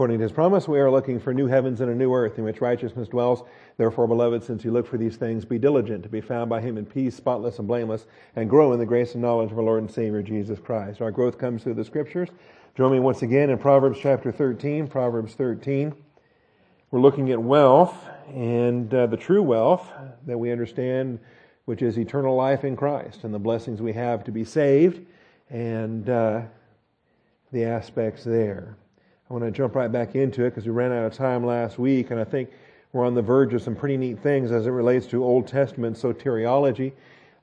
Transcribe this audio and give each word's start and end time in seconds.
According 0.00 0.20
to 0.20 0.22
his 0.22 0.32
promise, 0.32 0.66
we 0.66 0.80
are 0.80 0.90
looking 0.90 1.20
for 1.20 1.34
new 1.34 1.46
heavens 1.46 1.82
and 1.82 1.90
a 1.90 1.94
new 1.94 2.14
earth 2.14 2.38
in 2.38 2.44
which 2.44 2.62
righteousness 2.62 3.06
dwells. 3.06 3.42
Therefore, 3.76 4.08
beloved, 4.08 4.42
since 4.42 4.64
you 4.64 4.70
look 4.70 4.86
for 4.86 4.96
these 4.96 5.16
things, 5.16 5.44
be 5.44 5.58
diligent 5.58 6.02
to 6.04 6.08
be 6.08 6.22
found 6.22 6.48
by 6.48 6.62
him 6.62 6.78
in 6.78 6.86
peace, 6.86 7.14
spotless 7.14 7.58
and 7.58 7.68
blameless, 7.68 8.06
and 8.34 8.48
grow 8.48 8.72
in 8.72 8.78
the 8.78 8.86
grace 8.86 9.12
and 9.12 9.20
knowledge 9.20 9.52
of 9.52 9.58
our 9.58 9.64
Lord 9.64 9.82
and 9.82 9.90
Savior 9.90 10.22
Jesus 10.22 10.58
Christ. 10.58 11.02
Our 11.02 11.10
growth 11.10 11.36
comes 11.36 11.62
through 11.62 11.74
the 11.74 11.84
scriptures. 11.84 12.30
Join 12.78 12.92
me 12.92 12.98
once 12.98 13.20
again 13.20 13.50
in 13.50 13.58
Proverbs 13.58 13.98
chapter 14.00 14.32
13. 14.32 14.88
Proverbs 14.88 15.34
13. 15.34 15.94
We're 16.90 17.00
looking 17.00 17.30
at 17.30 17.42
wealth 17.42 17.94
and 18.28 18.94
uh, 18.94 19.06
the 19.06 19.18
true 19.18 19.42
wealth 19.42 19.86
that 20.26 20.38
we 20.38 20.50
understand, 20.50 21.18
which 21.66 21.82
is 21.82 21.98
eternal 21.98 22.34
life 22.34 22.64
in 22.64 22.74
Christ 22.74 23.24
and 23.24 23.34
the 23.34 23.38
blessings 23.38 23.82
we 23.82 23.92
have 23.92 24.24
to 24.24 24.32
be 24.32 24.46
saved 24.46 25.04
and 25.50 26.08
uh, 26.08 26.40
the 27.52 27.64
aspects 27.64 28.24
there. 28.24 28.78
I 29.30 29.32
want 29.32 29.44
to 29.44 29.52
jump 29.52 29.76
right 29.76 29.92
back 29.92 30.16
into 30.16 30.44
it 30.44 30.50
because 30.50 30.64
we 30.64 30.72
ran 30.72 30.90
out 30.90 31.04
of 31.04 31.12
time 31.12 31.46
last 31.46 31.78
week, 31.78 32.10
and 32.10 32.18
I 32.18 32.24
think 32.24 32.50
we're 32.92 33.06
on 33.06 33.14
the 33.14 33.22
verge 33.22 33.54
of 33.54 33.62
some 33.62 33.76
pretty 33.76 33.96
neat 33.96 34.18
things 34.18 34.50
as 34.50 34.66
it 34.66 34.70
relates 34.70 35.06
to 35.06 35.22
Old 35.22 35.46
Testament 35.46 35.96
soteriology, 35.96 36.90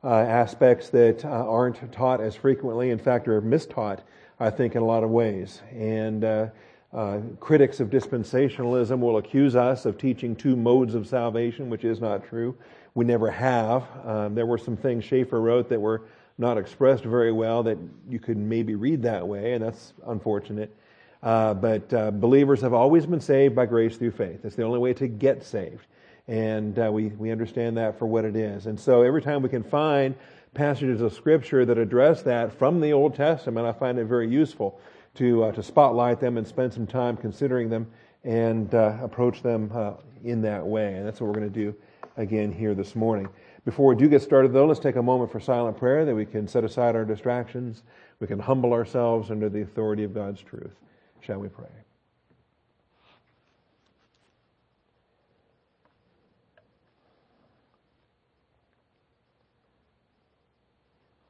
uh, 0.04 0.10
aspects 0.10 0.90
that 0.90 1.24
uh, 1.24 1.30
aren't 1.30 1.90
taught 1.94 2.20
as 2.20 2.36
frequently, 2.36 2.90
in 2.90 3.00
fact, 3.00 3.30
are 3.30 3.42
mistaught, 3.42 4.00
I 4.38 4.50
think, 4.50 4.76
in 4.76 4.82
a 4.82 4.86
lot 4.86 5.06
of 5.06 5.12
ways. 5.12 5.62
And 5.72 6.26
uh, 6.26 6.48
uh 6.94 7.20
critics 7.40 7.80
of 7.80 7.90
dispensationalism 7.90 9.00
will 9.00 9.16
accuse 9.16 9.56
us 9.56 9.86
of 9.86 9.98
teaching 9.98 10.36
two 10.36 10.58
modes 10.58 10.94
of 10.94 11.08
salvation, 11.08 11.70
which 11.70 11.86
is 11.86 12.02
not 12.02 12.28
true. 12.28 12.54
We 12.96 13.06
never 13.06 13.32
have. 13.32 13.86
Um, 14.06 14.36
there 14.36 14.46
were 14.46 14.58
some 14.58 14.76
things 14.76 15.06
Chafer 15.06 15.40
wrote 15.40 15.70
that 15.70 15.80
were 15.80 16.02
not 16.38 16.58
expressed 16.58 17.06
very 17.06 17.32
well 17.32 17.64
that 17.64 17.78
you 18.10 18.20
could 18.20 18.38
maybe 18.38 18.76
read 18.76 19.02
that 19.04 19.26
way, 19.26 19.54
and 19.54 19.64
that's 19.64 19.94
unfortunate. 20.06 20.76
Uh, 21.24 21.54
but 21.54 21.92
uh, 21.94 22.12
believers 22.12 22.62
have 22.62 22.74
always 22.74 23.06
been 23.06 23.22
saved 23.22 23.56
by 23.56 23.66
grace 23.66 23.98
through 23.98 24.12
faith. 24.12 24.46
It's 24.46 24.56
the 24.56 24.64
only 24.64 24.80
way 24.80 24.94
to 24.94 25.08
get 25.08 25.44
saved. 25.44 25.86
And 26.28 26.78
uh, 26.78 26.92
we, 26.92 27.08
we 27.08 27.32
understand 27.32 27.78
that 27.78 27.98
for 27.98 28.06
what 28.06 28.26
it 28.26 28.36
is. 28.36 28.68
And 28.68 28.80
so 28.80 29.02
every 29.02 29.22
time 29.22 29.42
we 29.42 29.50
can 29.50 29.64
find 29.64 30.16
passages 30.54 31.02
of 31.02 31.14
Scripture 31.14 31.66
that 31.66 31.78
address 31.78 32.22
that 32.24 32.54
from 32.54 32.82
the 32.82 32.92
Old 32.92 33.16
Testament, 33.16 33.66
I 33.66 33.72
find 33.72 33.98
it 33.98 34.06
very 34.06 34.30
useful 34.30 34.80
to, 35.16 35.46
uh, 35.46 35.52
to 35.54 35.64
spotlight 35.64 36.20
them 36.20 36.38
and 36.38 36.48
spend 36.48 36.74
some 36.74 36.86
time 36.86 37.18
considering 37.18 37.70
them 37.70 37.88
and 38.24 38.74
uh, 38.76 38.98
approach 39.02 39.42
them 39.42 39.72
uh, 39.74 39.94
in 40.24 40.42
that 40.42 40.66
way. 40.66 40.96
And 40.96 41.08
that's 41.08 41.22
what 41.22 41.28
we're 41.28 41.40
going 41.40 41.52
to 41.52 41.60
do 41.60 41.76
again 42.18 42.52
here 42.52 42.76
this 42.76 42.96
morning. 42.96 43.30
Before 43.66 43.88
we 43.88 43.96
do 43.96 44.08
get 44.10 44.22
started, 44.22 44.54
though, 44.54 44.66
let's 44.66 44.80
take 44.80 44.96
a 44.96 45.04
moment 45.04 45.32
for 45.32 45.40
silent 45.40 45.78
prayer 45.78 46.06
that 46.06 46.16
we 46.16 46.26
can 46.26 46.48
set 46.48 46.64
aside 46.64 46.96
our 46.96 47.06
distractions. 47.06 47.84
We 48.20 48.28
can 48.28 48.40
humble 48.40 48.74
ourselves 48.74 49.30
under 49.32 49.50
the 49.50 49.62
authority 49.62 50.04
of 50.04 50.14
God's 50.14 50.42
truth. 50.42 50.74
Shall 51.22 51.40
we 51.40 51.50
pray? 51.50 51.68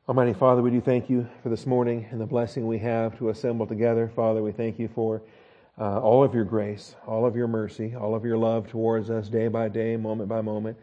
Almighty 0.07 0.33
Father, 0.33 0.61
we 0.61 0.71
do 0.71 0.79
thank 0.79 1.09
you 1.09 1.27
for 1.43 1.49
this 1.49 1.65
morning 1.65 2.07
and 2.11 2.21
the 2.21 2.25
blessing 2.25 2.65
we 2.65 2.77
have 2.77 3.17
to 3.17 3.27
assemble 3.27 3.67
together. 3.67 4.09
Father, 4.15 4.41
we 4.41 4.53
thank 4.53 4.79
you 4.79 4.87
for 4.87 5.21
uh, 5.77 5.99
all 5.99 6.23
of 6.23 6.33
your 6.33 6.45
grace, 6.45 6.95
all 7.05 7.25
of 7.25 7.35
your 7.35 7.47
mercy, 7.49 7.93
all 7.93 8.15
of 8.15 8.23
your 8.23 8.37
love 8.37 8.69
towards 8.69 9.09
us 9.09 9.27
day 9.27 9.49
by 9.49 9.67
day, 9.67 9.97
moment 9.97 10.29
by 10.29 10.39
moment. 10.39 10.77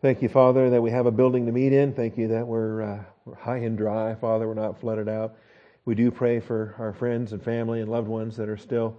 Thank 0.00 0.22
you, 0.22 0.28
Father, 0.28 0.70
that 0.70 0.80
we 0.80 0.92
have 0.92 1.06
a 1.06 1.10
building 1.10 1.44
to 1.46 1.50
meet 1.50 1.72
in. 1.72 1.92
Thank 1.92 2.16
you 2.16 2.28
that 2.28 2.46
we're, 2.46 2.82
uh, 2.82 3.02
we're 3.24 3.34
high 3.34 3.56
and 3.56 3.76
dry, 3.76 4.14
Father. 4.14 4.46
We're 4.46 4.54
not 4.54 4.78
flooded 4.78 5.08
out. 5.08 5.34
We 5.88 5.94
do 5.94 6.10
pray 6.10 6.38
for 6.38 6.74
our 6.78 6.92
friends 6.92 7.32
and 7.32 7.42
family 7.42 7.80
and 7.80 7.90
loved 7.90 8.08
ones 8.08 8.36
that 8.36 8.50
are 8.50 8.58
still 8.58 8.98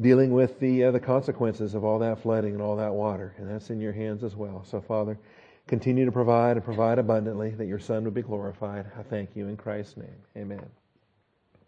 dealing 0.00 0.30
with 0.30 0.60
the 0.60 0.84
uh, 0.84 0.92
the 0.92 1.00
consequences 1.00 1.74
of 1.74 1.82
all 1.82 1.98
that 1.98 2.20
flooding 2.22 2.52
and 2.52 2.62
all 2.62 2.76
that 2.76 2.94
water, 2.94 3.34
and 3.38 3.50
that's 3.50 3.70
in 3.70 3.80
your 3.80 3.92
hands 3.92 4.22
as 4.22 4.36
well. 4.36 4.62
So, 4.64 4.80
Father, 4.80 5.18
continue 5.66 6.04
to 6.04 6.12
provide 6.12 6.52
and 6.56 6.64
provide 6.64 7.00
abundantly 7.00 7.50
that 7.56 7.66
your 7.66 7.80
Son 7.80 8.04
would 8.04 8.14
be 8.14 8.22
glorified. 8.22 8.86
I 8.96 9.02
thank 9.02 9.34
you 9.34 9.48
in 9.48 9.56
Christ's 9.56 9.96
name. 9.96 10.14
Amen. 10.36 10.64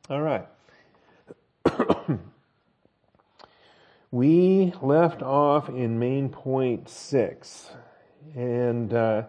All 0.09 0.23
right. 0.23 0.47
we 4.13 4.73
left 4.81 5.21
off 5.21 5.69
in 5.69 5.99
main 5.99 6.29
point 6.29 6.89
six, 6.89 7.71
and 8.37 8.95
uh, 8.95 9.25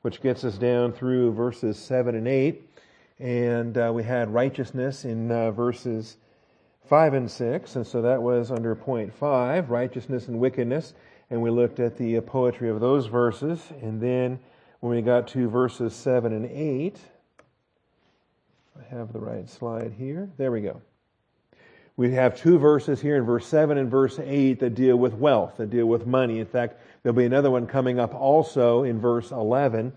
which 0.00 0.22
gets 0.22 0.44
us 0.44 0.56
down 0.56 0.94
through 0.94 1.34
verses 1.34 1.78
seven 1.78 2.14
and 2.14 2.26
eight 2.26 2.67
and 3.20 3.76
uh, 3.76 3.90
we 3.92 4.02
had 4.02 4.32
righteousness 4.32 5.04
in 5.04 5.30
uh, 5.30 5.50
verses 5.50 6.16
5 6.86 7.14
and 7.14 7.30
6, 7.30 7.76
and 7.76 7.86
so 7.86 8.02
that 8.02 8.22
was 8.22 8.50
under 8.50 8.74
point 8.74 9.12
5, 9.12 9.70
righteousness 9.70 10.28
and 10.28 10.38
wickedness, 10.38 10.94
and 11.30 11.42
we 11.42 11.50
looked 11.50 11.80
at 11.80 11.96
the 11.96 12.16
uh, 12.16 12.20
poetry 12.20 12.70
of 12.70 12.80
those 12.80 13.06
verses, 13.06 13.60
and 13.82 14.00
then 14.00 14.38
when 14.80 14.94
we 14.94 15.02
got 15.02 15.28
to 15.28 15.48
verses 15.48 15.94
7 15.94 16.32
and 16.32 16.46
8, 16.46 16.96
I 18.78 18.94
have 18.94 19.12
the 19.12 19.18
right 19.18 19.48
slide 19.48 19.92
here. 19.98 20.30
There 20.36 20.52
we 20.52 20.60
go. 20.60 20.80
We 21.96 22.12
have 22.12 22.40
two 22.40 22.60
verses 22.60 23.00
here 23.00 23.16
in 23.16 23.24
verse 23.24 23.44
7 23.48 23.76
and 23.76 23.90
verse 23.90 24.20
8 24.20 24.60
that 24.60 24.76
deal 24.76 24.96
with 24.96 25.14
wealth, 25.14 25.56
that 25.56 25.70
deal 25.70 25.86
with 25.86 26.06
money. 26.06 26.38
In 26.38 26.46
fact, 26.46 26.80
there'll 27.02 27.16
be 27.16 27.24
another 27.24 27.50
one 27.50 27.66
coming 27.66 27.98
up 27.98 28.14
also 28.14 28.84
in 28.84 29.00
verse 29.00 29.32
11 29.32 29.92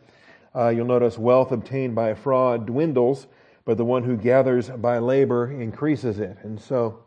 uh, 0.56 0.70
you'll 0.70 0.86
notice 0.86 1.18
wealth 1.18 1.52
obtained 1.52 1.96
by 1.96 2.14
fraud 2.14 2.66
dwindles, 2.66 3.28
but 3.66 3.78
the 3.78 3.86
one 3.86 4.04
who 4.04 4.18
gathers 4.18 4.70
by 4.70 4.98
labor 4.98 5.52
increases 5.52 6.20
it. 6.20 6.38
And 6.44 6.60
so 6.60 7.04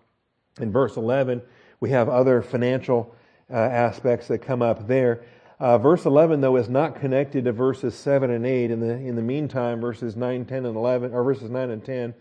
in 0.61 0.73
verse 0.73 0.97
11, 0.97 1.43
we 1.81 1.91
have 1.91 2.09
other 2.09 2.43
financial 2.43 3.15
uh, 3.51 3.57
aspects 3.57 4.29
that 4.29 4.39
come 4.39 4.63
up 4.63 4.87
there. 4.87 5.25
Uh, 5.61 5.79
verse 5.79 6.05
11, 6.05 6.41
though, 6.41 6.57
is 6.57 6.69
not 6.69 7.01
connected 7.01 7.45
to 7.45 7.53
verses 7.53 7.95
7 7.95 8.31
and 8.31 8.47
8. 8.47 8.71
In 8.71 8.81
the, 8.81 8.93
in 8.93 9.17
the 9.17 9.23
meantime, 9.23 9.81
verses 9.81 10.17
9, 10.17 10.45
10, 10.45 10.67
and 10.67 10.77
11, 10.77 11.13
or 11.13 11.23
verses 11.23 11.51
9 11.51 11.71
and 11.71 11.85
10 11.85 12.15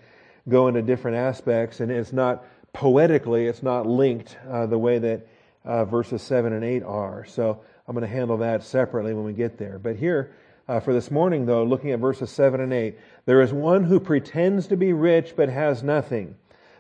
go 0.50 0.68
into 0.68 0.82
different 0.82 1.16
aspects, 1.16 1.80
and 1.80 1.92
it's 1.92 2.12
not 2.12 2.46
poetically, 2.74 3.46
it's 3.46 3.64
not 3.64 3.88
linked 3.88 4.38
uh, 4.50 4.66
the 4.66 4.78
way 4.78 5.00
that 5.00 5.28
uh, 5.64 5.86
verses 5.86 6.22
7 6.22 6.52
and 6.52 6.64
8 6.64 6.84
are. 6.84 7.26
So 7.26 7.62
I'm 7.88 7.96
going 7.96 8.08
to 8.08 8.14
handle 8.14 8.38
that 8.38 8.64
separately 8.64 9.14
when 9.14 9.24
we 9.24 9.34
get 9.34 9.58
there. 9.58 9.80
But 9.80 9.96
here, 9.96 10.36
uh, 10.68 10.80
for 10.80 10.94
this 10.94 11.12
morning, 11.12 11.46
though, 11.46 11.64
looking 11.64 11.92
at 11.92 12.00
verses 12.00 12.30
7 12.32 12.62
and 12.62 12.72
8, 12.72 12.98
there 13.26 13.42
is 13.42 13.52
one 13.52 13.84
who 13.84 14.00
pretends 14.00 14.68
to 14.68 14.78
be 14.78 14.94
rich 14.94 15.34
but 15.36 15.50
has 15.50 15.84
nothing. 15.84 16.36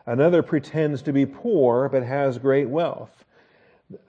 Another 0.05 0.41
pretends 0.41 1.01
to 1.03 1.13
be 1.13 1.25
poor 1.25 1.89
but 1.89 2.03
has 2.03 2.38
great 2.38 2.69
wealth. 2.69 3.25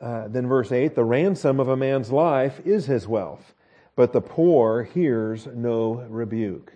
Uh, 0.00 0.28
then 0.28 0.46
verse 0.46 0.70
8, 0.70 0.94
the 0.94 1.04
ransom 1.04 1.60
of 1.60 1.68
a 1.68 1.76
man's 1.76 2.10
life 2.10 2.60
is 2.64 2.86
his 2.86 3.08
wealth, 3.08 3.54
but 3.96 4.12
the 4.12 4.20
poor 4.20 4.84
hears 4.84 5.46
no 5.46 6.06
rebuke. 6.08 6.72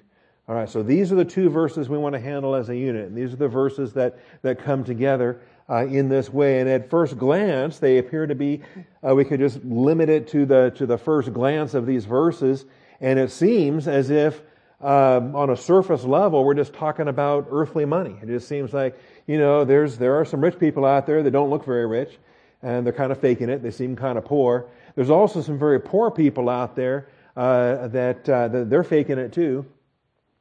All 0.49 0.55
right, 0.55 0.69
so 0.69 0.83
these 0.83 1.13
are 1.13 1.17
the 1.17 1.25
two 1.25 1.51
verses 1.51 1.89
we 1.89 1.99
want 1.99 2.15
to 2.15 2.21
handle 2.21 2.55
as 2.55 2.71
a 2.71 2.77
unit. 2.77 3.09
And 3.09 3.17
these 3.17 3.35
are 3.35 3.37
the 3.37 3.49
verses 3.49 3.93
that, 3.93 4.19
that 4.41 4.59
come 4.59 4.83
together 4.83 5.41
uh, 5.69 5.85
in 5.87 6.09
this 6.09 6.33
way. 6.33 6.61
And 6.61 6.69
at 6.71 6.89
first 6.89 7.19
glance, 7.19 7.79
they 7.79 7.99
appear 7.99 8.27
to 8.27 8.35
be, 8.35 8.63
uh, 9.07 9.15
we 9.15 9.27
could 9.27 9.41
just 9.41 9.63
limit 9.63 10.09
it 10.09 10.27
to 10.29 10.47
the, 10.47 10.73
to 10.77 10.87
the 10.87 10.97
first 10.97 11.35
glance 11.35 11.75
of 11.75 11.85
these 11.85 12.07
verses 12.07 12.65
and 13.01 13.19
it 13.19 13.31
seems 13.31 13.89
as 13.89 14.11
if 14.11 14.43
um, 14.81 15.35
on 15.35 15.51
a 15.51 15.57
surface 15.57 16.05
level, 16.05 16.45
we're 16.45 16.55
just 16.55 16.73
talking 16.73 17.09
about 17.09 17.49
earthly 17.51 17.85
money. 17.85 18.17
It 18.23 18.27
just 18.27 18.47
seems 18.47 18.73
like, 18.73 18.97
you 19.27 19.39
know, 19.39 19.65
there's, 19.65 19.99
there 19.99 20.15
are 20.15 20.25
some 20.25 20.41
rich 20.41 20.59
people 20.59 20.85
out 20.85 21.07
there 21.07 21.23
that 21.23 21.31
don't 21.33 21.51
look 21.51 21.65
very 21.65 21.87
rich, 21.87 22.19
and 22.63 22.87
they're 22.87 22.93
kind 22.93 23.11
of 23.11 23.19
faking 23.19 23.49
it. 23.49 23.63
They 23.63 23.73
seem 23.73 23.97
kind 23.97 24.17
of 24.17 24.25
poor. 24.25 24.69
There's 24.95 25.11
also 25.11 25.43
some 25.43 25.59
very 25.59 25.81
poor 25.81 26.11
people 26.11 26.49
out 26.49 26.77
there 26.77 27.09
uh, 27.37 27.89
that, 27.89 28.29
uh, 28.29 28.49
that 28.49 28.71
they're 28.71 28.85
faking 28.85 29.19
it 29.19 29.33
too, 29.33 29.67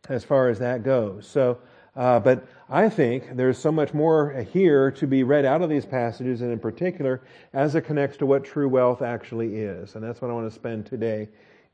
as 0.09 0.23
far 0.23 0.50
as 0.50 0.59
that 0.59 0.84
goes. 0.84 1.28
So, 1.28 1.57
uh, 1.96 2.19
but 2.19 2.47
I 2.69 2.90
think 2.90 3.35
there's 3.35 3.57
so 3.57 3.72
much 3.72 3.94
more 3.94 4.46
here 4.53 4.91
to 4.91 5.07
be 5.07 5.23
read 5.23 5.46
out 5.46 5.64
of 5.64 5.70
these 5.70 5.85
passages, 5.85 6.41
and 6.41 6.52
in 6.52 6.59
particular, 6.59 7.22
as 7.53 7.73
it 7.73 7.82
connects 7.82 8.17
to 8.17 8.28
what 8.28 8.43
true 8.43 8.70
wealth 8.70 9.02
actually 9.02 9.55
is. 9.55 9.96
And 9.96 10.03
that's 10.03 10.22
what 10.22 10.29
I 10.29 10.34
want 10.35 10.47
to 10.47 10.53
spend 10.53 10.85
today 10.85 11.28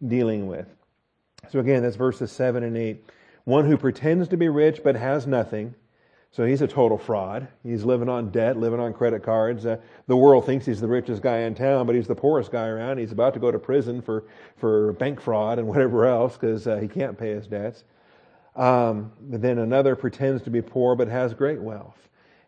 dealing 0.07 0.47
with. 0.47 0.67
So 1.49 1.59
again, 1.59 1.83
that's 1.83 1.95
verses 1.95 2.31
7 2.31 2.63
and 2.63 2.77
8. 2.77 3.05
One 3.45 3.65
who 3.65 3.77
pretends 3.77 4.29
to 4.29 4.37
be 4.37 4.47
rich 4.47 4.81
but 4.83 4.95
has 4.95 5.27
nothing. 5.27 5.75
So 6.31 6.45
he's 6.45 6.61
a 6.61 6.67
total 6.67 6.97
fraud. 6.97 7.47
He's 7.61 7.83
living 7.83 8.09
on 8.09 8.31
debt, 8.31 8.57
living 8.57 8.79
on 8.79 8.93
credit 8.93 9.21
cards. 9.21 9.67
Uh, 9.67 9.77
the 10.07 10.17
world 10.17 10.47
thinks 10.47 10.65
he's 10.65 10.81
the 10.81 10.87
richest 10.87 11.21
guy 11.21 11.39
in 11.39 11.53
town, 11.53 11.85
but 11.85 11.95
he's 11.95 12.07
the 12.07 12.15
poorest 12.15 12.51
guy 12.51 12.65
around. 12.65 12.97
He's 12.97 13.11
about 13.11 13.35
to 13.35 13.39
go 13.39 13.51
to 13.51 13.59
prison 13.59 14.01
for, 14.01 14.23
for 14.57 14.93
bank 14.93 15.21
fraud 15.21 15.59
and 15.59 15.67
whatever 15.69 16.07
else 16.07 16.33
because 16.33 16.65
uh, 16.65 16.77
he 16.77 16.87
can't 16.87 17.17
pay 17.17 17.29
his 17.29 17.45
debts. 17.45 17.83
Um, 18.55 19.11
then 19.21 19.59
another 19.59 19.95
pretends 19.95 20.41
to 20.43 20.49
be 20.49 20.61
poor 20.61 20.95
but 20.95 21.07
has 21.07 21.35
great 21.35 21.61
wealth. 21.61 21.97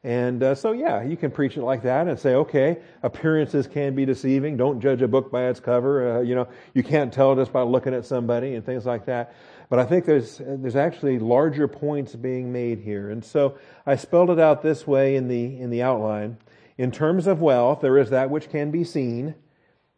And 0.06 0.44
uh, 0.44 0.54
so, 0.54 0.72
yeah, 0.72 1.02
you 1.02 1.18
can 1.18 1.32
preach 1.32 1.58
it 1.58 1.64
like 1.64 1.82
that 1.82 2.08
and 2.08 2.20
say, 2.20 2.36
okay, 2.36 2.78
appearances 3.02 3.66
can 3.66 3.96
be 3.96 4.06
deceiving. 4.06 4.56
Don't 4.56 4.80
judge 4.80 5.02
a 5.02 5.08
book 5.08 5.32
by 5.32 5.48
its 5.48 5.60
cover. 5.60 6.18
Uh, 6.18 6.22
you 6.22 6.36
know, 6.36 6.48
you 6.76 6.84
can't 6.84 7.12
tell 7.12 7.36
just 7.36 7.52
by 7.52 7.64
looking 7.64 7.92
at 7.96 8.06
somebody 8.06 8.54
and 8.54 8.64
things 8.64 8.86
like 8.86 9.08
that. 9.08 9.34
But 9.68 9.80
I 9.80 9.86
think 9.86 10.06
there's 10.06 10.40
there's 10.46 10.76
actually 10.76 11.18
larger 11.18 11.68
points 11.68 12.16
being 12.16 12.54
made 12.54 12.82
here. 12.82 13.10
And 13.10 13.26
so 13.26 13.58
I 13.84 13.96
spelled 13.96 14.30
it 14.30 14.40
out 14.40 14.62
this 14.62 14.86
way 14.86 15.16
in 15.16 15.28
the 15.28 15.60
in 15.60 15.72
the 15.72 15.82
outline. 15.82 16.38
In 16.78 16.92
terms 16.92 17.26
of 17.26 17.42
wealth, 17.42 17.82
there 17.82 17.98
is 17.98 18.12
that 18.12 18.30
which 18.30 18.52
can 18.52 18.70
be 18.70 18.84
seen. 18.84 19.34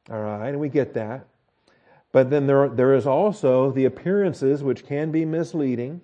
All 0.09 0.21
right, 0.21 0.47
and 0.47 0.61
we 0.61 0.69
get 0.69 0.93
that. 0.93 1.27
But 2.13 2.29
then 2.29 2.47
there, 2.47 2.69
there 2.69 2.93
is 2.93 3.05
also 3.05 3.71
the 3.71 3.83
appearances 3.83 4.63
which 4.63 4.85
can 4.85 5.11
be 5.11 5.25
misleading. 5.25 5.99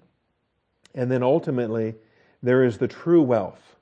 And 0.94 1.10
then 1.10 1.24
ultimately, 1.24 1.96
there 2.42 2.66
is 2.66 2.80
the 2.80 2.90
true 2.90 3.22
wealth. 3.22 3.73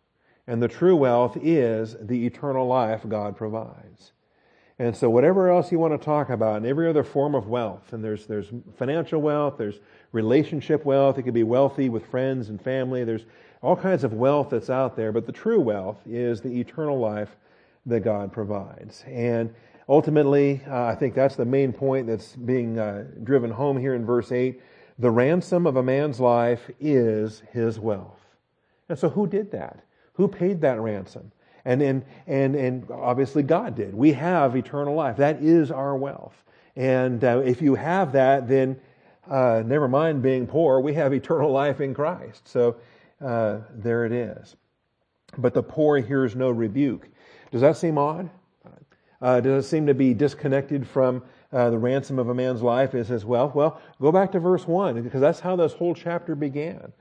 And 0.48 0.62
the 0.62 0.68
true 0.68 0.96
wealth 0.96 1.38
is 1.42 1.96
the 2.02 2.26
eternal 2.26 2.68
life 2.68 3.02
God 3.08 3.36
provides. 3.36 4.12
And 4.80 4.96
so, 4.96 5.12
whatever 5.12 5.50
else 5.50 5.72
you 5.72 5.78
want 5.78 5.94
to 5.94 6.04
talk 6.04 6.32
about, 6.32 6.58
and 6.58 6.66
every 6.66 6.90
other 6.90 7.04
form 7.04 7.36
of 7.36 7.48
wealth, 7.48 7.94
and 7.94 8.04
there's, 8.04 8.26
there's 8.26 8.48
financial 8.78 9.22
wealth, 9.22 9.56
there's 9.60 9.80
relationship 10.12 10.86
wealth, 10.86 11.20
it 11.20 11.24
could 11.24 11.36
be 11.36 11.44
wealthy 11.44 11.88
with 11.88 12.04
friends 12.08 12.50
and 12.50 12.60
family, 12.60 13.04
there's 13.04 13.26
all 13.62 13.76
kinds 13.76 14.04
of 14.04 14.14
wealth 14.14 14.50
that's 14.50 14.72
out 14.72 14.96
there, 14.96 15.12
but 15.12 15.28
the 15.28 15.32
true 15.32 15.60
wealth 15.60 16.00
is 16.08 16.42
the 16.42 16.60
eternal 16.60 16.98
life 16.98 17.36
that 17.86 18.00
God 18.00 18.34
provides. 18.34 19.04
And 19.08 19.54
ultimately, 19.88 20.62
uh, 20.68 20.86
I 20.86 20.96
think 20.96 21.14
that's 21.14 21.36
the 21.36 21.46
main 21.46 21.74
point 21.74 22.08
that's 22.08 22.36
being 22.36 22.80
uh, 22.80 23.06
driven 23.24 23.52
home 23.52 23.78
here 23.78 23.94
in 23.94 24.04
verse 24.04 24.32
8. 24.32 24.60
The 24.98 25.12
ransom 25.12 25.68
of 25.68 25.76
a 25.76 25.84
man's 25.84 26.20
life 26.20 26.72
is 26.80 27.44
his 27.52 27.80
wealth. 27.80 28.20
And 28.90 28.98
so, 28.98 29.10
who 29.10 29.28
did 29.28 29.52
that? 29.52 29.84
Who 30.14 30.28
paid 30.28 30.62
that 30.62 30.80
ransom? 30.80 31.32
And, 31.66 31.82
and, 31.82 32.04
and, 32.28 32.56
and 32.56 32.90
obviously 32.92 33.44
God 33.44 33.76
did. 33.76 33.94
We 33.94 34.14
have 34.14 34.56
eternal 34.56 34.96
life. 34.96 35.18
That 35.18 35.42
is 35.42 35.72
our 35.72 35.96
wealth. 35.96 36.44
And 36.76 37.24
uh, 37.24 37.42
if 37.46 37.62
you 37.62 37.76
have 37.76 38.14
that, 38.14 38.48
then 38.48 38.80
uh, 39.30 39.64
never 39.66 39.88
mind 39.88 40.22
being 40.22 40.48
poor, 40.48 40.80
we 40.80 40.94
have 40.96 41.14
eternal 41.14 41.52
life 41.52 41.82
in 41.82 41.94
Christ. 41.94 42.48
So 42.48 42.78
uh, 43.24 43.60
there 43.76 44.06
it 44.06 44.12
is. 44.12 44.56
But 45.38 45.54
the 45.54 45.64
poor 45.64 46.00
hears 46.00 46.36
no 46.36 46.50
rebuke. 46.50 47.08
Does 47.52 47.62
that 47.62 47.78
seem 47.78 47.98
odd? 47.98 48.30
Uh, 49.22 49.40
does 49.40 49.66
it 49.66 49.68
seem 49.68 49.86
to 49.86 49.94
be 49.94 50.14
disconnected 50.14 50.88
from 50.88 51.22
uh, 51.54 51.70
the 51.70 51.78
ransom 51.78 52.18
of 52.18 52.30
a 52.30 52.34
man's 52.34 52.64
life 52.64 52.96
is 52.96 53.08
his 53.08 53.24
wealth? 53.24 53.54
Well, 53.54 53.80
go 54.02 54.12
back 54.12 54.32
to 54.32 54.40
verse 54.40 54.68
1, 54.68 55.02
because 55.04 55.22
that's 55.22 55.40
how 55.40 55.56
this 55.56 55.74
whole 55.74 55.94
chapter 55.94 56.34
began. 56.34 56.92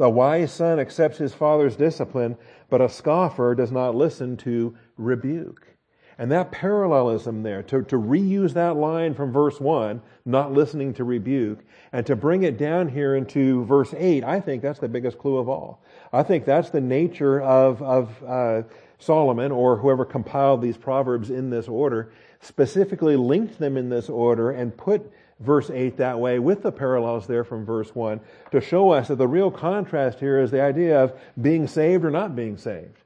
The 0.00 0.08
wise 0.08 0.50
son 0.50 0.80
accepts 0.80 1.18
his 1.18 1.34
father's 1.34 1.76
discipline, 1.76 2.38
but 2.70 2.80
a 2.80 2.88
scoffer 2.88 3.54
does 3.54 3.70
not 3.70 3.94
listen 3.94 4.38
to 4.38 4.74
rebuke. 4.96 5.76
And 6.16 6.32
that 6.32 6.50
parallelism 6.50 7.42
there, 7.42 7.62
to, 7.64 7.82
to 7.82 7.96
reuse 7.96 8.54
that 8.54 8.76
line 8.76 9.12
from 9.12 9.30
verse 9.30 9.60
1, 9.60 10.00
not 10.24 10.54
listening 10.54 10.94
to 10.94 11.04
rebuke, 11.04 11.58
and 11.92 12.06
to 12.06 12.16
bring 12.16 12.44
it 12.44 12.56
down 12.56 12.88
here 12.88 13.14
into 13.14 13.66
verse 13.66 13.92
8, 13.94 14.24
I 14.24 14.40
think 14.40 14.62
that's 14.62 14.78
the 14.78 14.88
biggest 14.88 15.18
clue 15.18 15.36
of 15.36 15.50
all. 15.50 15.82
I 16.14 16.22
think 16.22 16.46
that's 16.46 16.70
the 16.70 16.80
nature 16.80 17.42
of, 17.42 17.82
of 17.82 18.24
uh, 18.24 18.62
Solomon, 18.98 19.52
or 19.52 19.76
whoever 19.76 20.06
compiled 20.06 20.62
these 20.62 20.78
proverbs 20.78 21.28
in 21.28 21.50
this 21.50 21.68
order, 21.68 22.10
specifically 22.40 23.16
linked 23.16 23.58
them 23.58 23.76
in 23.76 23.90
this 23.90 24.08
order 24.08 24.50
and 24.50 24.74
put 24.74 25.12
verse 25.40 25.70
8 25.70 25.96
that 25.96 26.20
way 26.20 26.38
with 26.38 26.62
the 26.62 26.70
parallels 26.70 27.26
there 27.26 27.44
from 27.44 27.64
verse 27.64 27.94
1 27.94 28.20
to 28.52 28.60
show 28.60 28.90
us 28.90 29.08
that 29.08 29.16
the 29.16 29.28
real 29.28 29.50
contrast 29.50 30.20
here 30.20 30.40
is 30.40 30.50
the 30.50 30.60
idea 30.60 31.02
of 31.02 31.18
being 31.40 31.66
saved 31.66 32.04
or 32.04 32.10
not 32.10 32.36
being 32.36 32.56
saved. 32.56 32.98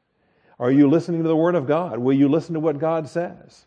Are 0.59 0.71
you 0.71 0.89
listening 0.89 1.23
to 1.23 1.29
the 1.29 1.37
Word 1.37 1.55
of 1.55 1.67
God? 1.67 1.99
Will 1.99 2.17
you 2.17 2.29
listen 2.29 2.55
to 2.55 2.61
what 2.61 2.79
God 2.79 3.09
says? 3.09 3.67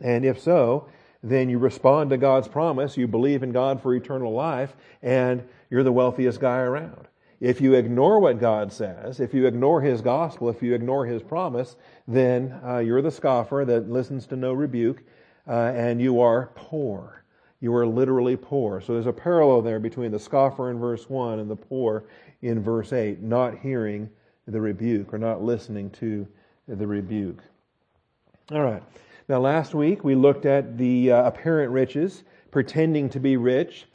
And 0.00 0.24
if 0.24 0.40
so, 0.40 0.88
then 1.22 1.48
you 1.48 1.58
respond 1.58 2.10
to 2.10 2.16
God's 2.16 2.48
promise, 2.48 2.96
you 2.96 3.06
believe 3.06 3.42
in 3.42 3.52
God 3.52 3.82
for 3.82 3.94
eternal 3.94 4.32
life, 4.32 4.74
and 5.02 5.46
you're 5.68 5.82
the 5.82 5.92
wealthiest 5.92 6.40
guy 6.40 6.58
around. 6.58 7.08
If 7.40 7.60
you 7.60 7.74
ignore 7.74 8.20
what 8.20 8.38
God 8.38 8.72
says, 8.72 9.20
if 9.20 9.34
you 9.34 9.46
ignore 9.46 9.80
His 9.80 10.00
gospel, 10.00 10.48
if 10.48 10.62
you 10.62 10.74
ignore 10.74 11.06
His 11.06 11.22
promise, 11.22 11.76
then 12.06 12.58
uh, 12.66 12.78
you're 12.78 13.02
the 13.02 13.10
scoffer 13.10 13.64
that 13.66 13.90
listens 13.90 14.26
to 14.28 14.36
no 14.36 14.52
rebuke, 14.52 15.02
uh, 15.48 15.72
and 15.74 16.00
you 16.00 16.20
are 16.20 16.50
poor 16.54 17.19
you 17.60 17.74
are 17.74 17.86
literally 17.86 18.36
poor. 18.36 18.80
So 18.80 18.94
there's 18.94 19.06
a 19.06 19.12
parallel 19.12 19.62
there 19.62 19.78
between 19.78 20.10
the 20.10 20.18
scoffer 20.18 20.70
in 20.70 20.78
verse 20.78 21.08
1 21.08 21.38
and 21.38 21.50
the 21.50 21.56
poor 21.56 22.04
in 22.42 22.62
verse 22.62 22.92
8, 22.92 23.20
not 23.20 23.58
hearing 23.58 24.08
the 24.46 24.60
rebuke 24.60 25.12
or 25.12 25.18
not 25.18 25.42
listening 25.42 25.90
to 25.90 26.26
the 26.66 26.86
rebuke. 26.86 27.42
All 28.50 28.62
right. 28.62 28.82
Now, 29.28 29.38
last 29.38 29.74
week 29.74 30.02
we 30.02 30.14
looked 30.14 30.46
at 30.46 30.76
the 30.76 31.12
uh, 31.12 31.24
apparent 31.24 31.70
riches, 31.70 32.24
pretending 32.50 33.08
to 33.10 33.20
be 33.20 33.36
rich, 33.36 33.86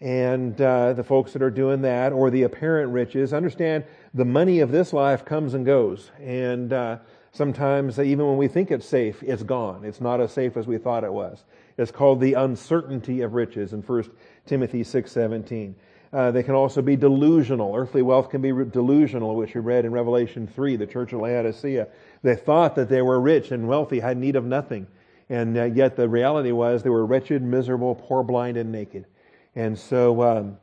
and 0.00 0.60
uh, 0.60 0.92
the 0.92 1.04
folks 1.04 1.32
that 1.32 1.42
are 1.42 1.50
doing 1.50 1.80
that, 1.82 2.12
or 2.12 2.28
the 2.28 2.42
apparent 2.42 2.92
riches. 2.92 3.32
Understand 3.32 3.84
the 4.12 4.24
money 4.24 4.58
of 4.60 4.72
this 4.72 4.92
life 4.92 5.24
comes 5.24 5.54
and 5.54 5.64
goes. 5.64 6.10
And 6.20 6.72
uh, 6.72 6.98
sometimes, 7.30 8.00
even 8.00 8.26
when 8.26 8.36
we 8.36 8.48
think 8.48 8.70
it's 8.72 8.86
safe, 8.86 9.22
it's 9.22 9.44
gone. 9.44 9.84
It's 9.84 10.00
not 10.00 10.20
as 10.20 10.32
safe 10.32 10.56
as 10.56 10.66
we 10.66 10.76
thought 10.76 11.04
it 11.04 11.12
was. 11.12 11.44
It's 11.78 11.90
called 11.90 12.20
the 12.20 12.34
uncertainty 12.34 13.22
of 13.22 13.34
riches 13.34 13.72
in 13.72 13.82
1 13.82 14.04
Timothy 14.46 14.82
6.17. 14.82 15.74
Uh, 16.12 16.30
they 16.30 16.42
can 16.42 16.54
also 16.54 16.82
be 16.82 16.94
delusional. 16.94 17.74
Earthly 17.74 18.02
wealth 18.02 18.28
can 18.28 18.42
be 18.42 18.52
re- 18.52 18.66
delusional, 18.66 19.34
which 19.34 19.54
we 19.54 19.60
read 19.60 19.86
in 19.86 19.92
Revelation 19.92 20.46
3, 20.46 20.76
the 20.76 20.86
church 20.86 21.14
of 21.14 21.20
Laodicea. 21.20 21.88
They 22.22 22.36
thought 22.36 22.74
that 22.76 22.90
they 22.90 23.00
were 23.00 23.18
rich 23.18 23.50
and 23.50 23.66
wealthy, 23.66 24.00
had 24.00 24.18
need 24.18 24.36
of 24.36 24.44
nothing. 24.44 24.86
And 25.30 25.56
uh, 25.56 25.64
yet 25.64 25.96
the 25.96 26.08
reality 26.08 26.52
was 26.52 26.82
they 26.82 26.90
were 26.90 27.06
wretched, 27.06 27.42
miserable, 27.42 27.94
poor, 27.94 28.22
blind, 28.22 28.58
and 28.58 28.70
naked. 28.70 29.06
And 29.54 29.78
so 29.78 30.22
um, 30.22 30.58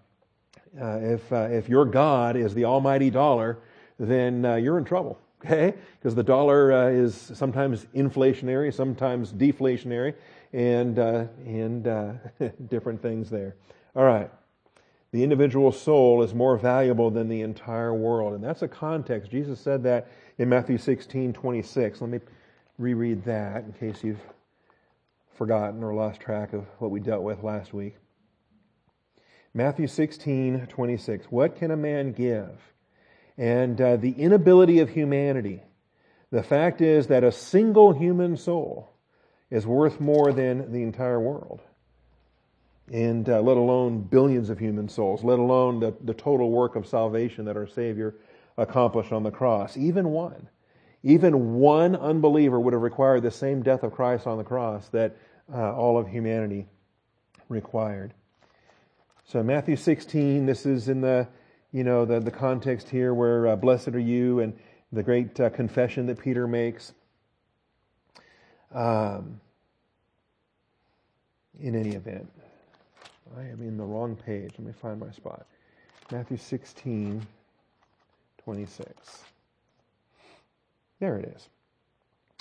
uh, 0.80 1.00
if, 1.02 1.34
uh, 1.34 1.48
if 1.50 1.68
your 1.68 1.86
God 1.86 2.36
is 2.36 2.54
the 2.54 2.66
almighty 2.66 3.10
dollar, 3.10 3.58
then 3.98 4.46
uh, 4.46 4.56
you're 4.56 4.78
in 4.78 4.86
trouble 4.86 5.20
okay? 5.46 5.74
Because 6.00 6.16
the 6.16 6.24
dollar 6.24 6.72
uh, 6.72 6.88
is 6.88 7.16
sometimes 7.16 7.86
inflationary, 7.96 8.74
sometimes 8.74 9.34
deflationary, 9.34 10.14
and, 10.54 10.98
uh, 10.98 11.26
and 11.46 11.88
uh, 11.88 12.14
different 12.68 13.02
things 13.02 13.30
there. 13.30 13.56
All 13.96 14.04
right. 14.04 14.30
The 15.12 15.24
individual 15.24 15.72
soul 15.72 16.22
is 16.22 16.34
more 16.34 16.58
valuable 16.58 17.10
than 17.10 17.30
the 17.30 17.42
entire 17.42 17.94
world. 17.94 18.34
And 18.34 18.44
that's 18.44 18.62
a 18.62 18.68
context. 18.68 19.32
Jesus 19.32 19.60
said 19.60 19.84
that 19.84 20.08
in 20.38 20.50
Matthew 20.50 20.78
16, 20.78 21.34
26. 21.34 22.02
Let 22.02 22.10
me 22.10 22.20
reread 22.78 23.26
that 23.26 23.64
in 23.64 23.74
case 23.74 24.04
you've 24.04 24.22
forgotten 25.36 25.84
or 25.84 25.94
lost 25.94 26.22
track 26.22 26.54
of 26.54 26.66
what 26.78 26.92
we 26.92 27.00
dealt 27.00 27.24
with 27.24 27.44
last 27.44 27.74
week. 27.74 27.96
Matthew 29.54 29.88
16, 29.88 30.68
26. 30.68 31.26
What 31.32 31.56
can 31.56 31.72
a 31.72 31.78
man 31.78 32.12
give? 32.12 32.60
And 33.38 33.80
uh, 33.82 33.98
the 33.98 34.12
inability 34.12 34.80
of 34.80 34.90
humanity. 34.90 35.64
The 36.30 36.44
fact 36.44 36.82
is 36.82 37.08
that 37.08 37.24
a 37.24 37.32
single 37.32 37.94
human 37.94 38.38
soul 38.38 38.94
is 39.52 39.66
worth 39.66 40.00
more 40.00 40.32
than 40.32 40.72
the 40.72 40.84
entire 40.84 41.20
world. 41.20 41.62
And 42.92 43.30
uh, 43.30 43.42
let 43.42 43.58
alone 43.58 44.02
billions 44.02 44.50
of 44.50 44.60
human 44.60 44.90
souls, 44.90 45.24
let 45.24 45.40
alone 45.40 45.80
the, 45.80 45.94
the 46.04 46.14
total 46.14 46.50
work 46.52 46.76
of 46.76 46.88
salvation 46.88 47.46
that 47.46 47.58
our 47.58 47.68
Savior 47.68 48.16
accomplished 48.58 49.12
on 49.12 49.24
the 49.24 49.32
cross. 49.32 49.78
Even 49.78 50.10
one. 50.10 50.50
Even 51.04 51.56
one 51.56 51.96
unbeliever 51.96 52.60
would 52.60 52.74
have 52.74 52.82
required 52.82 53.24
the 53.24 53.32
same 53.32 53.62
death 53.64 53.84
of 53.84 53.94
Christ 53.94 54.28
on 54.28 54.38
the 54.38 54.44
cross 54.44 54.90
that 54.90 55.16
uh, 55.54 55.74
all 55.74 55.98
of 55.98 56.08
humanity 56.08 56.68
required. 57.48 58.14
So 59.26 59.44
Matthew 59.44 59.76
16, 59.76 60.46
this 60.46 60.66
is 60.66 60.90
in 60.90 61.02
the, 61.02 61.28
you 61.72 61.84
know, 61.84 62.04
the, 62.04 62.20
the 62.20 62.32
context 62.32 62.90
here 62.90 63.14
where 63.14 63.48
uh, 63.48 63.56
blessed 63.56 63.90
are 63.90 64.00
you 64.00 64.40
and 64.40 64.58
the 64.92 65.04
great 65.04 65.40
uh, 65.40 65.50
confession 65.52 66.08
that 66.08 66.20
Peter 66.20 66.48
makes. 66.48 66.94
Um, 68.74 69.40
in 71.60 71.76
any 71.76 71.96
event, 71.96 72.30
I 73.38 73.42
am 73.42 73.62
in 73.62 73.78
the 73.78 73.84
wrong 73.84 74.16
page. 74.16 74.52
Let 74.58 74.68
me 74.68 74.74
find 74.74 75.00
my 75.00 75.12
spot. 75.12 75.46
Matthew 76.12 76.38
16, 76.38 77.26
26. 78.44 79.24
There 81.00 81.18
it 81.18 81.34
is. 81.36 81.50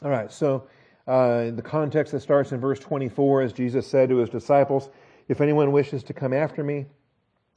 All 0.02 0.10
right, 0.10 0.30
so 0.32 0.66
uh, 1.06 1.50
the 1.50 1.62
context 1.62 2.12
that 2.12 2.20
starts 2.20 2.52
in 2.52 2.60
verse 2.60 2.78
24, 2.78 3.42
as 3.42 3.52
Jesus 3.52 3.86
said 3.86 4.08
to 4.10 4.18
his 4.18 4.30
disciples, 4.30 4.88
If 5.28 5.40
anyone 5.40 5.72
wishes 5.72 6.02
to 6.04 6.12
come 6.12 6.32
after 6.32 6.62
me, 6.62 6.86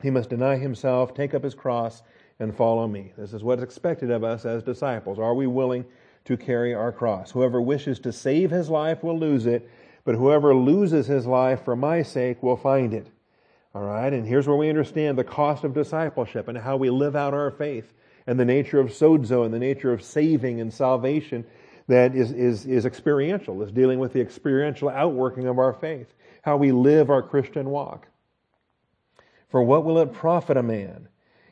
he 0.02 0.10
must 0.10 0.30
deny 0.30 0.58
himself, 0.58 1.14
take 1.14 1.34
up 1.34 1.44
his 1.44 1.54
cross, 1.54 2.02
and 2.40 2.56
follow 2.56 2.88
me. 2.88 3.14
This 3.18 3.34
is 3.34 3.44
what's 3.44 3.62
expected 3.62 4.10
of 4.10 4.24
us 4.24 4.46
as 4.46 4.64
disciples. 4.64 5.20
Are 5.20 5.36
we 5.36 5.48
willing 5.48 5.86
to 6.26 6.38
carry 6.38 6.74
our 6.74 6.92
cross. 6.92 7.32
Whoever 7.32 7.62
wishes 7.62 8.00
to 8.00 8.12
save 8.12 8.52
his 8.52 8.70
life 8.70 9.04
will 9.04 9.18
lose 9.18 9.46
it, 9.46 9.70
but 10.04 10.16
whoever 10.16 10.54
loses 10.56 11.08
his 11.08 11.26
life 11.26 11.64
for 11.64 11.76
my 11.76 12.02
sake 12.02 12.42
will 12.42 12.58
find 12.58 12.94
it. 12.94 13.08
All 13.74 13.84
right, 13.84 14.12
and 14.12 14.28
here's 14.28 14.48
where 14.48 14.58
we 14.58 14.70
understand 14.70 15.18
the 15.18 15.24
cost 15.24 15.64
of 15.64 15.74
discipleship 15.74 16.48
and 16.48 16.58
how 16.58 16.76
we 16.78 16.90
live 16.90 17.16
out 17.16 17.34
our 17.34 17.52
faith 17.52 17.94
and 18.28 18.40
the 18.40 18.46
nature 18.46 18.80
of 18.80 18.90
sozo 18.90 19.46
and 19.46 19.54
the 19.54 19.60
nature 19.60 19.94
of 19.94 20.04
saving 20.04 20.60
and 20.60 20.74
salvation 20.74 21.46
that 21.88 22.16
is, 22.16 22.32
is, 22.32 22.66
is 22.66 22.86
experiential, 22.86 23.62
is 23.62 23.72
dealing 23.72 24.00
with 24.00 24.14
the 24.14 24.22
experiential 24.22 24.90
outworking 24.90 25.48
of 25.48 25.58
our 25.58 25.74
faith, 25.74 26.14
how 26.42 26.58
we 26.58 26.72
live 26.72 27.10
our 27.10 27.22
Christian 27.22 27.70
walk. 27.70 28.08
For 29.50 29.64
what 29.64 29.84
will 29.84 30.00
it 30.00 30.14
profit 30.14 30.58
a 30.58 30.64
man 30.64 31.08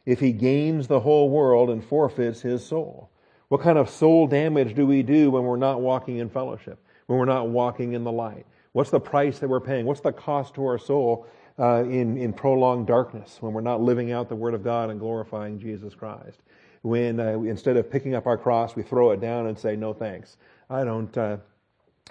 if 0.05 0.19
he 0.19 0.31
gains 0.31 0.87
the 0.87 1.01
whole 1.01 1.29
world 1.29 1.69
and 1.69 1.83
forfeits 1.83 2.41
his 2.41 2.65
soul? 2.65 3.09
What 3.49 3.61
kind 3.61 3.79
of 3.79 3.89
soul 3.89 4.27
damage 4.27 4.75
do 4.75 4.85
we 4.85 5.01
do 5.01 5.31
when 5.31 5.43
we're 5.43 5.57
not 5.57 5.81
walking 5.81 6.17
in 6.17 6.29
fellowship, 6.29 6.79
when 7.07 7.17
we're 7.17 7.25
not 7.25 7.49
walking 7.49 7.93
in 7.93 8.03
the 8.03 8.11
light? 8.11 8.45
What's 8.73 8.91
the 8.91 8.99
price 8.99 9.39
that 9.39 9.49
we're 9.49 9.59
paying? 9.59 9.85
What's 9.85 10.01
the 10.01 10.11
cost 10.11 10.53
to 10.53 10.65
our 10.65 10.77
soul 10.77 11.25
uh, 11.57 11.83
in, 11.83 12.15
in 12.15 12.31
prolonged 12.31 12.85
darkness 12.85 13.37
when 13.41 13.51
we're 13.51 13.61
not 13.61 13.81
living 13.81 14.11
out 14.11 14.29
the 14.29 14.35
Word 14.35 14.53
of 14.53 14.63
God 14.63 14.91
and 14.91 14.99
glorifying 14.99 15.59
Jesus 15.59 15.95
Christ? 15.95 16.41
When 16.83 17.19
uh, 17.19 17.39
instead 17.41 17.75
of 17.75 17.89
picking 17.89 18.13
up 18.13 18.27
our 18.27 18.37
cross, 18.37 18.75
we 18.75 18.83
throw 18.83 19.11
it 19.11 19.19
down 19.19 19.47
and 19.47 19.57
say, 19.57 19.75
"No 19.75 19.93
thanks. 19.93 20.37
I 20.69 20.83
don't. 20.83 21.17
Uh, 21.17 21.37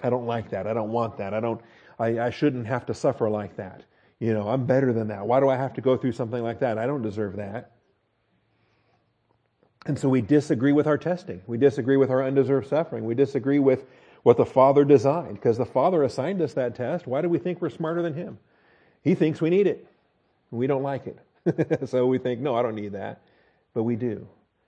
I 0.03 0.09
don't 0.09 0.27
like 0.27 0.49
that. 0.51 0.67
I 0.67 0.73
don't 0.73 0.91
want 0.91 1.17
that. 1.17 1.33
I 1.33 1.39
don't. 1.39 1.59
I, 1.97 2.19
I 2.19 2.29
shouldn't 2.29 2.67
have 2.67 2.85
to 2.85 2.93
suffer 2.93 3.29
like 3.29 3.55
that. 3.55 3.83
You 4.19 4.33
know, 4.33 4.47
I'm 4.47 4.65
better 4.65 4.93
than 4.93 5.07
that. 5.07 5.25
Why 5.25 5.39
do 5.39 5.49
I 5.49 5.55
have 5.55 5.73
to 5.75 5.81
go 5.81 5.97
through 5.97 6.11
something 6.11 6.43
like 6.43 6.59
that? 6.59 6.77
I 6.77 6.85
don't 6.85 7.01
deserve 7.01 7.37
that." 7.37 7.78
And 9.89 9.97
so 9.97 10.07
we 10.07 10.21
disagree 10.21 10.71
with 10.71 10.85
our 10.85 10.99
testing. 10.99 11.41
We 11.47 11.57
disagree 11.57 11.97
with 11.97 12.11
our 12.11 12.23
undeserved 12.23 12.67
suffering. 12.67 13.05
We 13.05 13.15
disagree 13.15 13.57
with 13.57 13.87
what 14.21 14.37
the 14.37 14.45
Father 14.45 14.85
designed 14.85 15.33
because 15.33 15.57
the 15.57 15.65
Father 15.65 16.03
assigned 16.03 16.43
us 16.43 16.53
that 16.53 16.75
test. 16.75 17.07
Why 17.07 17.23
do 17.23 17.27
we 17.27 17.39
think 17.39 17.59
we're 17.59 17.71
smarter 17.71 18.03
than 18.03 18.13
Him? 18.13 18.37
He 19.01 19.15
thinks 19.15 19.41
we 19.41 19.49
need 19.49 19.65
it. 19.65 19.87
We 20.51 20.67
don't 20.67 20.83
like 20.83 21.07
it. 21.07 21.89
so 21.89 22.05
we 22.05 22.19
think, 22.19 22.39
no, 22.39 22.55
I 22.55 22.61
don't 22.61 22.75
need 22.75 22.91
that. 22.91 23.21
But 23.73 23.81
we 23.81 23.95
do. 23.95 24.27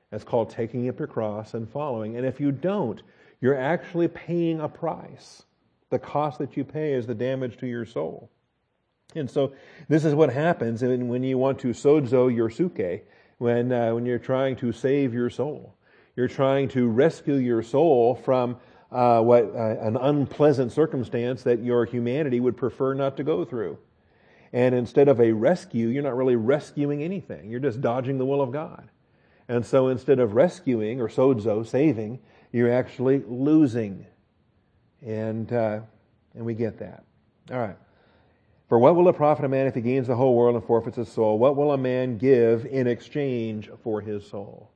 That's 0.09 0.23
called 0.23 0.49
taking 0.49 0.89
up 0.89 0.97
your 0.97 1.07
cross 1.07 1.53
and 1.53 1.69
following. 1.69 2.17
And 2.17 2.25
if 2.25 2.39
you 2.39 2.51
don't, 2.51 2.99
you're 3.41 3.55
actually 3.55 4.07
paying 4.07 4.59
a 4.59 4.67
price. 4.67 5.43
The 5.91 5.99
cost 5.99 6.39
that 6.39 6.57
you 6.57 6.63
pay 6.63 6.93
is 6.93 7.05
the 7.05 7.13
damage 7.13 7.57
to 7.57 7.67
your 7.67 7.85
soul. 7.85 8.31
And 9.13 9.29
so 9.29 9.53
this 9.87 10.03
is 10.03 10.15
what 10.15 10.33
happens 10.33 10.81
when 10.81 11.21
you 11.21 11.37
want 11.37 11.59
to 11.59 11.67
sozo 11.67 12.35
your 12.35 12.49
psuche 12.49 13.01
when, 13.41 13.71
uh, 13.71 13.91
when 13.91 14.05
you're 14.05 14.19
trying 14.19 14.55
to 14.55 14.71
save 14.71 15.15
your 15.15 15.27
soul. 15.31 15.75
You're 16.15 16.27
trying 16.27 16.69
to 16.69 16.87
rescue 16.87 17.33
your 17.33 17.63
soul 17.63 18.13
from 18.13 18.57
uh, 18.91 19.19
what 19.21 19.45
uh, 19.45 19.79
an 19.79 19.97
unpleasant 19.97 20.71
circumstance 20.71 21.41
that 21.41 21.63
your 21.63 21.85
humanity 21.85 22.39
would 22.39 22.55
prefer 22.55 22.93
not 22.93 23.17
to 23.17 23.23
go 23.23 23.43
through. 23.43 23.79
And 24.53 24.75
instead 24.75 25.07
of 25.07 25.19
a 25.19 25.31
rescue, 25.31 25.87
you're 25.87 26.03
not 26.03 26.15
really 26.15 26.35
rescuing 26.35 27.01
anything. 27.01 27.49
You're 27.49 27.59
just 27.59 27.81
dodging 27.81 28.19
the 28.19 28.27
will 28.27 28.43
of 28.43 28.51
God. 28.51 28.89
And 29.47 29.65
so 29.65 29.87
instead 29.87 30.19
of 30.19 30.35
rescuing 30.35 31.01
or 31.01 31.07
sozo, 31.07 31.65
saving, 31.65 32.19
you're 32.51 32.71
actually 32.71 33.23
losing. 33.27 34.05
And, 35.01 35.51
uh, 35.51 35.79
and 36.35 36.45
we 36.45 36.53
get 36.53 36.77
that. 36.77 37.05
All 37.49 37.57
right. 37.57 37.77
For 38.71 38.79
what 38.79 38.95
will 38.95 39.09
it 39.09 39.17
profit 39.17 39.43
a 39.43 39.49
man 39.49 39.67
if 39.67 39.75
he 39.75 39.81
gains 39.81 40.07
the 40.07 40.15
whole 40.15 40.33
world 40.33 40.55
and 40.55 40.63
forfeits 40.63 40.95
his 40.95 41.09
soul? 41.09 41.37
What 41.37 41.57
will 41.57 41.73
a 41.73 41.77
man 41.77 42.17
give 42.17 42.65
in 42.65 42.87
exchange 42.87 43.69
for 43.83 43.99
his 43.99 44.25
soul? 44.25 44.71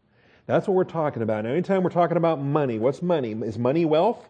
That's 0.48 0.68
what 0.68 0.74
we're 0.74 0.84
talking 0.84 1.22
about. 1.22 1.46
Now, 1.46 1.52
anytime 1.52 1.82
we're 1.82 1.92
talking 1.92 2.18
about 2.18 2.42
money, 2.42 2.78
what's 2.78 3.02
money? 3.02 3.32
Is 3.32 3.58
money 3.58 3.86
wealth? 3.86 4.28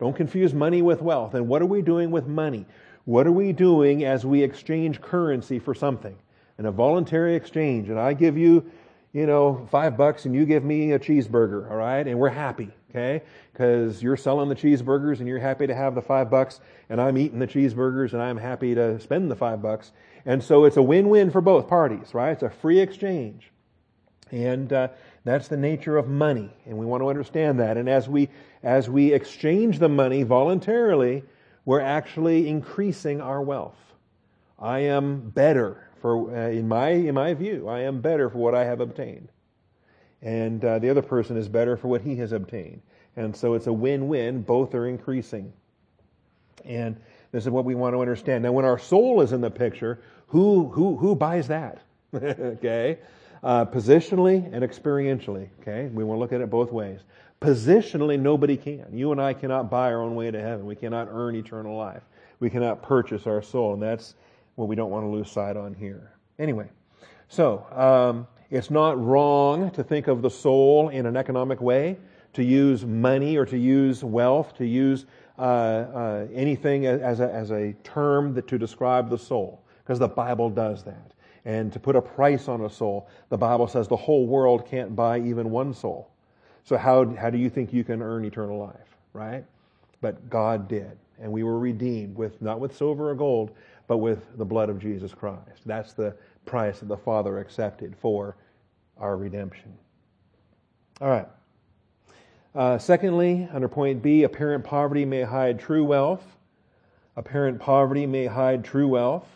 Don't 0.00 0.16
confuse 0.16 0.52
money 0.52 0.82
with 0.82 1.00
wealth. 1.00 1.34
And 1.34 1.46
what 1.46 1.62
are 1.62 1.66
we 1.66 1.80
doing 1.80 2.10
with 2.10 2.26
money? 2.26 2.66
What 3.04 3.28
are 3.28 3.32
we 3.32 3.52
doing 3.52 4.04
as 4.04 4.26
we 4.26 4.42
exchange 4.42 5.00
currency 5.00 5.60
for 5.60 5.76
something? 5.76 6.16
In 6.58 6.66
a 6.66 6.72
voluntary 6.72 7.36
exchange. 7.36 7.90
And 7.90 8.00
I 8.00 8.14
give 8.14 8.36
you, 8.36 8.68
you 9.12 9.26
know, 9.26 9.64
five 9.70 9.96
bucks 9.96 10.24
and 10.24 10.34
you 10.34 10.44
give 10.44 10.64
me 10.64 10.90
a 10.90 10.98
cheeseburger, 10.98 11.70
all 11.70 11.76
right? 11.76 12.04
And 12.04 12.18
we're 12.18 12.30
happy 12.30 12.72
okay? 12.94 13.24
Because 13.52 14.02
you're 14.02 14.16
selling 14.16 14.48
the 14.48 14.54
cheeseburgers 14.54 15.18
and 15.18 15.28
you're 15.28 15.38
happy 15.38 15.66
to 15.66 15.74
have 15.74 15.94
the 15.94 16.02
five 16.02 16.30
bucks, 16.30 16.60
and 16.88 17.00
I'm 17.00 17.18
eating 17.18 17.38
the 17.38 17.46
cheeseburgers 17.46 18.12
and 18.12 18.22
I'm 18.22 18.36
happy 18.36 18.74
to 18.74 19.00
spend 19.00 19.30
the 19.30 19.36
five 19.36 19.60
bucks. 19.60 19.92
And 20.24 20.42
so 20.42 20.64
it's 20.64 20.76
a 20.76 20.82
win-win 20.82 21.30
for 21.30 21.40
both 21.40 21.68
parties, 21.68 22.14
right? 22.14 22.30
It's 22.30 22.42
a 22.42 22.50
free 22.50 22.80
exchange. 22.80 23.50
And 24.30 24.72
uh, 24.72 24.88
that's 25.24 25.48
the 25.48 25.56
nature 25.56 25.96
of 25.96 26.08
money, 26.08 26.50
and 26.66 26.78
we 26.78 26.86
want 26.86 27.02
to 27.02 27.08
understand 27.08 27.60
that. 27.60 27.76
And 27.76 27.88
as 27.88 28.08
we 28.08 28.30
as 28.62 28.88
we 28.88 29.12
exchange 29.12 29.78
the 29.78 29.88
money 29.88 30.22
voluntarily, 30.22 31.22
we're 31.66 31.82
actually 31.82 32.48
increasing 32.48 33.20
our 33.20 33.42
wealth. 33.42 33.76
I 34.58 34.80
am 34.80 35.28
better 35.28 35.88
for 36.00 36.34
uh, 36.34 36.48
in 36.48 36.66
my 36.66 36.88
in 36.88 37.14
my 37.14 37.34
view, 37.34 37.68
I 37.68 37.80
am 37.80 38.00
better 38.00 38.30
for 38.30 38.38
what 38.38 38.54
I 38.54 38.64
have 38.64 38.80
obtained 38.80 39.28
and 40.24 40.64
uh, 40.64 40.78
the 40.78 40.88
other 40.90 41.02
person 41.02 41.36
is 41.36 41.48
better 41.48 41.76
for 41.76 41.88
what 41.88 42.00
he 42.00 42.16
has 42.16 42.32
obtained. 42.32 42.80
And 43.16 43.36
so 43.36 43.54
it's 43.54 43.68
a 43.68 43.72
win-win. 43.72 44.42
Both 44.42 44.74
are 44.74 44.88
increasing. 44.88 45.52
And 46.64 46.96
this 47.30 47.44
is 47.44 47.50
what 47.50 47.64
we 47.64 47.74
want 47.74 47.94
to 47.94 48.00
understand. 48.00 48.42
Now, 48.42 48.52
when 48.52 48.64
our 48.64 48.78
soul 48.78 49.20
is 49.20 49.32
in 49.32 49.40
the 49.40 49.50
picture, 49.50 50.00
who 50.28 50.68
who 50.68 50.96
who 50.96 51.14
buys 51.14 51.46
that? 51.48 51.82
okay, 52.14 52.98
uh, 53.42 53.66
positionally 53.66 54.50
and 54.52 54.64
experientially. 54.64 55.48
Okay, 55.60 55.90
we 55.92 56.04
want 56.04 56.16
to 56.16 56.20
look 56.20 56.32
at 56.32 56.40
it 56.40 56.48
both 56.48 56.72
ways. 56.72 57.00
Positionally, 57.40 58.18
nobody 58.18 58.56
can. 58.56 58.86
You 58.92 59.12
and 59.12 59.20
I 59.20 59.34
cannot 59.34 59.70
buy 59.70 59.92
our 59.92 60.00
own 60.00 60.14
way 60.14 60.30
to 60.30 60.40
heaven. 60.40 60.64
We 60.64 60.76
cannot 60.76 61.08
earn 61.10 61.36
eternal 61.36 61.76
life. 61.76 62.02
We 62.40 62.48
cannot 62.48 62.82
purchase 62.82 63.26
our 63.26 63.42
soul, 63.42 63.74
and 63.74 63.82
that's 63.82 64.14
what 64.54 64.68
we 64.68 64.76
don't 64.76 64.90
want 64.90 65.04
to 65.04 65.08
lose 65.08 65.30
sight 65.30 65.56
on 65.56 65.74
here. 65.74 66.12
Anyway, 66.38 66.68
so 67.28 67.66
um, 67.72 68.26
it's 68.54 68.70
not 68.70 69.02
wrong 69.04 69.72
to 69.72 69.82
think 69.82 70.06
of 70.06 70.22
the 70.22 70.30
soul 70.30 70.88
in 70.88 71.06
an 71.06 71.16
economic 71.16 71.60
way, 71.60 71.96
to 72.34 72.44
use 72.44 72.84
money 72.86 73.36
or 73.36 73.44
to 73.46 73.58
use 73.58 74.04
wealth, 74.04 74.56
to 74.58 74.64
use 74.64 75.06
uh, 75.36 75.42
uh, 75.42 76.26
anything 76.32 76.86
as 76.86 77.18
a, 77.18 77.32
as 77.32 77.50
a 77.50 77.72
term 77.82 78.32
that, 78.34 78.46
to 78.46 78.56
describe 78.56 79.10
the 79.10 79.18
soul, 79.18 79.60
because 79.82 79.98
the 79.98 80.06
Bible 80.06 80.50
does 80.50 80.84
that. 80.84 81.14
And 81.44 81.72
to 81.72 81.80
put 81.80 81.96
a 81.96 82.00
price 82.00 82.46
on 82.46 82.60
a 82.60 82.70
soul, 82.70 83.08
the 83.28 83.36
Bible 83.36 83.66
says 83.66 83.88
the 83.88 83.96
whole 83.96 84.24
world 84.24 84.68
can't 84.68 84.94
buy 84.94 85.18
even 85.18 85.50
one 85.50 85.74
soul. 85.74 86.12
So 86.62 86.76
how, 86.76 87.12
how 87.16 87.30
do 87.30 87.38
you 87.38 87.50
think 87.50 87.72
you 87.72 87.82
can 87.82 88.00
earn 88.00 88.24
eternal 88.24 88.58
life, 88.58 88.96
right? 89.14 89.44
But 90.00 90.30
God 90.30 90.68
did. 90.68 90.96
And 91.20 91.32
we 91.32 91.42
were 91.42 91.58
redeemed 91.58 92.14
with, 92.14 92.40
not 92.40 92.60
with 92.60 92.76
silver 92.76 93.10
or 93.10 93.16
gold, 93.16 93.50
but 93.88 93.98
with 93.98 94.38
the 94.38 94.44
blood 94.44 94.70
of 94.70 94.78
Jesus 94.78 95.12
Christ. 95.12 95.62
That's 95.66 95.92
the 95.92 96.14
price 96.46 96.78
that 96.78 96.88
the 96.88 96.96
Father 96.96 97.38
accepted 97.38 97.96
for 97.96 98.36
our 98.98 99.16
redemption. 99.16 99.74
All 101.00 101.08
right. 101.08 101.28
Uh, 102.54 102.78
secondly, 102.78 103.48
under 103.52 103.68
point 103.68 104.02
B, 104.02 104.22
apparent 104.22 104.64
poverty 104.64 105.04
may 105.04 105.22
hide 105.22 105.58
true 105.58 105.84
wealth. 105.84 106.22
Apparent 107.16 107.60
poverty 107.60 108.06
may 108.06 108.26
hide 108.26 108.64
true 108.64 108.88
wealth. 108.88 109.26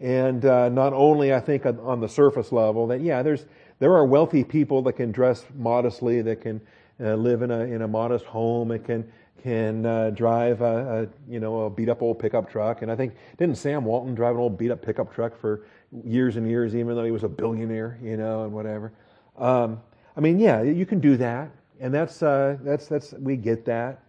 And 0.00 0.44
uh, 0.44 0.68
not 0.68 0.92
only, 0.92 1.32
I 1.32 1.38
think, 1.38 1.64
on 1.64 2.00
the 2.00 2.08
surface 2.08 2.50
level, 2.50 2.88
that, 2.88 3.00
yeah, 3.00 3.22
there's, 3.22 3.46
there 3.78 3.94
are 3.94 4.04
wealthy 4.04 4.42
people 4.42 4.82
that 4.82 4.94
can 4.94 5.12
dress 5.12 5.44
modestly, 5.56 6.22
that 6.22 6.40
can 6.40 6.60
uh, 7.00 7.14
live 7.14 7.42
in 7.42 7.52
a, 7.52 7.60
in 7.60 7.82
a 7.82 7.88
modest 7.88 8.24
home, 8.24 8.72
and 8.72 8.84
can, 8.84 9.12
can 9.40 9.86
uh, 9.86 10.10
drive 10.10 10.60
a, 10.60 11.04
a, 11.04 11.30
you 11.30 11.38
know, 11.38 11.62
a 11.62 11.70
beat 11.70 11.88
up 11.88 12.02
old 12.02 12.18
pickup 12.18 12.50
truck. 12.50 12.82
And 12.82 12.90
I 12.90 12.96
think, 12.96 13.14
didn't 13.38 13.56
Sam 13.56 13.84
Walton 13.84 14.16
drive 14.16 14.34
an 14.34 14.40
old 14.40 14.58
beat 14.58 14.72
up 14.72 14.82
pickup 14.82 15.14
truck 15.14 15.40
for 15.40 15.66
years 16.04 16.36
and 16.36 16.48
years, 16.48 16.74
even 16.74 16.96
though 16.96 17.04
he 17.04 17.10
was 17.10 17.24
a 17.24 17.28
billionaire, 17.28 17.98
you 18.02 18.16
know, 18.16 18.44
and 18.44 18.52
whatever. 18.52 18.92
Um, 19.36 19.80
I 20.16 20.20
mean, 20.20 20.38
yeah, 20.38 20.62
you 20.62 20.86
can 20.86 21.00
do 21.00 21.16
that, 21.18 21.50
and 21.80 21.92
that's 21.92 22.22
uh, 22.22 22.56
that's 22.62 22.86
that's 22.86 23.12
we 23.14 23.36
get 23.36 23.64
that, 23.66 24.02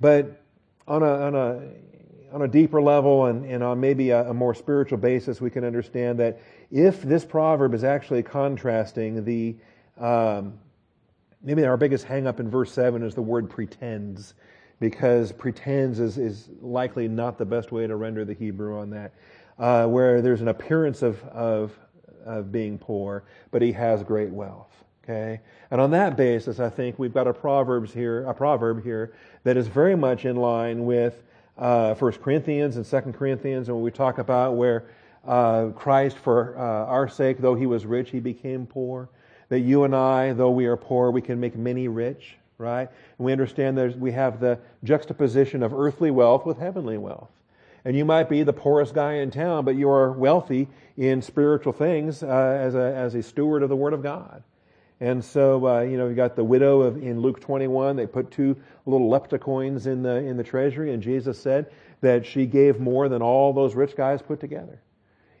but 0.00 0.42
on 0.86 1.02
a 1.02 1.06
on 1.06 1.34
a 1.34 1.62
on 2.32 2.42
a 2.42 2.48
deeper 2.48 2.80
level 2.80 3.26
and, 3.26 3.44
and 3.44 3.62
on 3.62 3.80
maybe 3.80 4.10
a, 4.10 4.30
a 4.30 4.34
more 4.34 4.54
spiritual 4.54 4.98
basis, 4.98 5.40
we 5.40 5.50
can 5.50 5.64
understand 5.64 6.18
that 6.20 6.40
if 6.70 7.02
this 7.02 7.24
proverb 7.24 7.74
is 7.74 7.82
actually 7.82 8.22
contrasting 8.22 9.24
the 9.24 9.56
um, 9.98 10.54
maybe 11.42 11.64
our 11.64 11.76
biggest 11.76 12.06
hangup 12.06 12.40
in 12.40 12.48
verse 12.48 12.72
seven 12.72 13.02
is 13.02 13.14
the 13.14 13.22
word 13.22 13.50
pretends 13.50 14.34
because 14.78 15.32
pretends 15.32 16.00
is, 16.00 16.18
is 16.18 16.48
likely 16.60 17.08
not 17.08 17.36
the 17.36 17.44
best 17.44 17.72
way 17.72 17.86
to 17.86 17.96
render 17.96 18.24
the 18.24 18.34
Hebrew 18.34 18.78
on 18.78 18.90
that 18.90 19.12
uh, 19.60 19.86
where 19.86 20.22
there's 20.22 20.40
an 20.40 20.48
appearance 20.48 21.02
of, 21.02 21.22
of, 21.24 21.78
of 22.24 22.50
being 22.50 22.78
poor, 22.78 23.22
but 23.50 23.62
he 23.62 23.70
has 23.72 24.02
great 24.02 24.30
wealth. 24.30 24.72
Okay? 25.04 25.40
And 25.70 25.80
on 25.80 25.90
that 25.92 26.16
basis, 26.16 26.58
I 26.58 26.70
think 26.70 26.98
we've 26.98 27.12
got 27.12 27.28
a 27.28 27.32
proverbs 27.32 27.92
here, 27.92 28.24
a 28.24 28.34
proverb 28.34 28.82
here 28.82 29.12
that 29.44 29.56
is 29.56 29.68
very 29.68 29.94
much 29.94 30.24
in 30.24 30.36
line 30.36 30.86
with 30.86 31.22
uh, 31.58 31.94
1 31.94 32.12
Corinthians 32.12 32.76
and 32.76 32.86
2 32.86 33.12
Corinthians, 33.12 33.68
and 33.68 33.76
when 33.76 33.84
we 33.84 33.90
talk 33.90 34.18
about 34.18 34.56
where 34.56 34.86
uh, 35.26 35.66
Christ, 35.76 36.16
for 36.16 36.56
uh, 36.56 36.86
our 36.86 37.06
sake, 37.08 37.38
though 37.38 37.54
he 37.54 37.66
was 37.66 37.84
rich, 37.84 38.10
he 38.10 38.20
became 38.20 38.66
poor. 38.66 39.10
That 39.50 39.60
you 39.60 39.84
and 39.84 39.94
I, 39.94 40.32
though 40.32 40.50
we 40.50 40.66
are 40.66 40.76
poor, 40.76 41.10
we 41.10 41.20
can 41.20 41.38
make 41.38 41.56
many 41.56 41.88
rich, 41.88 42.36
right? 42.56 42.88
And 43.18 43.26
we 43.26 43.32
understand 43.32 43.76
that 43.76 43.98
we 43.98 44.12
have 44.12 44.40
the 44.40 44.58
juxtaposition 44.84 45.62
of 45.62 45.74
earthly 45.74 46.10
wealth 46.10 46.46
with 46.46 46.56
heavenly 46.56 46.96
wealth. 46.96 47.30
And 47.84 47.96
you 47.96 48.04
might 48.04 48.28
be 48.28 48.42
the 48.42 48.52
poorest 48.52 48.94
guy 48.94 49.14
in 49.14 49.30
town, 49.30 49.64
but 49.64 49.74
you 49.74 49.88
are 49.88 50.12
wealthy 50.12 50.68
in 50.96 51.22
spiritual 51.22 51.72
things 51.72 52.22
uh, 52.22 52.26
as, 52.26 52.74
a, 52.74 52.94
as 52.94 53.14
a 53.14 53.22
steward 53.22 53.62
of 53.62 53.68
the 53.68 53.76
Word 53.76 53.94
of 53.94 54.02
God. 54.02 54.42
And 55.00 55.24
so, 55.24 55.66
uh, 55.66 55.80
you 55.80 55.96
know, 55.96 56.08
you 56.08 56.14
got 56.14 56.36
the 56.36 56.44
widow 56.44 56.82
of, 56.82 57.02
in 57.02 57.20
Luke 57.20 57.40
21, 57.40 57.96
they 57.96 58.06
put 58.06 58.30
two 58.30 58.54
little 58.84 59.08
lepta 59.08 59.40
coins 59.40 59.86
in 59.86 60.02
the, 60.02 60.16
in 60.16 60.36
the 60.36 60.44
treasury, 60.44 60.92
and 60.92 61.02
Jesus 61.02 61.40
said 61.40 61.72
that 62.02 62.26
she 62.26 62.44
gave 62.44 62.78
more 62.80 63.08
than 63.08 63.22
all 63.22 63.54
those 63.54 63.74
rich 63.74 63.96
guys 63.96 64.20
put 64.20 64.40
together. 64.40 64.82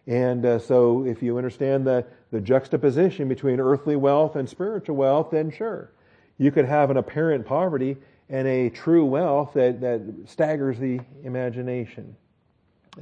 And 0.06 0.46
uh, 0.46 0.58
so, 0.58 1.04
if 1.04 1.22
you 1.22 1.36
understand 1.36 1.86
the, 1.86 2.06
the 2.30 2.40
juxtaposition 2.40 3.28
between 3.28 3.60
earthly 3.60 3.96
wealth 3.96 4.36
and 4.36 4.48
spiritual 4.48 4.96
wealth, 4.96 5.30
then 5.30 5.50
sure, 5.50 5.92
You 6.38 6.50
could 6.50 6.64
have 6.64 6.90
an 6.90 6.96
apparent 6.96 7.44
poverty 7.44 7.98
and 8.30 8.48
a 8.48 8.70
true 8.70 9.04
wealth 9.04 9.52
that, 9.54 9.82
that 9.82 10.00
staggers 10.24 10.78
the 10.78 11.00
imagination. 11.22 12.16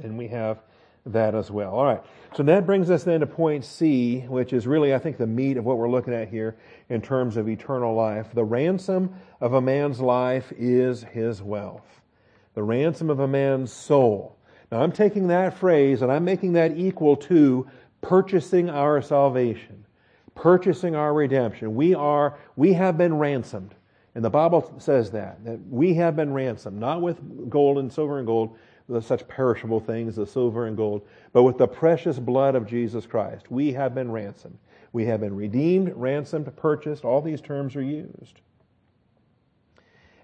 And 0.01 0.17
we 0.17 0.27
have 0.27 0.61
that 1.05 1.35
as 1.35 1.49
well. 1.49 1.73
All 1.73 1.85
right. 1.85 2.03
So 2.35 2.43
that 2.43 2.65
brings 2.65 2.91
us 2.91 3.03
then 3.03 3.21
to 3.21 3.25
point 3.25 3.65
C, 3.65 4.19
which 4.21 4.53
is 4.53 4.67
really, 4.67 4.93
I 4.93 4.99
think, 4.99 5.17
the 5.17 5.27
meat 5.27 5.57
of 5.57 5.65
what 5.65 5.77
we're 5.77 5.89
looking 5.89 6.13
at 6.13 6.29
here 6.29 6.57
in 6.89 7.01
terms 7.01 7.37
of 7.37 7.49
eternal 7.49 7.95
life. 7.95 8.27
The 8.33 8.43
ransom 8.43 9.13
of 9.41 9.53
a 9.53 9.61
man's 9.61 9.99
life 9.99 10.51
is 10.57 11.03
his 11.03 11.41
wealth. 11.41 12.01
The 12.53 12.63
ransom 12.63 13.09
of 13.09 13.19
a 13.19 13.27
man's 13.27 13.71
soul. 13.71 14.37
Now 14.71 14.81
I'm 14.81 14.91
taking 14.91 15.27
that 15.29 15.57
phrase 15.57 16.01
and 16.01 16.11
I'm 16.11 16.23
making 16.23 16.53
that 16.53 16.77
equal 16.77 17.15
to 17.17 17.67
purchasing 18.01 18.69
our 18.69 19.01
salvation, 19.01 19.83
purchasing 20.35 20.95
our 20.95 21.13
redemption. 21.13 21.75
We 21.75 21.95
are, 21.95 22.37
we 22.55 22.73
have 22.73 22.97
been 22.97 23.17
ransomed. 23.17 23.73
And 24.15 24.23
the 24.23 24.29
Bible 24.29 24.73
says 24.79 25.11
that, 25.11 25.43
that 25.45 25.59
we 25.69 25.93
have 25.95 26.15
been 26.15 26.33
ransomed, 26.33 26.79
not 26.79 27.01
with 27.01 27.49
gold 27.49 27.77
and 27.77 27.91
silver 27.91 28.17
and 28.17 28.27
gold, 28.27 28.57
such 29.01 29.27
perishable 29.27 29.79
things 29.79 30.17
as 30.17 30.31
silver 30.31 30.65
and 30.65 30.75
gold, 30.75 31.05
but 31.31 31.43
with 31.43 31.57
the 31.57 31.67
precious 31.67 32.19
blood 32.19 32.55
of 32.55 32.67
Jesus 32.67 33.05
Christ. 33.05 33.51
We 33.51 33.73
have 33.73 33.93
been 33.93 34.11
ransomed. 34.11 34.57
We 34.91 35.05
have 35.05 35.19
been 35.19 35.35
redeemed, 35.35 35.93
ransomed, 35.95 36.55
purchased. 36.55 37.05
All 37.05 37.21
these 37.21 37.41
terms 37.41 37.75
are 37.75 37.83
used. 37.83 38.41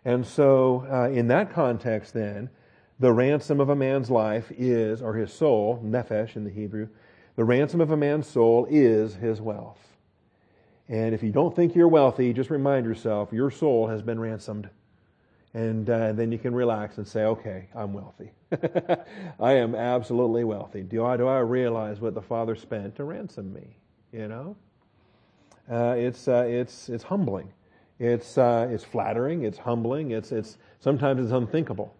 And 0.04 0.26
so, 0.26 0.86
uh, 0.92 1.10
in 1.10 1.28
that 1.28 1.52
context, 1.52 2.14
then, 2.14 2.50
the 3.00 3.12
ransom 3.12 3.60
of 3.60 3.70
a 3.70 3.76
man's 3.76 4.10
life 4.10 4.52
is, 4.58 5.02
or 5.02 5.14
his 5.14 5.34
soul, 5.34 5.82
nephesh 5.84 6.36
in 6.36 6.44
the 6.44 6.50
Hebrew, 6.50 6.88
the 7.36 7.44
ransom 7.44 7.82
of 7.82 7.92
a 7.92 7.98
man's 7.98 8.28
soul 8.28 8.66
is 8.70 9.16
his 9.16 9.42
wealth. 9.42 9.80
And 10.88 11.14
if 11.14 11.24
you 11.24 11.32
don't 11.32 11.56
think 11.56 11.76
you're 11.76 11.88
wealthy, 11.88 12.32
just 12.32 12.50
remind 12.50 12.86
yourself 12.86 13.34
your 13.34 13.52
soul 13.52 13.88
has 13.88 14.02
been 14.02 14.20
ransomed. 14.20 14.70
And 15.56 15.90
uh, 15.90 16.12
then 16.12 16.34
you 16.34 16.38
can 16.38 16.54
relax 16.54 16.98
and 16.98 17.08
say, 17.08 17.24
okay, 17.24 17.70
I'm 17.74 17.94
wealthy. 17.94 18.30
I 19.40 19.54
am 19.54 19.74
absolutely 19.74 20.44
wealthy. 20.44 20.82
Do 20.82 21.06
I, 21.06 21.16
do 21.16 21.28
I 21.28 21.40
realize 21.40 22.02
what 22.02 22.14
the 22.14 22.22
Father 22.22 22.58
spent 22.58 22.98
to 22.98 23.06
ransom 23.06 23.54
me? 23.54 23.78
You 24.12 24.28
know? 24.28 24.58
Uh, 25.72 25.96
it's, 25.98 26.28
uh, 26.28 26.44
it's, 26.46 26.90
it's 26.90 27.06
humbling. 27.06 27.54
It's, 28.00 28.38
uh, 28.38 28.68
it's 28.70 28.84
flattering. 28.84 29.44
It's 29.46 29.58
humbling. 29.58 30.12
It's, 30.12 30.34
it's, 30.34 30.58
sometimes 30.82 31.24
it's 31.24 31.32
unthinkable. 31.32 31.96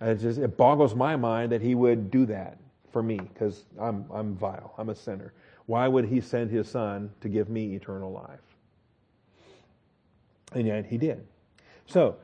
It, 0.00 0.16
just, 0.16 0.40
it 0.40 0.56
boggles 0.56 0.96
my 0.96 1.14
mind 1.14 1.52
that 1.52 1.62
He 1.62 1.76
would 1.76 2.10
do 2.10 2.26
that 2.26 2.58
for 2.90 3.04
me 3.04 3.20
because 3.20 3.66
I'm, 3.78 4.04
I'm 4.12 4.34
vile. 4.34 4.74
I'm 4.78 4.88
a 4.88 4.96
sinner. 4.96 5.32
Why 5.66 5.86
would 5.86 6.06
He 6.06 6.20
send 6.20 6.50
His 6.50 6.68
Son 6.68 7.12
to 7.20 7.28
give 7.28 7.50
me 7.50 7.76
eternal 7.76 8.10
life? 8.10 8.40
And 10.54 10.66
yet 10.66 10.86
He 10.86 10.98
did. 10.98 11.24
So, 11.86 12.16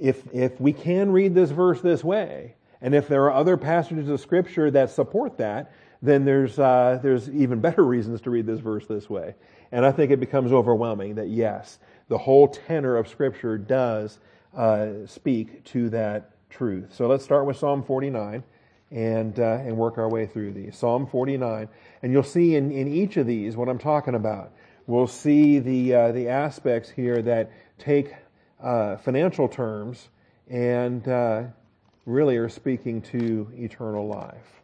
if, 0.00 0.22
if 0.32 0.60
we 0.60 0.72
can 0.72 1.10
read 1.12 1.34
this 1.34 1.50
verse 1.50 1.80
this 1.80 2.04
way, 2.04 2.54
and 2.80 2.94
if 2.94 3.08
there 3.08 3.24
are 3.24 3.32
other 3.32 3.56
passages 3.56 4.08
of 4.08 4.20
Scripture 4.20 4.70
that 4.70 4.90
support 4.90 5.38
that, 5.38 5.72
then 6.00 6.24
there's, 6.24 6.58
uh, 6.58 6.98
there's 7.02 7.28
even 7.30 7.60
better 7.60 7.84
reasons 7.84 8.20
to 8.22 8.30
read 8.30 8.46
this 8.46 8.60
verse 8.60 8.86
this 8.86 9.10
way. 9.10 9.34
And 9.72 9.84
I 9.84 9.92
think 9.92 10.10
it 10.10 10.20
becomes 10.20 10.52
overwhelming 10.52 11.16
that 11.16 11.28
yes, 11.28 11.78
the 12.08 12.18
whole 12.18 12.48
tenor 12.48 12.96
of 12.96 13.08
Scripture 13.08 13.58
does 13.58 14.18
uh, 14.56 15.06
speak 15.06 15.64
to 15.64 15.90
that 15.90 16.30
truth. 16.50 16.94
So 16.94 17.06
let's 17.06 17.24
start 17.24 17.46
with 17.46 17.56
Psalm 17.56 17.82
49 17.82 18.42
and, 18.90 19.38
uh, 19.38 19.42
and 19.42 19.76
work 19.76 19.98
our 19.98 20.08
way 20.08 20.26
through 20.26 20.52
these. 20.52 20.76
Psalm 20.76 21.06
49. 21.06 21.68
And 22.02 22.12
you'll 22.12 22.22
see 22.22 22.56
in, 22.56 22.70
in 22.70 22.88
each 22.88 23.16
of 23.16 23.26
these 23.26 23.56
what 23.56 23.68
I'm 23.68 23.78
talking 23.78 24.14
about. 24.14 24.52
We'll 24.86 25.06
see 25.06 25.58
the, 25.58 25.94
uh, 25.94 26.12
the 26.12 26.28
aspects 26.28 26.88
here 26.88 27.20
that 27.22 27.52
take 27.78 28.14
uh, 28.60 28.96
financial 28.96 29.48
terms 29.48 30.08
and 30.48 31.06
uh, 31.08 31.44
really 32.06 32.36
are 32.36 32.48
speaking 32.48 33.02
to 33.02 33.50
eternal 33.54 34.06
life. 34.06 34.62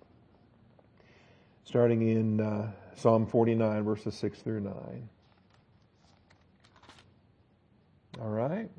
Starting 1.65 2.09
in 2.09 2.41
uh, 2.41 2.71
Psalm 2.97 3.27
49, 3.27 3.83
verses 3.85 4.15
6 4.15 4.39
through 4.41 4.61
9. 4.61 5.09
All 8.21 8.29
right. 8.29 8.71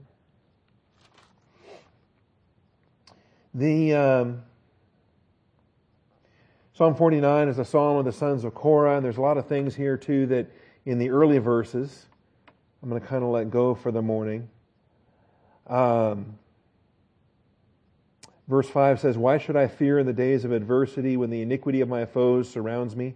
The 3.54 3.94
um, 3.94 4.44
Psalm 6.74 6.94
49 6.94 7.48
is 7.48 7.58
a 7.58 7.64
psalm 7.64 7.98
of 7.98 8.06
the 8.06 8.12
sons 8.12 8.44
of 8.44 8.54
Korah, 8.54 8.98
and 8.98 9.06
there's 9.06 9.18
a 9.18 9.22
lot 9.22 9.38
of 9.38 9.48
things 9.48 9.76
here 9.76 9.96
too 9.96 10.26
that 10.28 10.52
in 10.86 11.00
the 11.00 11.10
early 11.10 11.38
verses 11.38 12.08
I'm 12.84 12.90
going 12.90 13.02
to 13.02 13.08
kind 13.08 13.24
of 13.24 13.30
let 13.30 13.50
go 13.50 13.74
for 13.74 13.92
the 13.92 14.02
morning. 14.02 14.50
Um, 15.68 16.38
verse 18.48 18.70
5 18.70 19.00
says, 19.00 19.18
Why 19.18 19.38
should 19.38 19.56
I 19.56 19.68
fear 19.68 20.00
in 20.00 20.06
the 20.06 20.14
days 20.14 20.46
of 20.46 20.52
adversity 20.52 21.18
when 21.18 21.30
the 21.30 21.42
iniquity 21.42 21.82
of 21.82 21.90
my 21.90 22.06
foes 22.06 22.50
surrounds 22.50 22.96
me? 22.96 23.16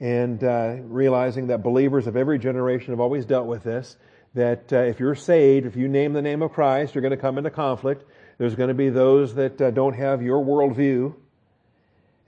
And 0.00 0.42
uh, 0.42 0.76
realizing 0.82 1.48
that 1.48 1.62
believers 1.62 2.06
of 2.06 2.16
every 2.16 2.38
generation 2.38 2.92
have 2.92 3.00
always 3.00 3.24
dealt 3.26 3.46
with 3.46 3.62
this 3.62 3.96
that 4.34 4.72
uh, 4.72 4.78
if 4.78 4.98
you're 4.98 5.14
saved, 5.14 5.64
if 5.64 5.76
you 5.76 5.88
name 5.88 6.12
the 6.12 6.22
name 6.22 6.42
of 6.42 6.52
Christ, 6.52 6.94
you're 6.94 7.02
going 7.02 7.12
to 7.12 7.16
come 7.16 7.38
into 7.38 7.50
conflict. 7.50 8.04
There's 8.36 8.56
going 8.56 8.68
to 8.68 8.74
be 8.74 8.90
those 8.90 9.36
that 9.36 9.60
uh, 9.60 9.70
don't 9.70 9.94
have 9.94 10.22
your 10.22 10.44
worldview. 10.44 11.14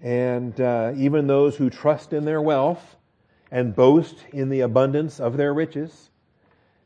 And 0.01 0.59
uh, 0.61 0.93
even 0.97 1.27
those 1.27 1.57
who 1.57 1.69
trust 1.69 2.13
in 2.13 2.25
their 2.25 2.41
wealth 2.41 2.97
and 3.51 3.75
boast 3.75 4.17
in 4.33 4.51
the 4.51 4.61
abundance 4.61 5.19
of 5.19 5.37
their 5.37 5.53
riches. 5.53 6.11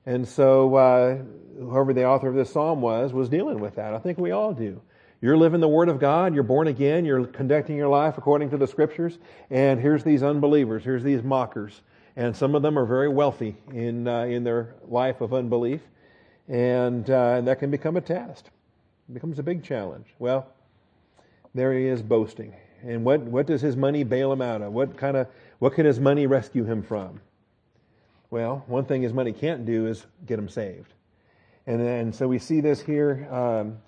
And 0.06 0.26
so, 0.26 0.74
uh, 0.74 1.18
whoever 1.58 1.92
the 1.92 2.06
author 2.06 2.28
of 2.28 2.34
this 2.34 2.50
psalm 2.50 2.80
was, 2.80 3.12
was 3.12 3.28
dealing 3.28 3.60
with 3.60 3.76
that. 3.76 3.94
I 3.94 3.98
think 3.98 4.18
we 4.18 4.30
all 4.30 4.52
do. 4.52 4.80
You're 5.22 5.36
living 5.36 5.60
the 5.60 5.68
Word 5.68 5.90
of 5.90 5.98
God, 6.00 6.34
you're 6.34 6.42
born 6.42 6.66
again, 6.66 7.04
you're 7.04 7.26
conducting 7.26 7.76
your 7.76 7.88
life 7.88 8.16
according 8.16 8.50
to 8.50 8.56
the 8.56 8.66
Scriptures, 8.66 9.18
and 9.50 9.78
here's 9.78 10.02
these 10.02 10.22
unbelievers, 10.22 10.82
here's 10.82 11.02
these 11.02 11.22
mockers. 11.22 11.82
And 12.16 12.34
some 12.34 12.54
of 12.54 12.62
them 12.62 12.78
are 12.78 12.86
very 12.86 13.08
wealthy 13.08 13.56
in, 13.72 14.08
uh, 14.08 14.22
in 14.22 14.44
their 14.44 14.74
life 14.88 15.20
of 15.20 15.34
unbelief, 15.34 15.82
and 16.48 17.08
uh, 17.10 17.42
that 17.42 17.58
can 17.58 17.70
become 17.70 17.98
a 17.98 18.00
test. 18.00 18.50
It 19.10 19.12
becomes 19.14 19.38
a 19.38 19.42
big 19.42 19.62
challenge. 19.62 20.06
Well, 20.18 20.48
there 21.54 21.74
he 21.74 21.86
is 21.86 22.00
boasting. 22.00 22.54
And 22.82 23.04
what, 23.04 23.20
what 23.20 23.46
does 23.46 23.60
his 23.60 23.76
money 23.76 24.04
bail 24.04 24.32
him 24.32 24.40
out 24.40 24.62
of? 24.62 24.72
What 24.72 24.96
kind 24.96 25.18
of, 25.18 25.26
what 25.58 25.74
can 25.74 25.84
his 25.84 26.00
money 26.00 26.26
rescue 26.26 26.64
him 26.64 26.82
from? 26.82 27.20
Well, 28.30 28.62
one 28.68 28.84
thing 28.84 29.02
his 29.02 29.12
money 29.12 29.32
can't 29.32 29.66
do 29.66 29.86
is 29.86 30.06
get 30.24 30.38
him 30.38 30.48
saved. 30.48 30.94
And, 31.66 31.80
then, 31.80 32.12
so 32.12 32.28
we 32.28 32.38
see 32.38 32.60
this 32.60 32.80
here. 32.80 33.28
Um, 33.30 33.78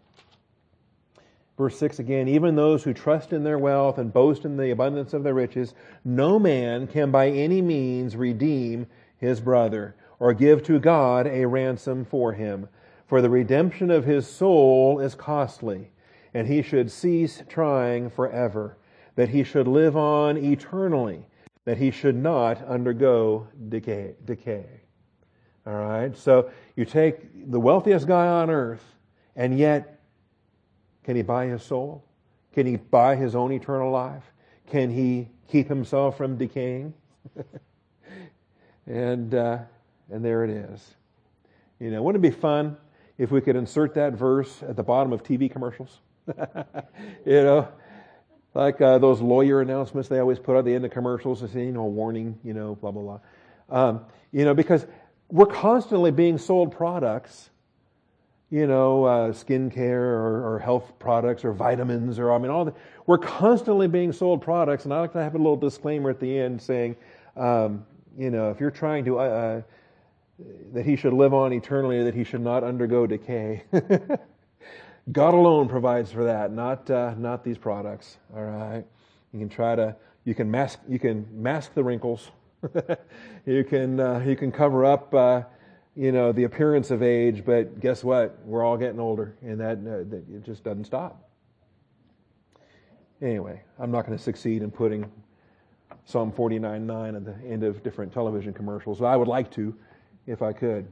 verse 1.57 1.79
6 1.79 2.01
again, 2.01 2.27
even 2.27 2.57
those 2.57 2.83
who 2.83 2.93
trust 2.93 3.33
in 3.33 3.45
their 3.45 3.59
wealth 3.59 3.99
and 3.99 4.13
boast 4.13 4.45
in 4.45 4.57
the 4.57 4.71
abundance 4.71 5.15
of 5.15 5.23
their 5.23 5.35
riches, 5.35 5.75
no 6.05 6.41
man 6.41 6.89
can 6.89 7.13
by 7.13 7.29
any 7.29 7.63
means 7.63 8.17
redeem 8.17 8.87
his 9.17 9.41
brother 9.41 9.95
or 10.19 10.35
give 10.35 10.65
to 10.65 10.81
God 10.81 11.29
a 11.29 11.47
ransom 11.47 12.05
for 12.05 12.33
him. 12.33 12.69
For 13.07 13.23
the 13.23 13.31
redemption 13.31 13.91
of 13.91 14.05
his 14.05 14.27
soul 14.27 14.99
is 14.99 15.15
costly, 15.15 15.91
and 16.35 16.49
he 16.49 16.63
should 16.63 16.91
cease 16.91 17.43
trying 17.49 18.11
forever, 18.11 18.77
that 19.15 19.29
he 19.29 19.45
should 19.45 19.69
live 19.69 19.97
on 19.97 20.37
eternally 20.37 21.27
that 21.65 21.79
he 21.79 21.91
should 21.91 22.17
not 22.17 22.65
undergo 22.67 23.47
decay. 23.69 24.15
decay. 24.25 24.67
All 25.67 25.75
right? 25.75 26.17
So 26.17 26.51
you 26.77 26.85
take 26.85 27.51
the 27.51 27.61
wealthiest 27.61 28.07
guy 28.07 28.27
on 28.27 28.51
earth, 28.51 28.85
and 29.37 29.57
yet, 29.57 30.01
can 31.05 31.17
he 31.17 31.23
buy 31.23 31.47
his 31.47 31.63
soul? 31.63 32.05
Can 32.53 32.67
he 32.67 32.77
buy 32.77 33.17
his 33.17 33.35
own 33.35 33.53
eternal 33.53 33.91
life? 33.91 34.25
Can 34.67 34.91
he 34.91 35.29
keep 35.49 35.69
himself 35.69 36.17
from 36.17 36.37
decaying? 36.37 36.95
and, 38.87 39.35
uh, 39.35 39.59
and 40.11 40.25
there 40.25 40.45
it 40.45 40.51
is. 40.51 40.95
You 41.79 41.91
know, 41.91 42.03
wouldn't 42.03 42.25
it 42.25 42.29
be 42.29 42.37
fun 42.37 42.77
if 43.19 43.31
we 43.31 43.41
could 43.41 43.57
insert 43.57 43.95
that 43.95 44.13
verse 44.13 44.63
at 44.63 44.77
the 44.77 44.83
bottom 44.83 45.13
of 45.13 45.23
TV 45.23 45.51
commercials? 45.51 46.01
you 46.27 47.43
know, 47.43 47.69
like 48.55 48.81
uh, 48.81 48.99
those 48.99 49.21
lawyer 49.21 49.61
announcements 49.61 50.09
they 50.09 50.19
always 50.19 50.39
put 50.39 50.57
at 50.57 50.65
the 50.65 50.75
end 50.75 50.85
of 50.85 50.91
commercials 50.91 51.43
and 51.43 51.51
say, 51.51 51.65
you 51.65 51.73
know, 51.73 51.85
warning, 51.85 52.39
you 52.45 52.53
know, 52.53 52.75
blah, 52.75 52.91
blah, 52.91 53.03
blah. 53.03 53.21
Um, 53.71 54.01
you 54.33 54.45
know, 54.45 54.55
because 54.55 54.87
we're 55.31 55.47
constantly 55.47 56.11
being 56.11 56.37
sold 56.37 56.73
products, 56.73 57.51
you 58.51 58.67
know, 58.67 59.05
uh, 59.05 59.33
skincare 59.33 59.93
or, 59.93 60.55
or, 60.55 60.59
health 60.59 60.93
products 60.99 61.43
or 61.43 61.53
vitamins 61.53 62.19
or, 62.19 62.31
I 62.31 62.39
mean, 62.39 62.51
all 62.51 62.67
the, 62.67 62.75
we're 63.07 63.17
constantly 63.17 63.89
being 63.89 64.13
sold 64.13 64.43
products. 64.43 64.85
And 64.85 64.93
I 64.93 65.01
like 65.01 65.13
to 65.15 65.23
have 65.23 65.35
a 65.35 65.39
little 65.39 65.57
disclaimer 65.57 66.11
at 66.11 66.21
the 66.21 66.39
end 66.39 66.61
saying, 66.61 66.97
um, 67.35 67.87
you 68.19 68.31
know, 68.31 68.51
if 68.51 68.61
you're 68.61 68.71
trying 68.71 69.07
to, 69.07 69.19
uh, 69.19 69.23
uh 69.23 69.63
that 70.73 70.85
he 70.85 70.97
should 70.97 71.13
live 71.13 71.33
on 71.33 71.53
eternally, 71.53 72.03
that 72.05 72.15
he 72.15 72.25
should 72.25 72.41
not 72.41 72.65
undergo 72.65 73.07
decay. 73.07 73.63
God 75.11 75.35
alone 75.35 75.69
provides 75.69 76.13
for 76.13 76.25
that, 76.25 76.53
not 76.53 76.89
uh, 76.91 77.15
not 77.17 77.43
these 77.43 77.59
products. 77.59 78.19
All 78.35 78.45
right, 78.45 78.85
you 79.33 79.39
can 79.41 79.49
try 79.49 79.75
to 79.75 79.97
you 80.25 80.35
can 80.35 80.51
mask 80.51 80.79
you 80.89 80.99
can 80.99 81.27
mask 81.33 81.75
the 81.75 81.83
wrinkles. 81.83 82.31
you 83.47 83.65
can 83.65 83.99
uh, 83.99 84.23
you 84.25 84.37
can 84.37 84.53
cover 84.53 84.85
up 84.85 85.13
uh, 85.13 85.43
you 85.95 86.11
know, 86.11 86.33
the 86.33 86.45
appearance 86.45 86.91
of 86.91 87.03
age, 87.03 87.45
but 87.45 87.81
guess 87.81 88.03
what? 88.03 88.39
We're 88.45 88.65
all 88.65 88.77
getting 88.77 89.01
older, 89.01 89.37
and 89.43 89.61
that, 89.61 89.79
uh, 89.79 90.09
that 90.09 90.25
it 90.33 90.43
just 90.43 90.65
doesn't 90.65 90.85
stop. 90.85 91.29
Anyway, 93.21 93.63
I'm 93.79 93.91
not 93.91 94.07
going 94.07 94.17
to 94.17 94.23
succeed 94.23 94.63
in 94.63 94.71
putting 94.71 95.11
Psalm 96.05 96.33
49.9 96.33 97.17
at 97.17 97.25
the 97.25 97.35
end 97.47 97.63
of 97.63 97.83
different 97.83 98.13
television 98.13 98.53
commercials, 98.53 99.03
I 99.03 99.17
would 99.17 99.29
like 99.29 99.51
to 99.53 99.75
if 100.27 100.43
I 100.43 100.53
could. 100.53 100.89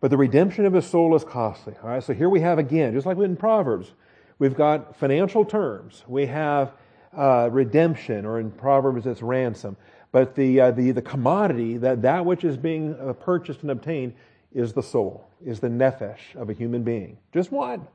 But 0.00 0.10
the 0.10 0.16
redemption 0.16 0.66
of 0.66 0.72
his 0.72 0.86
soul 0.86 1.14
is 1.14 1.24
costly. 1.24 1.74
All 1.82 1.88
right, 1.88 2.02
so 2.02 2.12
here 2.12 2.28
we 2.28 2.40
have 2.40 2.58
again, 2.58 2.92
just 2.92 3.06
like 3.06 3.16
in 3.18 3.36
Proverbs, 3.36 3.92
we've 4.38 4.54
got 4.54 4.96
financial 4.96 5.44
terms. 5.44 6.04
We 6.06 6.26
have 6.26 6.72
uh, 7.16 7.48
redemption, 7.50 8.26
or 8.26 8.38
in 8.40 8.50
Proverbs 8.50 9.06
it's 9.06 9.22
ransom. 9.22 9.76
But 10.12 10.34
the, 10.34 10.60
uh, 10.60 10.70
the, 10.70 10.92
the 10.92 11.02
commodity, 11.02 11.78
that, 11.78 12.02
that 12.02 12.24
which 12.24 12.44
is 12.44 12.56
being 12.56 12.94
uh, 13.00 13.12
purchased 13.14 13.62
and 13.62 13.70
obtained, 13.70 14.14
is 14.52 14.72
the 14.72 14.82
soul, 14.82 15.28
is 15.44 15.60
the 15.60 15.68
nephesh 15.68 16.34
of 16.34 16.48
a 16.50 16.52
human 16.52 16.82
being. 16.82 17.18
Just 17.32 17.52
one. 17.52 17.86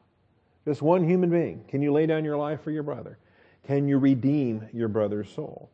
Just 0.66 0.82
one 0.82 1.08
human 1.08 1.30
being. 1.30 1.64
Can 1.68 1.82
you 1.82 1.92
lay 1.92 2.06
down 2.06 2.24
your 2.24 2.38
life 2.38 2.62
for 2.62 2.72
your 2.72 2.84
brother? 2.84 3.18
Can 3.66 3.88
you 3.88 3.98
redeem 3.98 4.68
your 4.74 4.88
brother's 4.88 5.30
soul? 5.32 5.72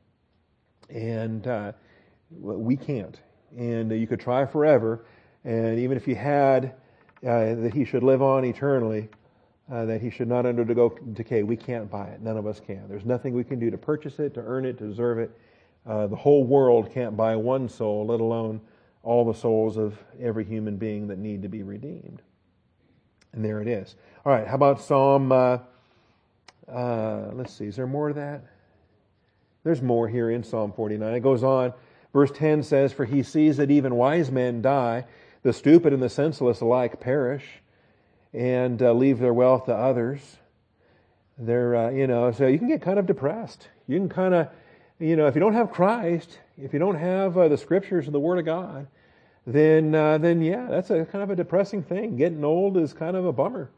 And 0.89 1.45
uh, 1.45 1.73
we 2.31 2.77
can't. 2.77 3.19
And 3.57 3.91
you 3.91 4.07
could 4.07 4.19
try 4.19 4.45
forever. 4.45 5.05
And 5.47 5.79
even 5.79 5.95
if 5.95 6.09
you 6.09 6.15
had 6.15 6.73
uh, 7.25 7.55
that 7.55 7.71
he 7.73 7.85
should 7.85 8.03
live 8.03 8.21
on 8.21 8.43
eternally, 8.43 9.07
uh, 9.71 9.85
that 9.85 10.01
he 10.01 10.09
should 10.09 10.27
not 10.27 10.45
undergo 10.45 10.89
decay, 11.13 11.43
we 11.43 11.55
can't 11.55 11.89
buy 11.89 12.07
it. 12.07 12.21
None 12.21 12.35
of 12.35 12.45
us 12.45 12.59
can. 12.59 12.83
There's 12.89 13.05
nothing 13.05 13.33
we 13.33 13.45
can 13.45 13.57
do 13.57 13.71
to 13.71 13.77
purchase 13.77 14.19
it, 14.19 14.33
to 14.33 14.41
earn 14.41 14.65
it, 14.65 14.77
to 14.79 14.87
deserve 14.87 15.19
it. 15.19 15.31
Uh, 15.85 16.07
the 16.07 16.17
whole 16.17 16.43
world 16.43 16.91
can't 16.93 17.15
buy 17.15 17.33
one 17.37 17.69
soul, 17.69 18.05
let 18.07 18.19
alone 18.19 18.59
all 19.03 19.23
the 19.23 19.33
souls 19.33 19.77
of 19.77 19.97
every 20.19 20.43
human 20.43 20.75
being 20.75 21.07
that 21.07 21.17
need 21.17 21.41
to 21.43 21.47
be 21.47 21.63
redeemed. 21.63 22.21
And 23.31 23.43
there 23.43 23.61
it 23.61 23.69
is. 23.69 23.95
All 24.25 24.33
right, 24.33 24.45
how 24.45 24.55
about 24.55 24.81
Psalm? 24.81 25.31
Uh, 25.31 25.59
uh, 26.69 27.29
let's 27.31 27.53
see, 27.53 27.67
is 27.67 27.77
there 27.77 27.87
more 27.87 28.09
to 28.09 28.13
that? 28.15 28.43
There's 29.63 29.81
more 29.81 30.09
here 30.09 30.29
in 30.29 30.43
Psalm 30.43 30.73
49. 30.73 31.13
It 31.13 31.21
goes 31.21 31.41
on. 31.41 31.71
Verse 32.11 32.31
10 32.31 32.63
says, 32.63 32.91
For 32.91 33.05
he 33.05 33.23
sees 33.23 33.55
that 33.57 33.71
even 33.71 33.95
wise 33.95 34.29
men 34.29 34.61
die, 34.61 35.05
the 35.43 35.53
stupid 35.53 35.93
and 35.93 36.01
the 36.01 36.09
senseless 36.09 36.61
alike 36.61 36.99
perish, 36.99 37.43
and 38.33 38.81
uh, 38.81 38.93
leave 38.93 39.19
their 39.19 39.33
wealth 39.33 39.65
to 39.65 39.73
others. 39.73 40.37
They're, 41.37 41.75
uh, 41.75 41.89
you 41.91 42.07
know, 42.07 42.31
so 42.31 42.47
you 42.47 42.57
can 42.57 42.67
get 42.67 42.81
kind 42.81 42.97
of 42.99 43.05
depressed. 43.05 43.67
You 43.87 43.97
can 43.97 44.09
kind 44.09 44.33
of, 44.33 44.49
you 44.99 45.15
know, 45.15 45.27
if 45.27 45.35
you 45.35 45.39
don't 45.41 45.53
have 45.53 45.71
Christ, 45.71 46.39
if 46.57 46.73
you 46.73 46.79
don't 46.79 46.95
have 46.95 47.37
uh, 47.37 47.47
the 47.47 47.57
scriptures 47.57 48.05
and 48.05 48.13
the 48.13 48.19
Word 48.19 48.39
of 48.39 48.45
God, 48.45 48.87
then, 49.45 49.95
uh, 49.95 50.17
then 50.17 50.41
yeah, 50.41 50.67
that's 50.69 50.89
a 50.89 51.05
kind 51.05 51.23
of 51.23 51.29
a 51.29 51.35
depressing 51.35 51.83
thing. 51.83 52.17
Getting 52.17 52.43
old 52.43 52.77
is 52.77 52.93
kind 52.93 53.15
of 53.15 53.25
a 53.25 53.31
bummer. 53.31 53.69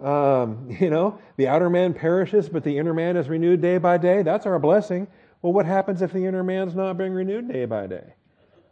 Um, 0.00 0.68
you 0.80 0.90
know, 0.90 1.18
the 1.36 1.48
outer 1.48 1.70
man 1.70 1.94
perishes, 1.94 2.48
but 2.48 2.64
the 2.64 2.78
inner 2.78 2.94
man 2.94 3.16
is 3.16 3.28
renewed 3.28 3.60
day 3.60 3.78
by 3.78 3.98
day. 3.98 4.22
That's 4.22 4.46
our 4.46 4.58
blessing. 4.58 5.08
Well, 5.42 5.52
what 5.52 5.66
happens 5.66 6.02
if 6.02 6.12
the 6.12 6.26
inner 6.26 6.44
man's 6.44 6.74
not 6.74 6.98
being 6.98 7.12
renewed 7.12 7.48
day 7.48 7.64
by 7.64 7.86
day? 7.86 8.14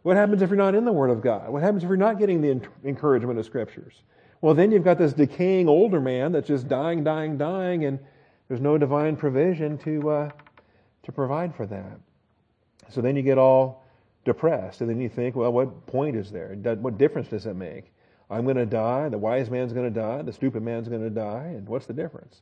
What 0.03 0.15
happens 0.15 0.41
if 0.41 0.49
you're 0.49 0.57
not 0.57 0.75
in 0.75 0.85
the 0.85 0.91
Word 0.91 1.09
of 1.09 1.21
God? 1.21 1.49
What 1.49 1.61
happens 1.61 1.83
if 1.83 1.87
you're 1.87 1.97
not 1.97 2.19
getting 2.19 2.41
the 2.41 2.61
encouragement 2.85 3.37
of 3.37 3.45
Scriptures? 3.45 3.95
Well, 4.41 4.53
then 4.53 4.71
you've 4.71 4.83
got 4.85 4.97
this 4.97 5.13
decaying 5.13 5.67
older 5.67 5.99
man 5.99 6.31
that's 6.31 6.47
just 6.47 6.69
dying, 6.69 7.03
dying, 7.03 7.37
dying, 7.37 7.85
and 7.85 7.99
there's 8.47 8.61
no 8.61 8.77
divine 8.77 9.15
provision 9.17 9.77
to 9.79 10.09
uh, 10.09 10.29
to 11.03 11.11
provide 11.11 11.53
for 11.55 11.65
that. 11.65 11.99
So 12.89 13.01
then 13.01 13.15
you 13.15 13.21
get 13.21 13.37
all 13.37 13.83
depressed, 14.25 14.81
and 14.81 14.89
then 14.89 15.01
you 15.01 15.09
think, 15.09 15.35
well, 15.35 15.51
what 15.51 15.85
point 15.87 16.15
is 16.15 16.31
there? 16.31 16.55
What 16.55 16.97
difference 16.97 17.27
does 17.27 17.45
it 17.45 17.55
make? 17.55 17.91
I'm 18.29 18.43
going 18.43 18.57
to 18.57 18.65
die. 18.65 19.09
The 19.09 19.17
wise 19.17 19.49
man's 19.49 19.73
going 19.73 19.91
to 19.91 19.99
die. 19.99 20.21
The 20.21 20.33
stupid 20.33 20.61
man's 20.61 20.87
going 20.87 21.01
to 21.01 21.09
die. 21.09 21.53
And 21.55 21.67
what's 21.67 21.87
the 21.87 21.93
difference? 21.93 22.41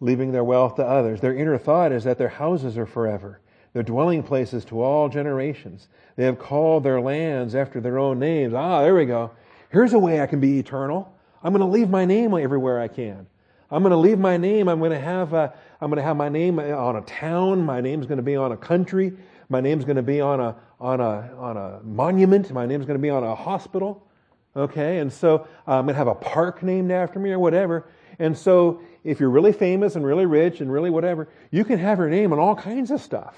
Leaving 0.00 0.32
their 0.32 0.44
wealth 0.44 0.76
to 0.76 0.84
others. 0.84 1.20
Their 1.20 1.34
inner 1.34 1.56
thought 1.58 1.92
is 1.92 2.04
that 2.04 2.18
their 2.18 2.28
houses 2.28 2.76
are 2.76 2.86
forever, 2.86 3.40
their 3.72 3.82
dwelling 3.82 4.22
places 4.22 4.64
to 4.66 4.82
all 4.82 5.08
generations. 5.08 5.88
They 6.16 6.24
have 6.24 6.38
called 6.38 6.84
their 6.84 7.00
lands 7.00 7.54
after 7.54 7.80
their 7.80 7.98
own 7.98 8.18
names. 8.18 8.54
Ah, 8.54 8.82
there 8.82 8.94
we 8.94 9.06
go. 9.06 9.30
Here's 9.70 9.94
a 9.94 9.98
way 9.98 10.20
I 10.20 10.26
can 10.26 10.40
be 10.40 10.58
eternal. 10.58 11.14
I'm 11.42 11.52
going 11.52 11.60
to 11.60 11.72
leave 11.72 11.88
my 11.88 12.04
name 12.04 12.34
everywhere 12.34 12.80
I 12.80 12.88
can. 12.88 13.26
I'm 13.70 13.82
going 13.82 13.92
to 13.92 13.96
leave 13.96 14.18
my 14.18 14.36
name. 14.36 14.68
I'm 14.68 14.78
going 14.78 14.90
to 14.90 15.00
have 15.00 15.32
a, 15.32 15.54
I'm 15.80 15.88
going 15.88 15.96
to 15.96 16.02
have 16.02 16.16
my 16.16 16.28
name 16.28 16.58
on 16.58 16.96
a 16.96 17.00
town. 17.02 17.64
My 17.64 17.80
name's 17.80 18.06
going 18.06 18.18
to 18.18 18.22
be 18.22 18.36
on 18.36 18.52
a 18.52 18.56
country. 18.56 19.14
My 19.48 19.60
name's 19.60 19.84
going 19.84 19.96
to 19.96 20.02
be 20.02 20.20
on 20.20 20.40
a 20.40 20.56
on 20.78 21.00
a 21.00 21.30
on 21.38 21.56
a 21.56 21.80
monument. 21.82 22.50
My 22.52 22.66
name's 22.66 22.84
going 22.84 22.98
to 22.98 23.02
be 23.02 23.10
on 23.10 23.24
a 23.24 23.34
hospital. 23.34 24.06
Okay, 24.54 24.98
and 24.98 25.10
so 25.10 25.46
uh, 25.66 25.78
I'm 25.78 25.86
going 25.86 25.94
to 25.94 25.98
have 25.98 26.08
a 26.08 26.14
park 26.14 26.62
named 26.62 26.90
after 26.92 27.18
me 27.18 27.30
or 27.30 27.38
whatever. 27.38 27.88
And 28.18 28.36
so 28.36 28.82
if 29.04 29.18
you're 29.18 29.30
really 29.30 29.52
famous 29.52 29.96
and 29.96 30.04
really 30.04 30.26
rich 30.26 30.60
and 30.60 30.70
really 30.70 30.90
whatever, 30.90 31.28
you 31.50 31.64
can 31.64 31.78
have 31.78 31.98
your 31.98 32.10
name 32.10 32.32
on 32.34 32.38
all 32.38 32.54
kinds 32.54 32.90
of 32.90 33.00
stuff. 33.00 33.34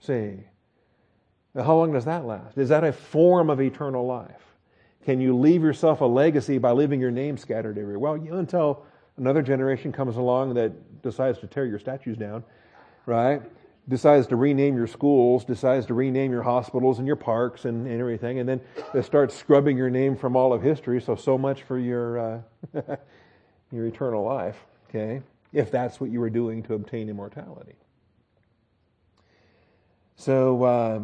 See, 0.00 0.38
how 1.54 1.76
long 1.76 1.92
does 1.92 2.04
that 2.04 2.24
last? 2.24 2.58
Is 2.58 2.68
that 2.70 2.84
a 2.84 2.92
form 2.92 3.50
of 3.50 3.60
eternal 3.60 4.06
life? 4.06 4.42
Can 5.04 5.20
you 5.20 5.36
leave 5.36 5.62
yourself 5.62 6.00
a 6.00 6.04
legacy 6.04 6.58
by 6.58 6.72
leaving 6.72 7.00
your 7.00 7.10
name 7.10 7.36
scattered 7.36 7.78
everywhere? 7.78 8.14
Well, 8.14 8.38
until 8.38 8.84
another 9.16 9.42
generation 9.42 9.92
comes 9.92 10.16
along 10.16 10.54
that 10.54 11.02
decides 11.02 11.38
to 11.38 11.46
tear 11.46 11.66
your 11.66 11.78
statues 11.78 12.16
down, 12.16 12.44
right? 13.06 13.42
decides 13.88 14.26
to 14.28 14.36
rename 14.36 14.76
your 14.76 14.86
schools, 14.86 15.44
decides 15.44 15.84
to 15.86 15.94
rename 15.94 16.30
your 16.30 16.42
hospitals 16.42 16.98
and 16.98 17.06
your 17.06 17.16
parks 17.16 17.64
and, 17.64 17.86
and 17.86 18.00
everything, 18.00 18.38
and 18.38 18.48
then 18.48 18.60
they 18.94 19.02
start 19.02 19.32
scrubbing 19.32 19.76
your 19.76 19.90
name 19.90 20.16
from 20.16 20.36
all 20.36 20.52
of 20.52 20.62
history. 20.62 21.00
So, 21.00 21.16
so 21.16 21.36
much 21.36 21.62
for 21.62 21.78
your 21.78 22.18
uh, 22.18 22.40
your 23.72 23.86
eternal 23.86 24.24
life. 24.24 24.56
Okay, 24.88 25.22
if 25.52 25.70
that's 25.70 26.00
what 26.00 26.10
you 26.10 26.20
were 26.20 26.30
doing 26.30 26.62
to 26.64 26.74
obtain 26.74 27.08
immortality. 27.08 27.74
So, 30.20 30.62
uh, 30.64 31.00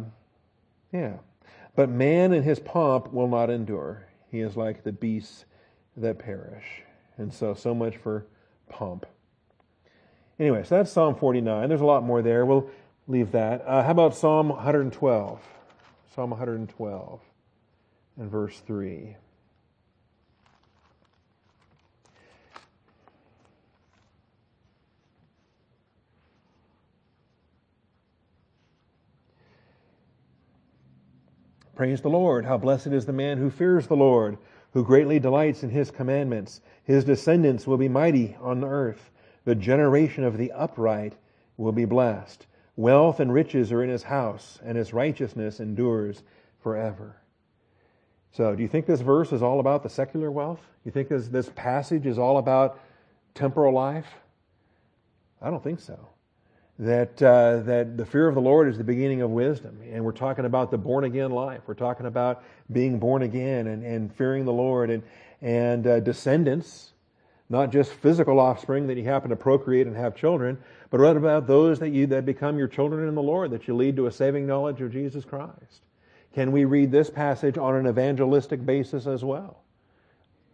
yeah, 0.93 1.13
but 1.75 1.89
man 1.89 2.33
in 2.33 2.43
his 2.43 2.59
pomp 2.59 3.11
will 3.11 3.27
not 3.27 3.49
endure. 3.49 4.05
He 4.29 4.41
is 4.41 4.55
like 4.55 4.83
the 4.83 4.91
beasts 4.91 5.45
that 5.95 6.19
perish, 6.19 6.83
and 7.17 7.33
so 7.33 7.55
so 7.55 7.73
much 7.73 7.97
for 7.97 8.27
pomp. 8.69 9.07
Anyway, 10.37 10.63
so 10.63 10.77
that's 10.77 10.91
Psalm 10.91 11.15
49. 11.15 11.67
There's 11.67 11.81
a 11.81 11.85
lot 11.85 12.03
more 12.03 12.21
there. 12.21 12.45
We'll 12.45 12.69
leave 13.07 13.31
that. 13.31 13.63
Uh, 13.65 13.81
how 13.81 13.89
about 13.89 14.13
Psalm 14.13 14.49
112? 14.49 15.41
Psalm 16.13 16.29
112 16.29 17.19
and 18.17 18.29
verse 18.29 18.61
3. 18.67 19.15
Praise 31.77 32.01
the 32.01 32.09
Lord. 32.09 32.43
How 32.43 32.57
blessed 32.57 32.87
is 32.87 33.05
the 33.05 33.13
man 33.13 33.37
who 33.37 33.51
fears 33.51 33.85
the 33.85 33.95
Lord, 33.95 34.39
who 34.73 34.83
greatly 34.83 35.19
delights 35.19 35.61
in 35.61 35.69
his 35.69 35.91
commandments. 35.91 36.59
His 36.83 37.03
descendants 37.03 37.67
will 37.67 37.77
be 37.77 37.87
mighty 37.87 38.35
on 38.41 38.61
the 38.61 38.67
earth. 38.67 39.11
The 39.45 39.53
generation 39.53 40.23
of 40.23 40.39
the 40.39 40.51
upright 40.53 41.13
will 41.55 41.71
be 41.71 41.85
blessed. 41.85 42.47
Wealth 42.77 43.19
and 43.19 43.31
riches 43.31 43.71
are 43.71 43.83
in 43.83 43.91
his 43.91 44.01
house, 44.01 44.59
and 44.65 44.75
his 44.75 44.91
righteousness 44.91 45.59
endures 45.59 46.23
forever. 46.63 47.17
So, 48.31 48.55
do 48.55 48.63
you 48.63 48.69
think 48.69 48.87
this 48.87 49.01
verse 49.01 49.31
is 49.31 49.43
all 49.43 49.59
about 49.59 49.83
the 49.83 49.89
secular 49.89 50.31
wealth? 50.31 50.61
You 50.83 50.91
think 50.91 51.09
this, 51.09 51.27
this 51.27 51.51
passage 51.53 52.07
is 52.07 52.17
all 52.17 52.39
about 52.39 52.79
temporal 53.35 53.75
life? 53.75 54.07
I 55.39 55.51
don't 55.51 55.63
think 55.63 55.79
so. 55.79 56.09
That, 56.79 57.21
uh, 57.23 57.61
that 57.63 57.97
the 57.97 58.05
fear 58.05 58.27
of 58.27 58.35
the 58.35 58.41
Lord 58.41 58.69
is 58.69 58.77
the 58.77 58.83
beginning 58.83 59.23
of 59.23 59.31
wisdom. 59.31 59.79
And 59.91 60.05
we're 60.05 60.11
talking 60.11 60.45
about 60.45 60.69
the 60.69 60.77
born 60.77 61.05
again 61.05 61.31
life. 61.31 61.61
We're 61.65 61.73
talking 61.73 62.05
about 62.05 62.43
being 62.71 62.99
born 62.99 63.23
again 63.23 63.65
and, 63.65 63.83
and 63.83 64.15
fearing 64.15 64.45
the 64.45 64.53
Lord 64.53 64.91
and, 64.91 65.01
and 65.41 65.87
uh, 65.87 65.99
descendants 66.01 66.91
not 67.49 67.71
just 67.71 67.91
physical 67.93 68.39
offspring 68.39 68.87
that 68.87 68.97
you 68.97 69.05
happen 69.05 69.29
to 69.29 69.35
procreate 69.35 69.87
and 69.87 69.95
have 69.95 70.15
children, 70.15 70.57
but 70.89 70.99
what 70.99 71.15
about 71.15 71.47
those 71.47 71.79
that 71.79 71.89
you 71.89 72.07
that 72.07 72.25
become 72.25 72.57
your 72.57 72.67
children 72.67 73.07
in 73.07 73.15
the 73.15 73.21
Lord, 73.21 73.51
that 73.51 73.67
you 73.67 73.75
lead 73.75 73.95
to 73.95 74.07
a 74.07 74.11
saving 74.11 74.45
knowledge 74.45 74.81
of 74.81 74.91
Jesus 74.91 75.23
Christ? 75.23 75.81
Can 76.33 76.51
we 76.51 76.65
read 76.65 76.91
this 76.91 77.09
passage 77.09 77.57
on 77.57 77.75
an 77.75 77.87
evangelistic 77.87 78.65
basis 78.65 79.07
as 79.07 79.23
well? 79.23 79.61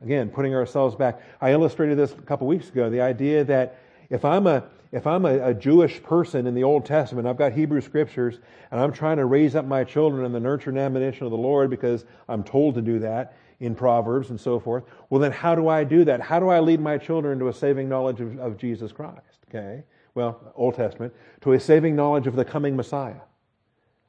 Again, 0.01 0.29
putting 0.29 0.53
ourselves 0.53 0.95
back. 0.95 1.21
I 1.41 1.51
illustrated 1.51 1.97
this 1.97 2.12
a 2.12 2.15
couple 2.15 2.45
weeks 2.45 2.69
ago, 2.69 2.89
the 2.89 3.01
idea 3.01 3.43
that 3.45 3.79
if 4.09 4.23
I'm 4.23 4.47
a 4.47 4.63
if 4.93 5.08
I'm 5.08 5.25
a, 5.25 5.49
a, 5.49 5.53
Jewish 5.53 6.01
person 6.03 6.45
in 6.45 6.53
the 6.53 6.63
Old 6.63 6.86
Testament, 6.86 7.27
I've 7.27 7.38
got 7.38 7.51
Hebrew 7.51 7.82
scriptures, 7.82 8.39
and 8.69 8.79
I'm 8.79 8.93
trying 8.93 9.17
to 9.17 9.25
raise 9.25 9.56
up 9.56 9.65
my 9.65 9.84
children 9.84 10.23
in 10.23 10.32
the 10.32 10.39
nurture 10.39 10.69
and 10.69 10.77
admonition 10.77 11.25
of 11.25 11.32
the 11.32 11.38
Lord 11.38 11.71
because 11.71 12.06
I'm 12.29 12.43
told 12.43 12.75
to 12.75 12.82
do 12.82 12.99
that, 12.99 13.36
in 13.60 13.75
Proverbs 13.75 14.29
and 14.29 14.39
so 14.39 14.60
forth. 14.60 14.84
Well, 15.10 15.19
then 15.19 15.32
how 15.32 15.56
do 15.56 15.67
I 15.67 15.84
do 15.84 16.03
that? 16.06 16.21
How 16.21 16.39
do 16.39 16.49
I 16.49 16.60
lead 16.60 16.79
my 16.79 16.97
children 16.97 17.39
to 17.39 17.47
a 17.47 17.53
saving 17.53 17.89
knowledge 17.89 18.19
of, 18.21 18.38
of 18.39 18.58
Jesus 18.58 18.91
Christ? 18.91 19.39
Okay. 19.49 19.84
Well, 20.15 20.53
Old 20.56 20.75
Testament, 20.75 21.13
to 21.41 21.53
a 21.53 21.60
saving 21.60 21.95
knowledge 21.95 22.27
of 22.27 22.36
the 22.36 22.45
coming 22.45 22.75
Messiah. 22.75 23.21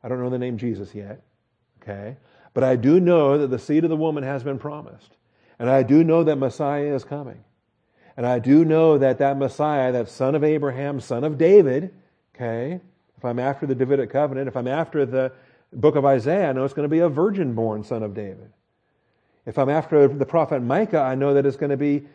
I 0.02 0.08
don't 0.08 0.20
know 0.20 0.28
the 0.28 0.38
name 0.38 0.58
Jesus 0.58 0.94
yet. 0.94 1.22
Okay. 1.82 2.16
But 2.52 2.64
I 2.64 2.76
do 2.76 3.00
know 3.00 3.38
that 3.38 3.48
the 3.48 3.58
seed 3.58 3.84
of 3.84 3.90
the 3.90 3.96
woman 3.96 4.22
has 4.22 4.42
been 4.42 4.58
promised. 4.58 5.16
And 5.58 5.70
I 5.70 5.82
do 5.82 6.04
know 6.04 6.24
that 6.24 6.36
Messiah 6.36 6.94
is 6.94 7.04
coming. 7.04 7.42
And 8.16 8.26
I 8.26 8.38
do 8.38 8.64
know 8.64 8.98
that 8.98 9.18
that 9.18 9.38
Messiah, 9.38 9.92
that 9.92 10.08
son 10.08 10.34
of 10.34 10.44
Abraham, 10.44 11.00
son 11.00 11.24
of 11.24 11.36
David, 11.36 11.92
okay, 12.34 12.80
if 13.16 13.24
I'm 13.24 13.38
after 13.38 13.66
the 13.66 13.74
Davidic 13.74 14.10
covenant, 14.10 14.48
if 14.48 14.56
I'm 14.56 14.68
after 14.68 15.04
the 15.04 15.32
book 15.72 15.96
of 15.96 16.04
Isaiah, 16.04 16.50
I 16.50 16.52
know 16.52 16.64
it's 16.64 16.74
going 16.74 16.88
to 16.88 16.94
be 16.94 17.00
a 17.00 17.08
virgin 17.08 17.54
born 17.54 17.82
son 17.82 18.02
of 18.02 18.14
David. 18.14 18.52
If 19.46 19.58
I'm 19.58 19.68
after 19.68 20.08
the 20.08 20.26
prophet 20.26 20.60
Micah, 20.60 21.00
I 21.00 21.14
know 21.14 21.34
that 21.34 21.44
it's 21.44 21.56
going 21.56 21.70
to 21.70 21.76
be 21.76 22.06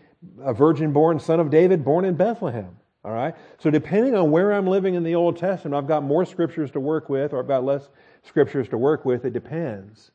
a 0.41 0.53
virgin 0.53 0.93
born 0.93 1.19
son 1.19 1.39
of 1.39 1.49
David 1.49 1.83
born 1.83 2.05
in 2.05 2.15
Bethlehem. 2.15 2.77
All 3.03 3.11
right? 3.11 3.35
So 3.59 3.69
depending 3.69 4.15
on 4.15 4.31
where 4.31 4.51
I'm 4.51 4.67
living 4.67 4.95
in 4.95 5.03
the 5.03 5.15
Old 5.15 5.37
Testament, 5.37 5.75
I've 5.75 5.87
got 5.87 6.03
more 6.03 6.25
scriptures 6.25 6.71
to 6.71 6.79
work 6.79 7.09
with 7.09 7.33
or 7.33 7.39
I've 7.39 7.47
got 7.47 7.63
less 7.63 7.87
scriptures 8.23 8.67
to 8.69 8.77
work 8.77 9.05
with. 9.05 9.25
It 9.25 9.33
depends. 9.33 10.11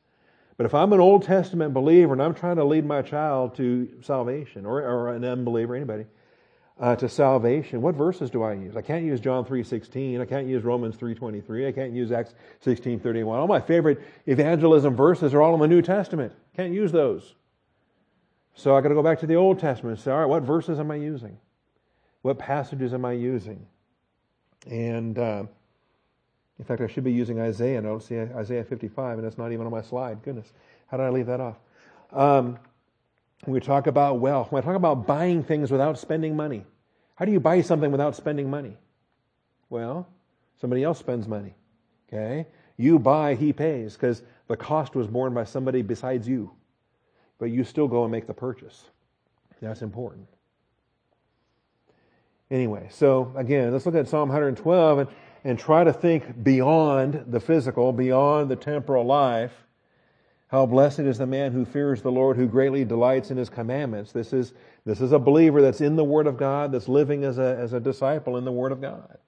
But 0.56 0.66
if 0.66 0.74
I'm 0.74 0.92
an 0.92 1.00
Old 1.00 1.24
Testament 1.24 1.74
believer 1.74 2.12
and 2.12 2.22
I'm 2.22 2.34
trying 2.34 2.56
to 2.56 2.64
lead 2.64 2.86
my 2.86 3.02
child 3.02 3.56
to 3.56 3.88
salvation 4.02 4.66
or, 4.66 4.80
or 4.82 5.14
an 5.14 5.24
unbeliever, 5.24 5.74
anybody, 5.74 6.06
uh, 6.78 6.96
to 6.96 7.08
salvation, 7.08 7.82
what 7.82 7.94
verses 7.94 8.30
do 8.30 8.42
I 8.42 8.54
use? 8.54 8.76
I 8.76 8.82
can't 8.82 9.04
use 9.04 9.20
John 9.20 9.44
3.16. 9.44 10.20
I 10.20 10.24
can't 10.24 10.46
use 10.46 10.62
Romans 10.62 10.96
3.23. 10.96 11.68
I 11.68 11.72
can't 11.72 11.92
use 11.92 12.12
Acts 12.12 12.34
16.31. 12.64 13.26
All 13.26 13.46
my 13.46 13.60
favorite 13.60 14.00
evangelism 14.26 14.94
verses 14.94 15.34
are 15.34 15.42
all 15.42 15.54
in 15.54 15.60
the 15.60 15.68
New 15.68 15.82
Testament. 15.82 16.32
Can't 16.56 16.72
use 16.72 16.92
those. 16.92 17.34
So 18.54 18.76
I 18.76 18.80
got 18.80 18.88
to 18.88 18.94
go 18.94 19.02
back 19.02 19.20
to 19.20 19.26
the 19.26 19.34
Old 19.34 19.58
Testament 19.58 19.96
and 19.96 20.04
say, 20.04 20.12
all 20.12 20.20
right, 20.20 20.26
what 20.26 20.42
verses 20.42 20.78
am 20.78 20.90
I 20.90 20.96
using? 20.96 21.36
What 22.22 22.38
passages 22.38 22.94
am 22.94 23.04
I 23.04 23.12
using? 23.12 23.66
And 24.66 25.18
uh, 25.18 25.44
in 26.58 26.64
fact, 26.64 26.80
I 26.80 26.86
should 26.86 27.04
be 27.04 27.12
using 27.12 27.40
Isaiah, 27.40 27.78
and 27.78 27.86
I 27.86 27.90
don't 27.90 28.02
see 28.02 28.18
Isaiah 28.18 28.64
55, 28.64 29.18
and 29.18 29.26
that's 29.26 29.38
not 29.38 29.52
even 29.52 29.66
on 29.66 29.72
my 29.72 29.82
slide. 29.82 30.22
Goodness, 30.22 30.52
how 30.86 30.96
did 30.96 31.04
I 31.04 31.10
leave 31.10 31.26
that 31.26 31.40
off? 31.40 31.56
Um, 32.12 32.58
we 33.46 33.60
talk 33.60 33.86
about 33.86 34.20
wealth. 34.20 34.52
When 34.52 34.62
I 34.62 34.64
talk 34.64 34.76
about 34.76 35.06
buying 35.06 35.42
things 35.42 35.70
without 35.70 35.98
spending 35.98 36.36
money, 36.36 36.64
how 37.16 37.24
do 37.24 37.32
you 37.32 37.40
buy 37.40 37.60
something 37.60 37.90
without 37.90 38.14
spending 38.14 38.48
money? 38.48 38.76
Well, 39.68 40.06
somebody 40.60 40.84
else 40.84 40.98
spends 40.98 41.26
money. 41.26 41.54
Okay? 42.08 42.46
You 42.76 42.98
buy, 42.98 43.34
he 43.34 43.52
pays, 43.52 43.94
because 43.94 44.22
the 44.46 44.56
cost 44.56 44.94
was 44.94 45.08
borne 45.08 45.34
by 45.34 45.44
somebody 45.44 45.82
besides 45.82 46.28
you. 46.28 46.52
But 47.38 47.46
you 47.46 47.64
still 47.64 47.88
go 47.88 48.04
and 48.04 48.12
make 48.12 48.26
the 48.26 48.34
purchase. 48.34 48.84
That's 49.60 49.82
important. 49.82 50.28
Anyway, 52.50 52.88
so 52.90 53.32
again, 53.36 53.72
let's 53.72 53.86
look 53.86 53.94
at 53.94 54.08
Psalm 54.08 54.28
112 54.28 54.98
and, 54.98 55.08
and 55.44 55.58
try 55.58 55.84
to 55.84 55.92
think 55.92 56.42
beyond 56.42 57.24
the 57.28 57.38
physical, 57.38 57.92
beyond 57.92 58.50
the 58.50 58.56
temporal 58.56 59.04
life. 59.04 59.52
How 60.48 60.66
blessed 60.66 61.00
is 61.00 61.18
the 61.18 61.26
man 61.26 61.52
who 61.52 61.64
fears 61.64 62.02
the 62.02 62.10
Lord, 62.10 62.36
who 62.36 62.46
greatly 62.46 62.84
delights 62.84 63.30
in 63.30 63.36
his 63.36 63.50
commandments. 63.50 64.12
This 64.12 64.32
is, 64.32 64.54
this 64.84 65.00
is 65.00 65.12
a 65.12 65.18
believer 65.18 65.60
that's 65.60 65.80
in 65.80 65.96
the 65.96 66.04
Word 66.04 66.26
of 66.26 66.36
God, 66.36 66.72
that's 66.72 66.88
living 66.88 67.24
as 67.24 67.38
a, 67.38 67.56
as 67.60 67.72
a 67.72 67.80
disciple 67.80 68.36
in 68.36 68.44
the 68.44 68.52
Word 68.52 68.72
of 68.72 68.80
God. 68.80 69.18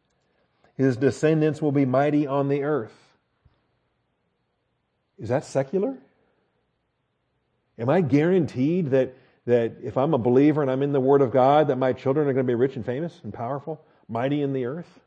His 0.76 0.96
descendants 0.96 1.60
will 1.60 1.72
be 1.72 1.84
mighty 1.84 2.26
on 2.26 2.48
the 2.48 2.62
earth. 2.62 2.94
Is 5.18 5.28
that 5.30 5.44
secular? 5.44 5.96
Am 7.78 7.88
I 7.88 8.00
guaranteed 8.00 8.90
that 8.90 9.14
that 9.46 9.76
if 9.82 9.96
I'm 9.96 10.12
a 10.12 10.18
believer 10.18 10.60
and 10.60 10.70
I'm 10.70 10.82
in 10.82 10.92
the 10.92 11.00
Word 11.00 11.22
of 11.22 11.30
God, 11.30 11.68
that 11.68 11.76
my 11.76 11.92
children 11.92 12.28
are 12.28 12.32
going 12.32 12.44
to 12.44 12.50
be 12.50 12.56
rich 12.56 12.76
and 12.76 12.84
famous 12.84 13.20
and 13.22 13.32
powerful, 13.32 13.80
mighty 14.08 14.42
in 14.42 14.52
the 14.52 14.64
earth? 14.64 15.00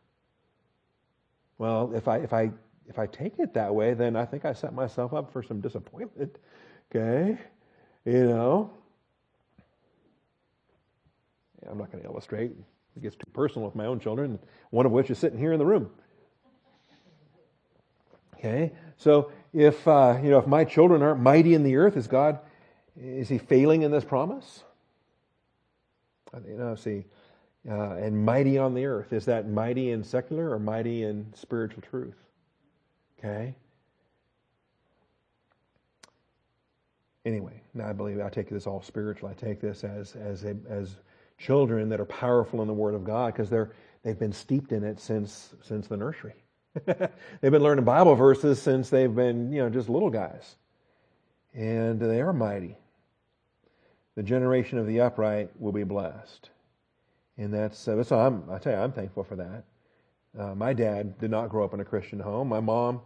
Well, 1.60 1.92
if 1.94 2.08
I, 2.08 2.18
if 2.18 2.34
I, 2.34 2.52
if 2.88 2.98
I 2.98 3.06
take 3.06 3.38
it 3.38 3.54
that 3.54 3.76
way, 3.76 3.94
then 3.94 4.16
I 4.16 4.26
think 4.26 4.46
I 4.46 4.54
set 4.54 4.74
myself 4.74 5.14
up 5.14 5.32
for 5.32 5.44
some 5.44 5.62
disappointment. 5.62 6.38
Okay? 6.90 7.38
You 8.06 8.26
know? 8.26 8.72
I'm 11.70 11.78
not 11.78 11.92
going 11.92 12.04
to 12.04 12.10
illustrate. 12.10 12.52
It 12.96 13.04
gets 13.04 13.16
too 13.16 13.30
personal 13.32 13.68
with 13.68 13.76
my 13.76 13.86
own 13.86 14.00
children, 14.00 14.40
one 14.72 14.88
of 14.88 14.92
which 14.92 15.12
is 15.12 15.20
sitting 15.20 15.38
here 15.38 15.54
in 15.54 15.60
the 15.60 15.66
room. 15.66 15.92
Okay? 18.38 18.72
So 18.98 19.32
if, 19.54 19.88
uh, 19.88 20.18
you 20.24 20.32
know, 20.32 20.40
if 20.40 20.48
my 20.48 20.64
children 20.64 21.04
aren't 21.04 21.22
mighty 21.22 21.54
in 21.54 21.64
the 21.64 21.76
earth, 21.76 21.96
is 21.96 22.08
God 22.08 22.40
is 23.02 23.30
he 23.30 23.38
failing 23.38 23.84
in 23.84 23.92
this 23.92 24.04
promise? 24.04 24.64
You 26.48 26.58
know, 26.58 26.76
see, 26.76 27.06
uh, 27.70 27.94
and 27.94 28.26
mighty 28.26 28.58
on 28.58 28.74
the 28.74 28.86
earth. 28.86 29.14
Is 29.14 29.26
that 29.26 29.50
mighty 29.50 29.92
in 29.92 30.04
secular 30.04 30.52
or 30.52 30.60
mighty 30.60 31.04
in 31.04 31.32
spiritual 31.36 31.82
truth? 31.82 32.16
Okay. 33.20 33.56
Anyway, 37.26 37.62
now 37.74 37.88
I 37.90 37.94
believe 37.94 38.20
I 38.20 38.30
take 38.30 38.50
this 38.50 38.66
all 38.66 38.82
spiritual. 38.82 39.30
I 39.30 39.34
take 39.34 39.60
this 39.62 39.84
as 39.84 40.16
as 40.16 40.46
a, 40.46 40.56
as 40.70 40.96
children 41.38 41.90
that 41.90 42.00
are 42.00 42.06
powerful 42.06 42.62
in 42.62 42.68
the 42.68 42.74
Word 42.74 42.96
of 42.96 43.04
God 43.04 43.34
because 43.34 43.50
they're 43.50 43.72
they've 44.04 44.18
been 44.18 44.34
steeped 44.34 44.72
in 44.72 44.84
it 44.84 45.00
since 45.00 45.54
since 45.62 45.88
the 45.88 45.98
nursery. 45.98 46.36
they've 46.86 47.52
been 47.52 47.62
learning 47.62 47.86
Bible 47.86 48.16
verses 48.16 48.62
since 48.62 48.90
they've 48.90 49.14
been 49.14 49.52
you 49.52 49.60
know 49.62 49.70
just 49.70 49.90
little 49.90 50.10
guys, 50.10 50.56
and 51.54 52.00
they 52.00 52.22
are 52.22 52.34
mighty 52.34 52.78
the 54.20 54.24
generation 54.24 54.78
of 54.78 54.86
the 54.86 55.00
upright 55.00 55.50
will 55.58 55.72
be 55.72 55.86
blessed. 55.86 56.50
And 57.40 57.54
that's, 57.54 57.88
uh, 57.88 58.04
so 58.04 58.20
I'm, 58.20 58.44
I 58.52 58.58
tell 58.58 58.74
you, 58.74 58.80
I'm 58.80 58.92
thankful 58.92 59.24
for 59.24 59.38
that. 59.38 59.64
Uh, 60.38 60.54
my 60.56 60.74
dad 60.74 61.18
did 61.20 61.32
not 61.32 61.50
grow 61.50 61.64
up 61.64 61.74
in 61.74 61.80
a 61.80 61.86
Christian 61.86 62.20
home. 62.20 62.50
My 62.50 62.60
mom, 62.60 63.00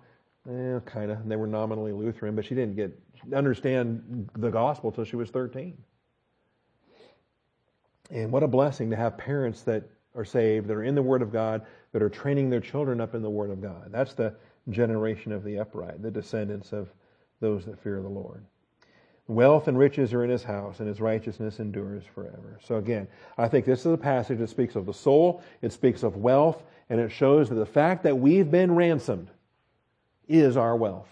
eh, 0.49 0.79
kind 0.85 1.11
of, 1.11 1.27
they 1.27 1.35
were 1.35 1.47
nominally 1.47 1.91
Lutheran, 1.91 2.35
but 2.35 2.43
she 2.43 2.55
didn't 2.55 2.75
get 2.75 2.99
understand 3.33 4.29
the 4.37 4.49
gospel 4.49 4.91
till 4.91 5.05
she 5.05 5.15
was 5.15 5.29
13. 5.29 5.77
And 8.09 8.31
what 8.31 8.41
a 8.41 8.47
blessing 8.47 8.89
to 8.89 8.95
have 8.95 9.17
parents 9.17 9.61
that 9.61 9.83
are 10.15 10.25
saved, 10.25 10.67
that 10.67 10.73
are 10.73 10.83
in 10.83 10.95
the 10.95 11.01
Word 11.01 11.21
of 11.21 11.31
God, 11.31 11.65
that 11.91 12.01
are 12.01 12.09
training 12.09 12.49
their 12.49 12.59
children 12.59 12.99
up 12.99 13.13
in 13.13 13.21
the 13.21 13.29
Word 13.29 13.51
of 13.51 13.61
God. 13.61 13.91
That's 13.91 14.15
the 14.15 14.35
generation 14.69 15.31
of 15.31 15.43
the 15.43 15.59
upright, 15.59 16.01
the 16.01 16.11
descendants 16.11 16.73
of 16.73 16.89
those 17.39 17.65
that 17.65 17.79
fear 17.79 18.01
the 18.01 18.09
Lord. 18.09 18.45
Wealth 19.27 19.69
and 19.69 19.77
riches 19.77 20.13
are 20.13 20.23
in 20.23 20.29
his 20.29 20.43
house, 20.43 20.79
and 20.79 20.87
his 20.87 20.99
righteousness 20.99 21.59
endures 21.59 22.03
forever. 22.13 22.59
So 22.61 22.75
again, 22.75 23.07
I 23.37 23.47
think 23.47 23.65
this 23.65 23.81
is 23.81 23.93
a 23.93 23.97
passage 23.97 24.39
that 24.39 24.49
speaks 24.49 24.75
of 24.75 24.85
the 24.85 24.93
soul, 24.93 25.41
it 25.61 25.71
speaks 25.71 26.03
of 26.03 26.17
wealth, 26.17 26.61
and 26.89 26.99
it 26.99 27.09
shows 27.09 27.47
that 27.49 27.55
the 27.55 27.65
fact 27.65 28.03
that 28.03 28.17
we've 28.17 28.51
been 28.51 28.75
ransomed 28.75 29.29
is 30.27 30.57
our 30.57 30.75
wealth. 30.75 31.07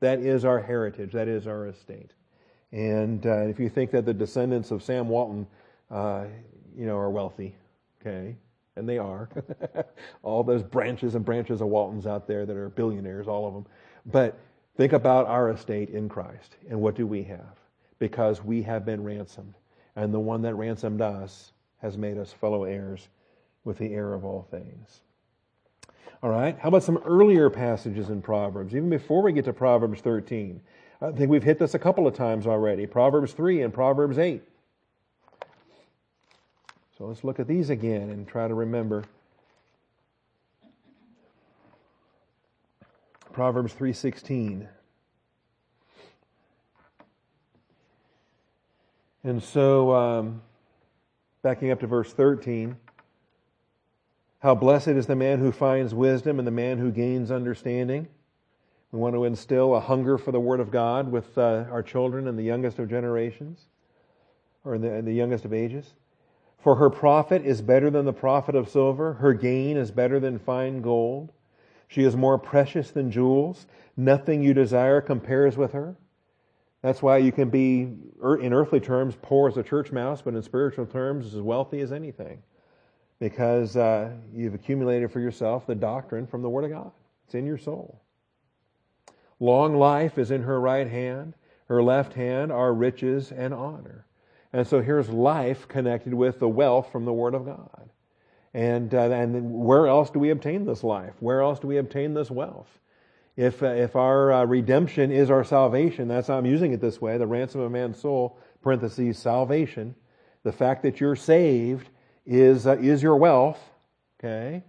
That 0.00 0.20
is 0.20 0.44
our 0.44 0.60
heritage. 0.60 1.12
That 1.12 1.26
is 1.26 1.48
our 1.48 1.66
estate. 1.66 2.12
And 2.70 3.26
uh, 3.26 3.46
if 3.46 3.58
you 3.58 3.68
think 3.68 3.90
that 3.90 4.04
the 4.04 4.14
descendants 4.14 4.70
of 4.70 4.82
Sam 4.82 5.08
Walton, 5.08 5.46
uh, 5.90 6.26
you 6.76 6.86
know, 6.86 6.96
are 6.96 7.10
wealthy, 7.10 7.56
okay, 8.00 8.36
and 8.76 8.88
they 8.88 8.98
are, 8.98 9.28
all 10.22 10.44
those 10.44 10.62
branches 10.62 11.16
and 11.16 11.24
branches 11.24 11.60
of 11.60 11.68
Waltons 11.68 12.06
out 12.06 12.28
there 12.28 12.46
that 12.46 12.56
are 12.56 12.68
billionaires, 12.68 13.26
all 13.26 13.48
of 13.48 13.54
them. 13.54 13.66
But 14.06 14.38
Think 14.78 14.92
about 14.92 15.26
our 15.26 15.50
estate 15.50 15.90
in 15.90 16.08
Christ. 16.08 16.54
And 16.70 16.80
what 16.80 16.94
do 16.94 17.04
we 17.04 17.24
have? 17.24 17.58
Because 17.98 18.44
we 18.44 18.62
have 18.62 18.86
been 18.86 19.02
ransomed. 19.02 19.54
And 19.96 20.14
the 20.14 20.20
one 20.20 20.40
that 20.42 20.54
ransomed 20.54 21.00
us 21.00 21.50
has 21.78 21.98
made 21.98 22.16
us 22.16 22.32
fellow 22.32 22.62
heirs 22.62 23.08
with 23.64 23.76
the 23.78 23.92
heir 23.92 24.14
of 24.14 24.24
all 24.24 24.46
things. 24.52 25.00
All 26.22 26.30
right. 26.30 26.56
How 26.60 26.68
about 26.68 26.84
some 26.84 26.98
earlier 26.98 27.50
passages 27.50 28.08
in 28.08 28.22
Proverbs, 28.22 28.72
even 28.72 28.88
before 28.88 29.20
we 29.20 29.32
get 29.32 29.46
to 29.46 29.52
Proverbs 29.52 30.00
13? 30.00 30.60
I 31.02 31.10
think 31.10 31.28
we've 31.28 31.42
hit 31.42 31.58
this 31.58 31.74
a 31.74 31.78
couple 31.78 32.06
of 32.06 32.14
times 32.14 32.46
already. 32.46 32.86
Proverbs 32.86 33.32
3 33.32 33.62
and 33.62 33.74
Proverbs 33.74 34.16
8. 34.16 34.40
So 36.96 37.06
let's 37.06 37.24
look 37.24 37.40
at 37.40 37.48
these 37.48 37.70
again 37.70 38.10
and 38.10 38.28
try 38.28 38.46
to 38.46 38.54
remember 38.54 39.02
Proverbs 43.38 43.72
3:16. 43.72 44.66
And 49.22 49.40
so, 49.40 49.94
um, 49.94 50.42
backing 51.42 51.70
up 51.70 51.78
to 51.78 51.86
verse 51.86 52.12
13, 52.12 52.76
how 54.40 54.56
blessed 54.56 54.88
is 54.88 55.06
the 55.06 55.14
man 55.14 55.38
who 55.38 55.52
finds 55.52 55.94
wisdom 55.94 56.40
and 56.40 56.48
the 56.48 56.50
man 56.50 56.78
who 56.78 56.90
gains 56.90 57.30
understanding. 57.30 58.08
We 58.90 58.98
want 58.98 59.14
to 59.14 59.22
instill 59.22 59.76
a 59.76 59.80
hunger 59.80 60.18
for 60.18 60.32
the 60.32 60.40
Word 60.40 60.58
of 60.58 60.72
God 60.72 61.12
with 61.12 61.38
uh, 61.38 61.66
our 61.70 61.84
children 61.84 62.26
and 62.26 62.36
the 62.36 62.42
youngest 62.42 62.80
of 62.80 62.90
generations, 62.90 63.66
or 64.64 64.74
in 64.74 64.80
the, 64.80 64.92
in 64.92 65.04
the 65.04 65.14
youngest 65.14 65.44
of 65.44 65.52
ages. 65.52 65.94
For 66.58 66.74
her 66.74 66.90
profit 66.90 67.46
is 67.46 67.62
better 67.62 67.88
than 67.88 68.04
the 68.04 68.12
profit 68.12 68.56
of 68.56 68.68
silver, 68.68 69.12
her 69.12 69.32
gain 69.32 69.76
is 69.76 69.92
better 69.92 70.18
than 70.18 70.40
fine 70.40 70.82
gold. 70.82 71.30
She 71.88 72.04
is 72.04 72.16
more 72.16 72.38
precious 72.38 72.90
than 72.90 73.10
jewels. 73.10 73.66
Nothing 73.96 74.42
you 74.42 74.54
desire 74.54 75.00
compares 75.00 75.56
with 75.56 75.72
her. 75.72 75.96
That's 76.82 77.02
why 77.02 77.18
you 77.18 77.32
can 77.32 77.50
be, 77.50 77.88
in 78.40 78.52
earthly 78.52 78.78
terms, 78.78 79.16
poor 79.20 79.48
as 79.48 79.56
a 79.56 79.62
church 79.62 79.90
mouse, 79.90 80.22
but 80.22 80.34
in 80.34 80.42
spiritual 80.42 80.86
terms, 80.86 81.34
as 81.34 81.40
wealthy 81.40 81.80
as 81.80 81.90
anything. 81.90 82.42
Because 83.18 83.76
uh, 83.76 84.12
you've 84.32 84.54
accumulated 84.54 85.10
for 85.10 85.18
yourself 85.18 85.66
the 85.66 85.74
doctrine 85.74 86.26
from 86.26 86.42
the 86.42 86.48
Word 86.48 86.64
of 86.64 86.70
God. 86.70 86.92
It's 87.24 87.34
in 87.34 87.46
your 87.46 87.58
soul. 87.58 88.00
Long 89.40 89.76
life 89.76 90.18
is 90.18 90.30
in 90.30 90.42
her 90.42 90.60
right 90.60 90.88
hand. 90.88 91.34
Her 91.66 91.82
left 91.82 92.14
hand 92.14 92.52
are 92.52 92.72
riches 92.72 93.32
and 93.32 93.52
honor. 93.52 94.06
And 94.52 94.66
so 94.66 94.80
here's 94.80 95.08
life 95.08 95.66
connected 95.68 96.14
with 96.14 96.38
the 96.38 96.48
wealth 96.48 96.92
from 96.92 97.04
the 97.04 97.12
Word 97.12 97.34
of 97.34 97.44
God. 97.44 97.90
And, 98.58 98.92
uh, 98.92 99.02
and 99.02 99.52
where 99.52 99.86
else 99.86 100.10
do 100.10 100.18
we 100.18 100.30
obtain 100.30 100.64
this 100.64 100.82
life? 100.82 101.14
Where 101.20 101.42
else 101.42 101.60
do 101.60 101.68
we 101.68 101.76
obtain 101.76 102.12
this 102.12 102.28
wealth? 102.28 102.66
If, 103.36 103.62
uh, 103.62 103.66
if 103.66 103.94
our 103.94 104.32
uh, 104.32 104.44
redemption 104.46 105.12
is 105.12 105.30
our 105.30 105.44
salvation, 105.44 106.08
that's 106.08 106.26
how 106.26 106.38
I'm 106.38 106.44
using 106.44 106.72
it 106.72 106.80
this 106.80 107.00
way, 107.00 107.18
the 107.18 107.26
ransom 107.28 107.60
of 107.60 107.70
man's 107.70 108.00
soul, 108.00 108.36
parentheses, 108.60 109.16
salvation, 109.16 109.94
the 110.42 110.50
fact 110.50 110.82
that 110.82 110.98
you're 110.98 111.14
saved 111.14 111.88
is, 112.26 112.66
uh, 112.66 112.76
is 112.78 113.00
your 113.00 113.14
wealth, 113.14 113.60
okay? 114.18 114.64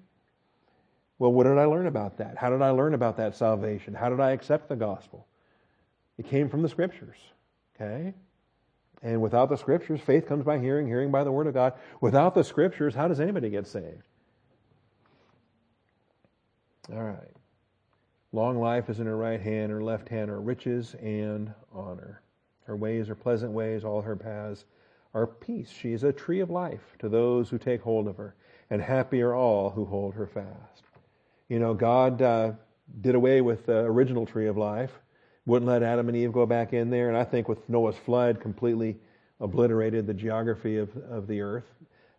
Well, 1.18 1.34
what 1.34 1.46
did 1.46 1.58
I 1.58 1.66
learn 1.66 1.88
about 1.88 2.16
that? 2.20 2.38
How 2.38 2.52
did 2.52 2.62
I 2.62 2.70
learn 2.70 2.94
about 2.94 3.18
that 3.18 3.36
salvation? 3.36 3.96
How 3.96 4.10
did 4.10 4.20
I 4.20 4.34
accept 4.34 4.70
the 4.70 4.76
gospel? 4.76 5.26
It 6.20 6.28
came 6.28 6.48
from 6.48 6.62
the 6.62 6.70
scriptures, 6.70 7.18
okay? 7.76 8.14
And 9.02 9.22
without 9.22 9.50
the 9.50 9.56
scriptures, 9.56 10.02
faith 10.02 10.28
comes 10.28 10.44
by 10.44 10.60
hearing, 10.60 10.88
hearing 10.88 11.12
by 11.12 11.24
the 11.24 11.32
word 11.32 11.48
of 11.48 11.54
God. 11.54 11.74
Without 12.02 12.36
the 12.36 12.44
scriptures, 12.44 12.94
how 12.94 13.08
does 13.08 13.20
anybody 13.20 13.50
get 13.50 13.66
saved? 13.66 14.04
All 16.92 17.04
right. 17.04 17.32
Long 18.32 18.60
life 18.60 18.90
is 18.90 19.00
in 19.00 19.08
her 19.08 19.18
right 19.18 19.40
hand, 19.40 19.72
her 19.72 19.82
left 19.82 20.10
hand 20.10 20.30
are 20.30 20.40
riches 20.40 20.96
and 21.02 21.54
honor. 21.74 22.22
Her 22.64 22.76
ways 22.76 23.10
are 23.10 23.16
pleasant 23.16 23.52
ways, 23.52 23.84
all 23.84 24.02
her 24.02 24.16
paths 24.16 24.66
are 25.14 25.26
peace. 25.26 25.70
She 25.70 25.94
is 25.94 26.04
a 26.04 26.14
tree 26.14 26.40
of 26.40 26.50
life 26.50 26.96
to 27.00 27.10
those 27.10 27.50
who 27.50 27.58
take 27.58 27.82
hold 27.82 28.08
of 28.08 28.18
her, 28.18 28.36
and 28.70 28.82
happy 28.82 29.22
are 29.22 29.34
all 29.34 29.72
who 29.72 29.86
hold 29.86 30.14
her 30.14 30.28
fast. 30.28 30.84
You 31.48 31.58
know, 31.58 31.74
God 31.74 32.22
uh, 32.22 32.52
did 33.02 33.16
away 33.16 33.42
with 33.42 33.66
the 33.66 33.80
original 33.80 34.28
tree 34.28 34.48
of 34.48 34.58
life, 34.58 35.00
wouldn't 35.50 35.68
let 35.68 35.82
Adam 35.82 36.08
and 36.08 36.16
Eve 36.16 36.32
go 36.32 36.46
back 36.46 36.74
in 36.74 36.92
there, 36.92 37.08
and 37.08 37.18
I 37.18 37.24
think 37.24 37.50
with 37.50 37.68
Noah's 37.68 37.98
flood 37.98 38.40
completely 38.40 38.98
obliterated 39.40 40.06
the 40.06 40.14
geography 40.14 40.78
of, 40.78 40.96
of 41.10 41.26
the 41.26 41.42
earth. 41.42 41.66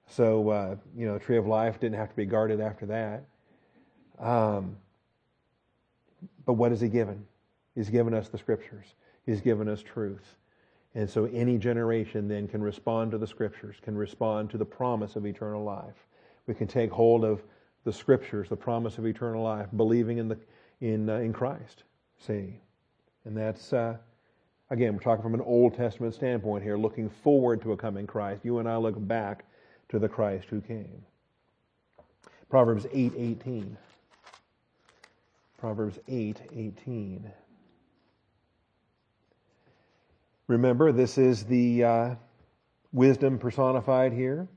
So, 0.08 0.48
uh, 0.48 0.76
you 0.96 1.06
know, 1.06 1.16
tree 1.16 1.36
of 1.36 1.46
life 1.46 1.78
didn't 1.78 1.96
have 1.96 2.10
to 2.10 2.16
be 2.16 2.26
guarded 2.26 2.60
after 2.60 2.86
that. 2.86 3.24
Um, 4.18 4.76
but 6.44 6.54
what 6.54 6.72
has 6.72 6.80
He 6.80 6.88
given? 6.88 7.24
He's 7.76 7.88
given 7.88 8.14
us 8.14 8.28
the 8.28 8.38
Scriptures. 8.38 8.86
He's 9.24 9.40
given 9.40 9.68
us 9.68 9.80
truth. 9.80 10.36
And 10.96 11.08
so 11.08 11.26
any 11.26 11.56
generation 11.56 12.26
then 12.26 12.48
can 12.48 12.60
respond 12.60 13.12
to 13.12 13.18
the 13.18 13.28
Scriptures, 13.28 13.76
can 13.80 13.96
respond 13.96 14.50
to 14.50 14.58
the 14.58 14.64
promise 14.64 15.14
of 15.14 15.24
eternal 15.24 15.62
life. 15.62 16.06
We 16.48 16.54
can 16.54 16.66
take 16.66 16.90
hold 16.90 17.24
of 17.24 17.44
the 17.84 17.92
Scriptures, 17.92 18.48
the 18.48 18.56
promise 18.56 18.98
of 18.98 19.06
eternal 19.06 19.44
life, 19.44 19.68
believing 19.76 20.18
in, 20.18 20.26
the, 20.26 20.38
in, 20.80 21.08
uh, 21.08 21.18
in 21.18 21.32
Christ. 21.32 21.84
See? 22.26 22.58
And 23.24 23.36
that's, 23.36 23.72
uh, 23.72 23.96
again, 24.70 24.94
we're 24.94 25.00
talking 25.00 25.22
from 25.22 25.34
an 25.34 25.42
Old 25.42 25.74
Testament 25.74 26.14
standpoint 26.14 26.62
here, 26.62 26.76
looking 26.76 27.08
forward 27.08 27.62
to 27.62 27.72
a 27.72 27.76
coming 27.76 28.06
Christ. 28.06 28.44
You 28.44 28.58
and 28.58 28.68
I 28.68 28.76
look 28.76 28.94
back 29.06 29.44
to 29.90 29.98
the 29.98 30.08
Christ 30.08 30.46
who 30.48 30.60
came. 30.60 31.04
Proverbs 32.48 32.86
8 32.92 33.12
18. 33.16 33.76
Proverbs 35.58 35.98
8 36.08 36.40
18. 36.56 37.30
Remember, 40.48 40.90
this 40.90 41.16
is 41.16 41.44
the 41.44 41.84
uh, 41.84 42.14
wisdom 42.92 43.38
personified 43.38 44.12
here. 44.12 44.48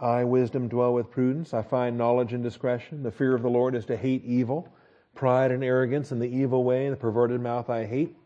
I, 0.00 0.24
wisdom, 0.24 0.66
dwell 0.66 0.94
with 0.94 1.10
prudence. 1.10 1.54
I 1.54 1.62
find 1.62 1.96
knowledge 1.96 2.32
and 2.32 2.42
discretion. 2.42 3.04
The 3.04 3.12
fear 3.12 3.36
of 3.36 3.42
the 3.42 3.50
Lord 3.50 3.76
is 3.76 3.84
to 3.86 3.96
hate 3.96 4.24
evil. 4.24 4.68
Pride 5.14 5.50
and 5.50 5.62
arrogance 5.62 6.10
and 6.10 6.20
the 6.20 6.26
evil 6.26 6.64
way 6.64 6.86
and 6.86 6.92
the 6.92 6.98
perverted 6.98 7.40
mouth 7.40 7.68
I 7.70 7.84
hate. 7.84 8.16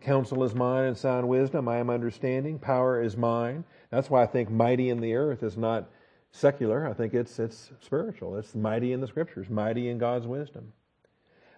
Counsel 0.00 0.44
is 0.44 0.54
mine 0.54 0.84
and 0.84 0.96
sound 0.96 1.28
wisdom. 1.28 1.68
I 1.68 1.78
am 1.78 1.90
understanding. 1.90 2.58
Power 2.58 3.02
is 3.02 3.16
mine. 3.16 3.64
That's 3.90 4.08
why 4.08 4.22
I 4.22 4.26
think 4.26 4.50
mighty 4.50 4.90
in 4.90 5.00
the 5.00 5.14
earth 5.14 5.42
is 5.42 5.56
not 5.56 5.90
secular. 6.30 6.86
I 6.86 6.92
think 6.92 7.14
it's, 7.14 7.38
it's 7.38 7.72
spiritual. 7.80 8.36
It's 8.36 8.54
mighty 8.54 8.92
in 8.92 9.00
the 9.00 9.08
scriptures, 9.08 9.50
mighty 9.50 9.88
in 9.88 9.98
God's 9.98 10.26
wisdom. 10.26 10.72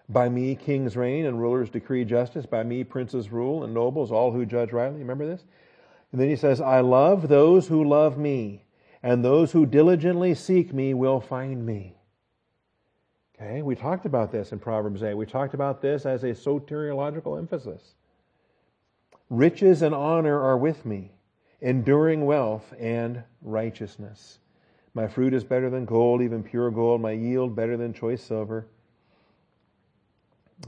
By 0.09 0.27
me 0.27 0.55
kings 0.55 0.97
reign 0.97 1.25
and 1.25 1.39
rulers 1.39 1.69
decree 1.69 2.03
justice. 2.03 2.45
By 2.45 2.63
me 2.63 2.83
princes 2.83 3.31
rule 3.31 3.63
and 3.63 3.73
nobles, 3.73 4.11
all 4.11 4.31
who 4.31 4.45
judge 4.45 4.71
rightly. 4.71 4.99
Remember 4.99 5.25
this? 5.25 5.45
And 6.11 6.19
then 6.19 6.29
he 6.29 6.35
says, 6.35 6.59
I 6.59 6.81
love 6.81 7.27
those 7.27 7.67
who 7.67 7.87
love 7.87 8.17
me, 8.17 8.65
and 9.01 9.23
those 9.23 9.53
who 9.53 9.65
diligently 9.65 10.35
seek 10.35 10.73
me 10.73 10.93
will 10.93 11.21
find 11.21 11.65
me. 11.65 11.95
Okay, 13.41 13.63
we 13.63 13.75
talked 13.75 14.05
about 14.05 14.31
this 14.31 14.51
in 14.51 14.59
Proverbs 14.59 15.01
8. 15.01 15.15
We 15.15 15.25
talked 15.25 15.55
about 15.55 15.81
this 15.81 16.05
as 16.05 16.23
a 16.23 16.31
soteriological 16.31 17.39
emphasis. 17.39 17.95
Riches 19.31 19.81
and 19.81 19.95
honor 19.95 20.39
are 20.39 20.57
with 20.57 20.85
me, 20.85 21.11
enduring 21.59 22.25
wealth 22.25 22.73
and 22.79 23.23
righteousness. 23.41 24.37
My 24.93 25.07
fruit 25.07 25.33
is 25.33 25.43
better 25.43 25.71
than 25.71 25.85
gold, 25.85 26.21
even 26.21 26.43
pure 26.43 26.69
gold, 26.69 27.01
my 27.01 27.13
yield 27.13 27.55
better 27.55 27.77
than 27.77 27.93
choice 27.93 28.21
silver. 28.21 28.67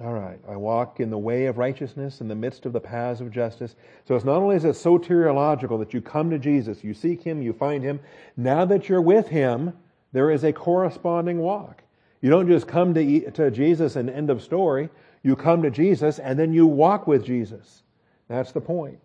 All 0.01 0.13
right. 0.13 0.39
I 0.49 0.55
walk 0.55 0.99
in 0.99 1.11
the 1.11 1.17
way 1.17 1.45
of 1.45 1.59
righteousness 1.59 2.21
in 2.21 2.27
the 2.27 2.33
midst 2.33 2.65
of 2.65 2.73
the 2.73 2.79
paths 2.79 3.21
of 3.21 3.29
justice. 3.29 3.75
So 4.07 4.15
it's 4.15 4.25
not 4.25 4.37
only 4.37 4.55
is 4.55 4.65
it 4.65 4.75
soteriological 4.75 5.77
that 5.77 5.93
you 5.93 6.01
come 6.01 6.31
to 6.31 6.39
Jesus, 6.39 6.83
you 6.83 6.95
seek 6.95 7.21
Him, 7.21 7.43
you 7.43 7.53
find 7.53 7.83
Him. 7.83 7.99
Now 8.35 8.65
that 8.65 8.89
you're 8.89 9.01
with 9.01 9.27
Him, 9.27 9.73
there 10.11 10.31
is 10.31 10.43
a 10.43 10.53
corresponding 10.53 11.37
walk. 11.37 11.82
You 12.23 12.29
don't 12.29 12.47
just 12.47 12.69
come 12.69 12.93
to, 12.93 13.31
to 13.31 13.51
Jesus 13.51 13.97
and 13.97 14.09
end 14.09 14.29
of 14.29 14.41
story. 14.41 14.87
You 15.23 15.35
come 15.35 15.61
to 15.61 15.69
Jesus 15.69 16.19
and 16.19 16.39
then 16.39 16.53
you 16.53 16.65
walk 16.65 17.05
with 17.05 17.25
Jesus. 17.25 17.83
That's 18.29 18.53
the 18.53 18.61
point. 18.61 18.99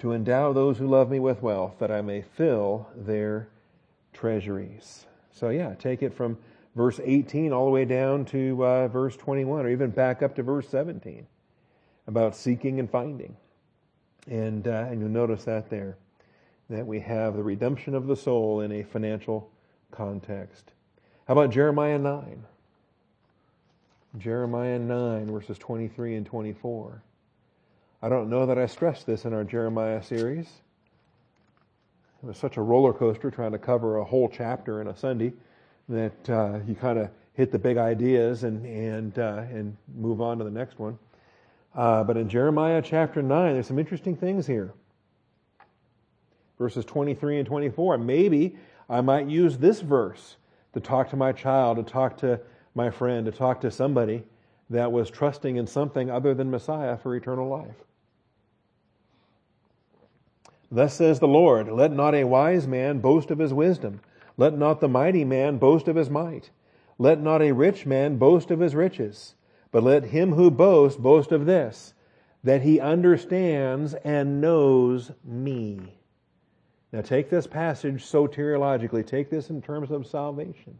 To 0.00 0.12
endow 0.12 0.52
those 0.52 0.76
who 0.76 0.86
love 0.86 1.10
me 1.10 1.20
with 1.20 1.40
wealth, 1.40 1.76
that 1.78 1.90
I 1.90 2.02
may 2.02 2.20
fill 2.20 2.86
their 2.94 3.48
treasuries. 4.12 5.06
So 5.30 5.48
yeah, 5.48 5.74
take 5.78 6.02
it 6.02 6.12
from 6.12 6.36
verse 6.76 7.00
18 7.02 7.50
all 7.50 7.64
the 7.64 7.70
way 7.70 7.86
down 7.86 8.26
to 8.26 8.62
uh, 8.62 8.88
verse 8.88 9.16
21, 9.16 9.64
or 9.64 9.70
even 9.70 9.88
back 9.88 10.22
up 10.22 10.36
to 10.36 10.42
verse 10.42 10.68
17 10.68 11.26
about 12.08 12.36
seeking 12.36 12.78
and 12.78 12.90
finding. 12.90 13.34
And, 14.30 14.68
uh, 14.68 14.86
and 14.90 15.00
you'll 15.00 15.08
notice 15.08 15.44
that 15.44 15.70
there, 15.70 15.96
that 16.68 16.86
we 16.86 17.00
have 17.00 17.36
the 17.36 17.42
redemption 17.42 17.94
of 17.94 18.06
the 18.06 18.16
soul 18.16 18.60
in 18.60 18.70
a 18.70 18.82
financial 18.82 19.50
context. 19.90 20.72
How 21.32 21.38
about 21.38 21.50
Jeremiah 21.50 21.98
9? 21.98 22.44
Jeremiah 24.18 24.78
9, 24.78 25.32
verses 25.32 25.56
23 25.56 26.16
and 26.16 26.26
24. 26.26 27.02
I 28.02 28.10
don't 28.10 28.28
know 28.28 28.44
that 28.44 28.58
I 28.58 28.66
stressed 28.66 29.06
this 29.06 29.24
in 29.24 29.32
our 29.32 29.42
Jeremiah 29.42 30.02
series. 30.02 30.44
It 32.22 32.26
was 32.26 32.36
such 32.36 32.58
a 32.58 32.60
roller 32.60 32.92
coaster 32.92 33.30
trying 33.30 33.52
to 33.52 33.58
cover 33.58 33.96
a 33.96 34.04
whole 34.04 34.28
chapter 34.28 34.82
in 34.82 34.88
a 34.88 34.94
Sunday 34.94 35.32
that 35.88 36.28
uh, 36.28 36.58
you 36.68 36.74
kind 36.74 36.98
of 36.98 37.08
hit 37.32 37.50
the 37.50 37.58
big 37.58 37.78
ideas 37.78 38.44
and 38.44 38.66
and 38.66 39.18
uh, 39.18 39.44
and 39.50 39.74
move 39.96 40.20
on 40.20 40.36
to 40.36 40.44
the 40.44 40.50
next 40.50 40.78
one. 40.78 40.98
Uh, 41.74 42.04
but 42.04 42.18
in 42.18 42.28
Jeremiah 42.28 42.82
chapter 42.84 43.22
nine, 43.22 43.54
there's 43.54 43.68
some 43.68 43.78
interesting 43.78 44.16
things 44.16 44.46
here. 44.46 44.74
Verses 46.58 46.84
23 46.84 47.38
and 47.38 47.46
24. 47.46 47.96
Maybe 47.96 48.54
I 48.90 49.00
might 49.00 49.28
use 49.28 49.56
this 49.56 49.80
verse 49.80 50.36
to 50.72 50.80
talk 50.80 51.10
to 51.10 51.16
my 51.16 51.32
child, 51.32 51.76
to 51.76 51.82
talk 51.82 52.16
to 52.18 52.40
my 52.74 52.90
friend, 52.90 53.26
to 53.26 53.32
talk 53.32 53.60
to 53.60 53.70
somebody 53.70 54.24
that 54.70 54.90
was 54.90 55.10
trusting 55.10 55.56
in 55.56 55.66
something 55.66 56.10
other 56.10 56.34
than 56.34 56.50
Messiah 56.50 56.96
for 56.96 57.14
eternal 57.14 57.48
life. 57.48 57.76
Thus 60.70 60.94
says 60.94 61.20
the 61.20 61.28
Lord, 61.28 61.68
let 61.68 61.92
not 61.92 62.14
a 62.14 62.24
wise 62.24 62.66
man 62.66 63.00
boast 63.00 63.30
of 63.30 63.38
his 63.38 63.52
wisdom 63.52 64.00
let 64.36 64.56
not 64.56 64.80
the 64.80 64.88
mighty 64.88 65.24
man 65.24 65.58
boast 65.58 65.88
of 65.88 65.96
his 65.96 66.10
might. 66.10 66.50
Let 66.98 67.20
not 67.20 67.42
a 67.42 67.52
rich 67.52 67.86
man 67.86 68.16
boast 68.16 68.50
of 68.50 68.60
his 68.60 68.74
riches. 68.74 69.34
But 69.70 69.82
let 69.82 70.04
him 70.04 70.32
who 70.32 70.50
boasts 70.50 70.98
boast 70.98 71.32
of 71.32 71.46
this, 71.46 71.94
that 72.44 72.62
he 72.62 72.80
understands 72.80 73.94
and 73.94 74.40
knows 74.40 75.12
me. 75.24 75.94
Now 76.92 77.00
take 77.00 77.30
this 77.30 77.46
passage 77.46 78.04
soteriologically, 78.04 79.06
take 79.06 79.30
this 79.30 79.50
in 79.50 79.62
terms 79.62 79.90
of 79.90 80.06
salvation. 80.06 80.78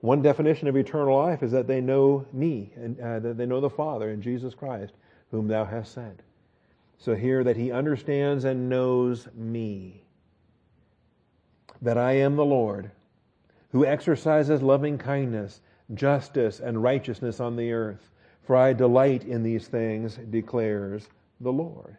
One 0.00 0.22
definition 0.22 0.68
of 0.68 0.76
eternal 0.76 1.16
life 1.16 1.42
is 1.42 1.52
that 1.52 1.66
they 1.66 1.80
know 1.80 2.24
me, 2.32 2.72
and 2.76 2.98
uh, 3.00 3.18
that 3.20 3.36
they 3.36 3.46
know 3.46 3.60
the 3.60 3.68
Father 3.68 4.10
and 4.10 4.22
Jesus 4.22 4.54
Christ, 4.54 4.94
whom 5.30 5.48
thou 5.48 5.64
hast 5.64 5.92
sent. 5.92 6.20
So 6.98 7.14
here 7.14 7.44
that 7.44 7.56
he 7.56 7.72
understands 7.72 8.44
and 8.44 8.68
knows 8.68 9.28
me 9.34 10.02
that 11.82 11.98
I 11.98 12.12
am 12.12 12.36
the 12.36 12.44
Lord, 12.44 12.90
who 13.70 13.84
exercises 13.84 14.62
loving 14.62 14.98
kindness, 14.98 15.60
justice, 15.94 16.60
and 16.60 16.82
righteousness 16.82 17.38
on 17.38 17.56
the 17.56 17.72
earth. 17.72 18.10
For 18.42 18.56
I 18.56 18.72
delight 18.72 19.24
in 19.24 19.42
these 19.42 19.68
things, 19.68 20.18
declares 20.30 21.08
the 21.40 21.52
Lord. 21.52 21.96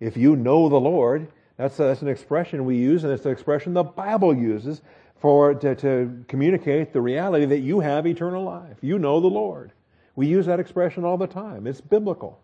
If 0.00 0.16
you 0.16 0.36
know 0.36 0.68
the 0.68 0.80
Lord, 0.80 1.28
that's, 1.62 1.78
a, 1.78 1.84
that's 1.84 2.02
an 2.02 2.08
expression 2.08 2.64
we 2.64 2.76
use, 2.76 3.04
and 3.04 3.12
it's 3.12 3.24
an 3.24 3.30
expression 3.30 3.72
the 3.72 3.84
Bible 3.84 4.34
uses 4.34 4.82
for 5.20 5.54
to, 5.54 5.76
to 5.76 6.24
communicate 6.26 6.92
the 6.92 7.00
reality 7.00 7.44
that 7.44 7.60
you 7.60 7.78
have 7.78 8.04
eternal 8.06 8.42
life. 8.42 8.78
You 8.80 8.98
know 8.98 9.20
the 9.20 9.28
Lord. 9.28 9.70
We 10.16 10.26
use 10.26 10.46
that 10.46 10.58
expression 10.58 11.04
all 11.04 11.16
the 11.16 11.28
time. 11.28 11.68
It's 11.68 11.80
biblical. 11.80 12.40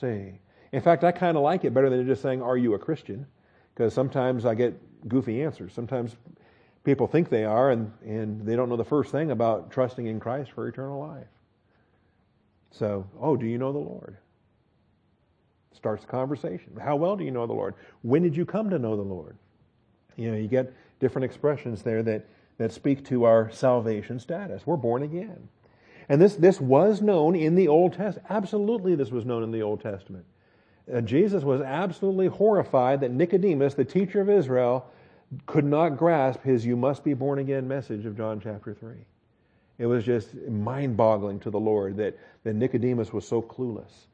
See. 0.00 0.38
In 0.70 0.80
fact, 0.80 1.02
I 1.02 1.10
kind 1.10 1.36
of 1.36 1.42
like 1.42 1.64
it 1.64 1.74
better 1.74 1.90
than 1.90 2.06
just 2.06 2.22
saying, 2.22 2.40
Are 2.40 2.56
you 2.56 2.74
a 2.74 2.78
Christian? 2.78 3.26
Because 3.74 3.92
sometimes 3.92 4.44
I 4.46 4.54
get 4.54 5.08
goofy 5.08 5.42
answers. 5.42 5.72
Sometimes 5.72 6.14
people 6.84 7.08
think 7.08 7.30
they 7.30 7.44
are 7.44 7.70
and, 7.70 7.90
and 8.04 8.46
they 8.46 8.54
don't 8.54 8.68
know 8.68 8.76
the 8.76 8.84
first 8.84 9.10
thing 9.10 9.32
about 9.32 9.72
trusting 9.72 10.06
in 10.06 10.20
Christ 10.20 10.52
for 10.52 10.68
eternal 10.68 11.00
life. 11.00 11.26
So, 12.70 13.08
oh, 13.20 13.36
do 13.36 13.46
you 13.46 13.58
know 13.58 13.72
the 13.72 13.78
Lord? 13.78 14.16
Starts 15.78 16.02
the 16.02 16.10
conversation. 16.10 16.72
How 16.82 16.96
well 16.96 17.14
do 17.14 17.22
you 17.22 17.30
know 17.30 17.46
the 17.46 17.52
Lord? 17.52 17.74
When 18.02 18.20
did 18.20 18.36
you 18.36 18.44
come 18.44 18.68
to 18.70 18.80
know 18.80 18.96
the 18.96 19.02
Lord? 19.02 19.36
You 20.16 20.32
know, 20.32 20.36
you 20.36 20.48
get 20.48 20.72
different 20.98 21.24
expressions 21.24 21.82
there 21.82 22.02
that, 22.02 22.26
that 22.56 22.72
speak 22.72 23.04
to 23.04 23.22
our 23.22 23.48
salvation 23.52 24.18
status. 24.18 24.66
We're 24.66 24.76
born 24.76 25.04
again. 25.04 25.48
And 26.08 26.20
this, 26.20 26.34
this 26.34 26.60
was 26.60 27.00
known 27.00 27.36
in 27.36 27.54
the 27.54 27.68
Old 27.68 27.92
Testament. 27.92 28.26
Absolutely, 28.28 28.96
this 28.96 29.12
was 29.12 29.24
known 29.24 29.44
in 29.44 29.52
the 29.52 29.62
Old 29.62 29.80
Testament. 29.80 30.24
Uh, 30.92 31.00
Jesus 31.00 31.44
was 31.44 31.60
absolutely 31.60 32.26
horrified 32.26 33.00
that 33.02 33.12
Nicodemus, 33.12 33.74
the 33.74 33.84
teacher 33.84 34.20
of 34.20 34.28
Israel, 34.28 34.84
could 35.46 35.64
not 35.64 35.90
grasp 35.90 36.42
his 36.42 36.66
you 36.66 36.74
must 36.74 37.04
be 37.04 37.14
born 37.14 37.38
again 37.38 37.68
message 37.68 38.04
of 38.04 38.16
John 38.16 38.40
chapter 38.40 38.74
3. 38.74 38.96
It 39.78 39.86
was 39.86 40.04
just 40.04 40.34
mind 40.48 40.96
boggling 40.96 41.38
to 41.40 41.50
the 41.50 41.60
Lord 41.60 41.98
that, 41.98 42.18
that 42.42 42.54
Nicodemus 42.54 43.12
was 43.12 43.28
so 43.28 43.40
clueless 43.40 44.08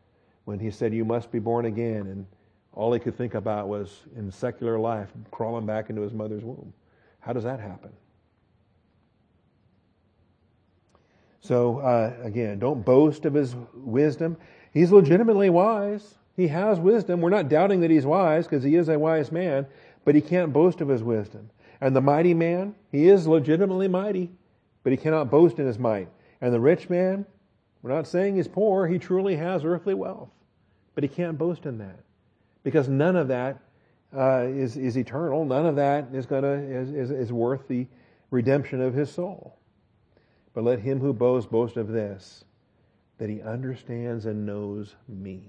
when 0.45 0.59
he 0.59 0.71
said, 0.71 0.93
You 0.93 1.05
must 1.05 1.31
be 1.31 1.39
born 1.39 1.65
again. 1.65 2.07
And 2.07 2.27
all 2.73 2.93
he 2.93 3.01
could 3.01 3.17
think 3.17 3.35
about 3.35 3.69
was 3.69 4.01
in 4.17 4.31
secular 4.31 4.79
life, 4.79 5.09
crawling 5.31 5.67
back 5.67 5.91
into 5.91 6.03
his 6.03 6.13
mother's 6.13 6.43
womb. 6.43 6.73
How 7.21 7.33
does 7.33 7.45
that 7.45 7.61
happen? 7.61 7.91
So, 11.41 11.79
uh, 11.81 12.15
again, 12.23 12.59
don't 12.59 12.85
boast 12.85 13.27
of 13.27 13.35
his 13.35 13.55
wisdom. 13.75 14.37
He's 14.73 14.91
legitimately 14.91 15.51
wise. 15.51 16.15
He 16.37 16.49
has 16.49 16.81
wisdom. 16.81 17.21
We're 17.21 17.31
not 17.31 17.49
doubting 17.49 17.81
that 17.81 17.91
he's 17.91 18.07
wise 18.07 18.47
because 18.47 18.65
he 18.65 18.77
is 18.77 18.89
a 18.89 18.99
wise 18.99 19.31
man, 19.31 19.67
but 20.05 20.15
he 20.15 20.21
can't 20.21 20.53
boast 20.53 20.81
of 20.81 20.89
his 20.89 21.03
wisdom. 21.03 21.51
And 21.81 21.95
the 21.95 22.01
mighty 22.01 22.35
man, 22.35 22.75
he 22.91 23.09
is 23.09 23.27
legitimately 23.27 23.89
mighty, 23.89 24.31
but 24.83 24.93
he 24.93 24.97
cannot 24.97 25.31
boast 25.31 25.59
in 25.59 25.67
his 25.67 25.79
might. 25.79 26.09
And 26.41 26.53
the 26.53 26.61
rich 26.61 26.89
man, 26.89 27.27
we're 27.85 27.91
not 27.95 28.07
saying 28.07 28.37
he's 28.37 28.49
poor, 28.49 28.87
he 28.87 28.99
truly 28.99 29.37
has 29.37 29.63
earthly 29.63 29.93
wealth, 29.93 30.31
but 30.95 31.05
he 31.05 31.09
can't 31.09 31.37
boast 31.37 31.67
in 31.67 31.77
that 31.77 32.01
because 32.63 32.89
none 32.89 33.15
of 33.15 33.29
that 33.29 33.61
uh, 34.17 34.47
is 34.49 34.79
is 34.79 34.97
eternal. 34.97 35.45
None 35.45 35.67
of 35.67 35.77
that 35.77 36.09
is 36.15 36.25
gonna 36.25 36.55
is, 36.55 36.89
is, 36.93 37.11
is 37.11 37.31
worth 37.31 37.69
the 37.69 37.87
redemption 38.31 38.81
of 38.81 38.95
his 38.95 39.13
soul. 39.13 39.59
But 40.55 40.65
let 40.65 40.79
him 40.79 40.99
who 40.99 41.13
boasts 41.13 41.51
boast 41.51 41.77
of 41.77 41.89
this, 41.89 42.47
that 43.19 43.29
he 43.29 43.43
understands 43.43 44.25
and 44.25 44.47
knows 44.47 44.95
me. 45.07 45.43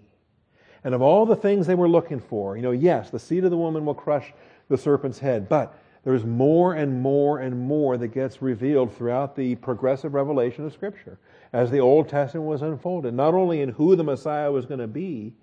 And 0.83 0.93
of 0.93 1.01
all 1.01 1.25
the 1.25 1.37
things 1.37 1.65
they 1.65 1.75
were 1.75 1.87
looking 1.87 2.19
for, 2.19 2.57
you 2.57 2.63
know, 2.63 2.71
yes, 2.71 3.11
the 3.11 3.17
seed 3.17 3.45
of 3.45 3.51
the 3.51 3.57
woman 3.57 3.85
will 3.85 3.95
crush 3.95 4.33
the 4.67 4.77
serpent's 4.77 5.19
head, 5.19 5.47
but 5.47 5.79
there's 6.05 6.23
more 6.23 6.75
and 6.75 7.01
more 7.01 7.39
and 7.39 7.59
more 7.59 7.97
that 7.97 8.09
gets 8.09 8.41
revealed 8.41 8.95
throughout 8.95 9.35
the 9.35 9.55
progressive 9.55 10.13
revelation 10.13 10.63
of 10.65 10.71
Scripture 10.71 11.17
as 11.51 11.69
the 11.71 11.79
Old 11.79 12.07
Testament 12.07 12.47
was 12.47 12.61
unfolded, 12.61 13.13
not 13.13 13.33
only 13.33 13.61
in 13.61 13.69
who 13.69 13.95
the 13.95 14.03
Messiah 14.03 14.51
was 14.51 14.65
going 14.65 14.79
to 14.79 14.87
be, 14.87 15.33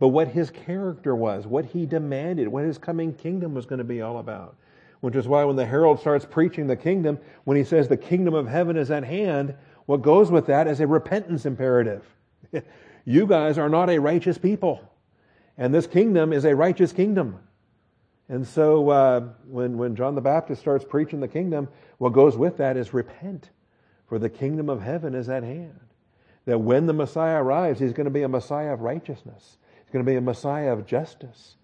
but 0.00 0.08
what 0.08 0.28
his 0.28 0.50
character 0.50 1.14
was, 1.14 1.46
what 1.46 1.64
he 1.64 1.86
demanded, 1.86 2.48
what 2.48 2.64
his 2.64 2.78
coming 2.78 3.14
kingdom 3.14 3.54
was 3.54 3.64
going 3.64 3.78
to 3.78 3.84
be 3.84 4.02
all 4.02 4.18
about. 4.18 4.56
Which 5.00 5.14
is 5.14 5.28
why 5.28 5.44
when 5.44 5.56
the 5.56 5.64
herald 5.64 6.00
starts 6.00 6.26
preaching 6.26 6.66
the 6.66 6.76
kingdom, 6.76 7.18
when 7.44 7.56
he 7.56 7.64
says 7.64 7.86
the 7.86 7.96
kingdom 7.96 8.34
of 8.34 8.48
heaven 8.48 8.76
is 8.76 8.90
at 8.90 9.04
hand, 9.04 9.54
what 9.86 10.02
goes 10.02 10.30
with 10.30 10.46
that 10.46 10.66
is 10.66 10.80
a 10.80 10.86
repentance 10.86 11.46
imperative. 11.46 12.04
You 13.08 13.26
guys 13.26 13.56
are 13.56 13.70
not 13.70 13.88
a 13.88 13.98
righteous 13.98 14.36
people. 14.36 14.82
And 15.56 15.74
this 15.74 15.86
kingdom 15.86 16.30
is 16.30 16.44
a 16.44 16.54
righteous 16.54 16.92
kingdom. 16.92 17.38
And 18.28 18.46
so 18.46 18.90
uh, 18.90 19.20
when, 19.46 19.78
when 19.78 19.96
John 19.96 20.14
the 20.14 20.20
Baptist 20.20 20.60
starts 20.60 20.84
preaching 20.84 21.20
the 21.20 21.28
kingdom, 21.28 21.68
what 21.96 22.12
goes 22.12 22.36
with 22.36 22.58
that 22.58 22.76
is 22.76 22.92
repent, 22.92 23.50
for 24.06 24.18
the 24.18 24.28
kingdom 24.28 24.68
of 24.68 24.82
heaven 24.82 25.14
is 25.14 25.28
at 25.28 25.42
hand. 25.42 25.80
That 26.44 26.58
when 26.58 26.86
the 26.86 26.92
Messiah 26.92 27.42
arrives, 27.42 27.80
he's 27.80 27.92
going 27.92 28.06
to 28.06 28.10
be 28.10 28.22
a 28.22 28.28
Messiah 28.28 28.72
of 28.72 28.80
righteousness. 28.80 29.56
He's 29.84 29.92
going 29.92 30.04
to 30.04 30.10
be 30.10 30.16
a 30.16 30.20
Messiah 30.20 30.72
of 30.72 30.86
justice. 30.86 31.56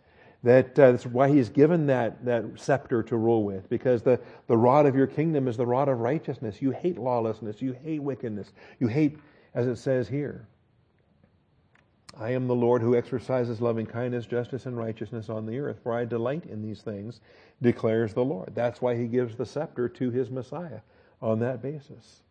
That, 0.42 0.78
uh, 0.78 0.92
that's 0.92 1.06
why 1.06 1.30
he's 1.30 1.48
given 1.48 1.86
that, 1.86 2.22
that 2.26 2.44
scepter 2.56 3.02
to 3.04 3.16
rule 3.16 3.44
with, 3.44 3.68
because 3.70 4.02
the, 4.02 4.20
the 4.46 4.56
rod 4.56 4.84
of 4.84 4.94
your 4.94 5.06
kingdom 5.06 5.48
is 5.48 5.56
the 5.56 5.66
rod 5.66 5.88
of 5.88 6.00
righteousness. 6.00 6.60
You 6.60 6.70
hate 6.70 6.98
lawlessness. 6.98 7.62
You 7.62 7.72
hate 7.72 8.02
wickedness. 8.02 8.52
You 8.78 8.88
hate, 8.88 9.18
as 9.54 9.66
it 9.66 9.76
says 9.76 10.06
here, 10.06 10.46
I 12.18 12.30
am 12.30 12.46
the 12.46 12.54
Lord 12.54 12.82
who 12.82 12.96
exercises 12.96 13.60
loving 13.60 13.86
kindness, 13.86 14.26
justice, 14.26 14.66
and 14.66 14.76
righteousness 14.76 15.28
on 15.28 15.46
the 15.46 15.58
earth, 15.58 15.78
for 15.82 15.92
I 15.92 16.04
delight 16.04 16.44
in 16.46 16.62
these 16.62 16.80
things, 16.80 17.20
declares 17.60 18.14
the 18.14 18.24
Lord. 18.24 18.54
That's 18.54 18.80
why 18.80 18.96
he 18.96 19.06
gives 19.06 19.36
the 19.36 19.46
scepter 19.46 19.88
to 19.88 20.10
his 20.10 20.30
Messiah 20.30 20.80
on 21.20 21.40
that 21.40 21.60
basis. 21.60 22.22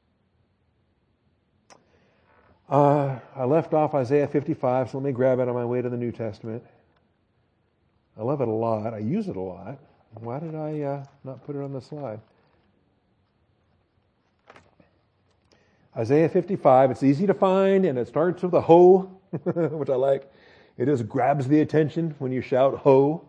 Uh, 2.70 3.20
I 3.36 3.44
left 3.44 3.74
off 3.74 3.94
Isaiah 3.94 4.28
55, 4.28 4.92
so 4.92 4.98
let 4.98 5.06
me 5.06 5.12
grab 5.12 5.40
it 5.40 5.50
on 5.50 5.54
my 5.54 5.66
way 5.66 5.82
to 5.82 5.90
the 5.90 5.98
New 5.98 6.12
Testament. 6.12 6.64
I 8.18 8.24
love 8.24 8.42
it 8.42 8.48
a 8.48 8.52
lot. 8.52 8.94
I 8.94 9.00
use 9.00 9.28
it 9.28 9.36
a 9.36 9.42
lot. 9.42 9.80
Why 10.16 10.40
did 10.40 10.56
I 10.56 10.82
uh, 10.82 11.04
not 11.24 11.46
put 11.46 11.56
it 11.56 11.62
on 11.62 11.74
the 11.74 11.82
slide? 11.82 12.20
Isaiah 15.96 16.30
55, 16.30 16.92
it's 16.92 17.04
easy 17.04 17.28
to 17.28 17.34
find, 17.34 17.86
and 17.86 18.00
it 18.00 18.08
starts 18.08 18.42
with 18.42 18.54
a 18.54 18.62
ho, 18.62 19.20
which 19.44 19.90
I 19.90 19.96
like. 19.96 20.32
It 20.78 20.86
just 20.86 21.08
grabs 21.08 21.48
the 21.48 21.62
attention 21.62 22.16
when 22.20 22.32
you 22.32 22.42
shout 22.42 22.80
ho. 22.80 23.26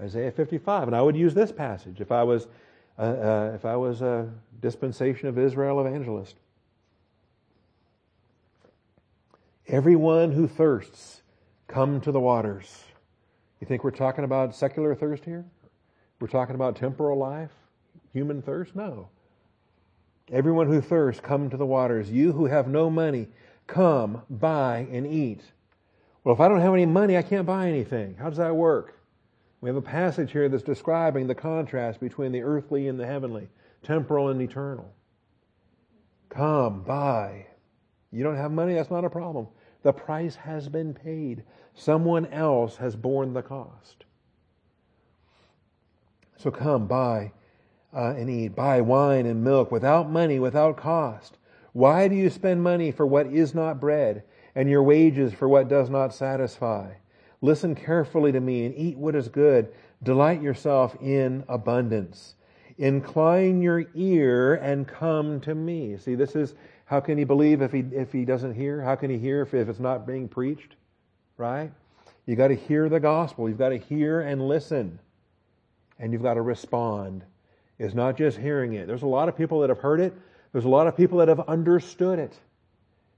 Isaiah 0.00 0.32
55, 0.32 0.88
and 0.88 0.96
I 0.96 1.02
would 1.02 1.16
use 1.16 1.34
this 1.34 1.52
passage 1.52 2.00
if 2.00 2.10
I 2.10 2.22
was, 2.24 2.46
uh, 2.98 3.02
uh, 3.02 3.52
if 3.54 3.64
I 3.64 3.76
was 3.76 4.02
a 4.02 4.28
dispensation 4.60 5.28
of 5.28 5.38
Israel 5.38 5.84
evangelist. 5.84 6.36
Everyone 9.68 10.32
who 10.32 10.48
thirsts, 10.48 11.22
come 11.68 12.00
to 12.00 12.12
the 12.12 12.20
waters. 12.20 12.84
You 13.60 13.66
think 13.66 13.84
we're 13.84 13.92
talking 13.92 14.24
about 14.24 14.54
secular 14.56 14.94
thirst 14.94 15.24
here? 15.24 15.44
We're 16.20 16.28
talking 16.28 16.54
about 16.54 16.76
temporal 16.76 17.18
life, 17.18 17.52
human 18.12 18.42
thirst? 18.42 18.74
No. 18.74 19.08
Everyone 20.30 20.66
who 20.66 20.80
thirsts, 20.80 21.20
come 21.20 21.48
to 21.50 21.56
the 21.56 21.66
waters. 21.66 22.10
You 22.10 22.32
who 22.32 22.46
have 22.46 22.68
no 22.68 22.90
money, 22.90 23.28
come, 23.66 24.22
buy, 24.28 24.86
and 24.90 25.06
eat. 25.06 25.40
Well, 26.24 26.34
if 26.34 26.40
I 26.40 26.48
don't 26.48 26.60
have 26.60 26.74
any 26.74 26.86
money, 26.86 27.16
I 27.16 27.22
can't 27.22 27.46
buy 27.46 27.68
anything. 27.68 28.16
How 28.18 28.28
does 28.28 28.38
that 28.38 28.54
work? 28.54 28.98
We 29.60 29.68
have 29.68 29.76
a 29.76 29.82
passage 29.82 30.32
here 30.32 30.48
that's 30.48 30.62
describing 30.62 31.26
the 31.26 31.34
contrast 31.34 32.00
between 32.00 32.32
the 32.32 32.42
earthly 32.42 32.88
and 32.88 32.98
the 32.98 33.06
heavenly, 33.06 33.48
temporal 33.82 34.28
and 34.28 34.40
eternal. 34.40 34.92
Come, 36.28 36.82
buy. 36.82 37.46
You 38.10 38.24
don't 38.24 38.36
have 38.36 38.52
money, 38.52 38.74
that's 38.74 38.90
not 38.90 39.04
a 39.04 39.10
problem. 39.10 39.46
The 39.82 39.92
price 39.92 40.36
has 40.36 40.68
been 40.68 40.94
paid. 40.94 41.44
Someone 41.74 42.26
else 42.26 42.76
has 42.76 42.96
borne 42.96 43.32
the 43.32 43.42
cost. 43.42 44.04
So 46.36 46.50
come, 46.50 46.86
buy 46.86 47.32
uh, 47.94 48.14
and 48.16 48.28
eat. 48.28 48.54
Buy 48.54 48.80
wine 48.80 49.26
and 49.26 49.44
milk 49.44 49.70
without 49.70 50.10
money, 50.10 50.38
without 50.38 50.76
cost. 50.76 51.36
Why 51.72 52.08
do 52.08 52.14
you 52.14 52.30
spend 52.30 52.62
money 52.62 52.90
for 52.90 53.06
what 53.06 53.26
is 53.26 53.54
not 53.54 53.80
bread, 53.80 54.24
and 54.54 54.68
your 54.68 54.82
wages 54.82 55.32
for 55.32 55.48
what 55.48 55.68
does 55.68 55.88
not 55.88 56.14
satisfy? 56.14 56.92
Listen 57.40 57.74
carefully 57.74 58.32
to 58.32 58.40
me 58.40 58.66
and 58.66 58.74
eat 58.76 58.98
what 58.98 59.14
is 59.14 59.28
good. 59.28 59.72
Delight 60.02 60.42
yourself 60.42 60.96
in 61.00 61.44
abundance. 61.48 62.34
Incline 62.78 63.62
your 63.62 63.84
ear 63.94 64.54
and 64.54 64.86
come 64.86 65.40
to 65.40 65.54
me. 65.54 65.96
See, 65.96 66.14
this 66.14 66.36
is 66.36 66.54
how 66.84 67.00
can 67.00 67.18
he 67.18 67.24
believe 67.24 67.62
if 67.62 67.72
he 67.72 67.80
if 67.92 68.12
he 68.12 68.24
doesn't 68.24 68.54
hear? 68.54 68.82
How 68.82 68.96
can 68.96 69.10
he 69.10 69.18
hear 69.18 69.42
if, 69.42 69.54
if 69.54 69.68
it's 69.68 69.80
not 69.80 70.06
being 70.06 70.28
preached? 70.28 70.76
Right? 71.36 71.72
You've 72.26 72.38
got 72.38 72.48
to 72.48 72.54
hear 72.56 72.88
the 72.88 73.00
gospel. 73.00 73.48
You've 73.48 73.58
got 73.58 73.70
to 73.70 73.78
hear 73.78 74.20
and 74.20 74.46
listen. 74.46 74.98
And 75.98 76.12
you've 76.12 76.22
got 76.22 76.34
to 76.34 76.42
respond 76.42 77.24
It's 77.78 77.94
not 77.94 78.16
just 78.16 78.38
hearing 78.38 78.74
it. 78.74 78.86
There's 78.86 79.02
a 79.02 79.06
lot 79.06 79.28
of 79.28 79.36
people 79.36 79.60
that 79.60 79.70
have 79.70 79.78
heard 79.78 80.00
it. 80.00 80.14
There's 80.52 80.64
a 80.64 80.68
lot 80.68 80.86
of 80.86 80.96
people 80.96 81.18
that 81.18 81.28
have 81.28 81.40
understood 81.40 82.18
it. 82.18 82.38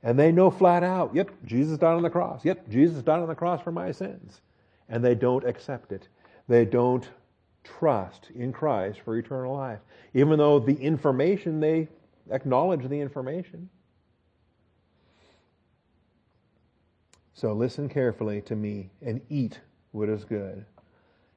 And 0.03 0.19
they 0.19 0.33
know 0.33 0.51
flat 0.51 0.83
out, 0.85 1.15
yep, 1.15 1.31
Jesus 1.47 1.79
died 1.79 1.95
on 1.95 2.03
the 2.03 2.11
cross. 2.11 2.45
Yep, 2.45 2.69
Jesus 2.69 3.03
died 3.03 3.21
on 3.21 3.29
the 3.29 3.35
cross 3.35 3.63
for 3.63 3.73
my 3.73 3.91
sins. 3.91 4.41
And 4.89 5.03
they 5.03 5.15
don't 5.15 5.45
accept 5.45 5.93
it. 5.93 6.09
They 6.47 6.65
don't 6.65 7.09
trust 7.65 8.29
in 8.35 8.53
Christ 8.53 9.01
for 9.01 9.17
eternal 9.17 9.55
life. 9.55 9.81
Even 10.13 10.39
though 10.39 10.59
the 10.59 10.77
information, 10.77 11.59
they 11.59 11.89
acknowledge 12.31 12.87
the 12.87 13.01
information. 13.01 13.71
So 17.33 17.53
listen 17.53 17.89
carefully 17.89 18.43
to 18.43 18.55
me 18.55 18.91
and 19.03 19.21
eat 19.29 19.59
what 19.93 20.09
is 20.09 20.25
good. 20.25 20.65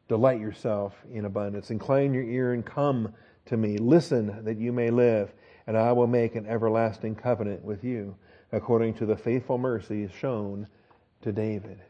Delight 0.07 0.39
yourself 0.39 0.93
in 1.11 1.25
abundance. 1.25 1.71
Incline 1.71 2.13
your 2.13 2.23
ear 2.23 2.53
and 2.53 2.65
come 2.65 3.13
to 3.45 3.57
me. 3.57 3.77
Listen 3.77 4.43
that 4.43 4.57
you 4.57 4.71
may 4.71 4.89
live, 4.89 5.31
and 5.67 5.77
I 5.77 5.91
will 5.91 6.07
make 6.07 6.35
an 6.35 6.47
everlasting 6.47 7.15
covenant 7.15 7.63
with 7.63 7.83
you, 7.83 8.15
according 8.51 8.95
to 8.95 9.05
the 9.05 9.15
faithful 9.15 9.57
mercies 9.57 10.09
shown 10.17 10.67
to 11.21 11.31
David. 11.31 11.81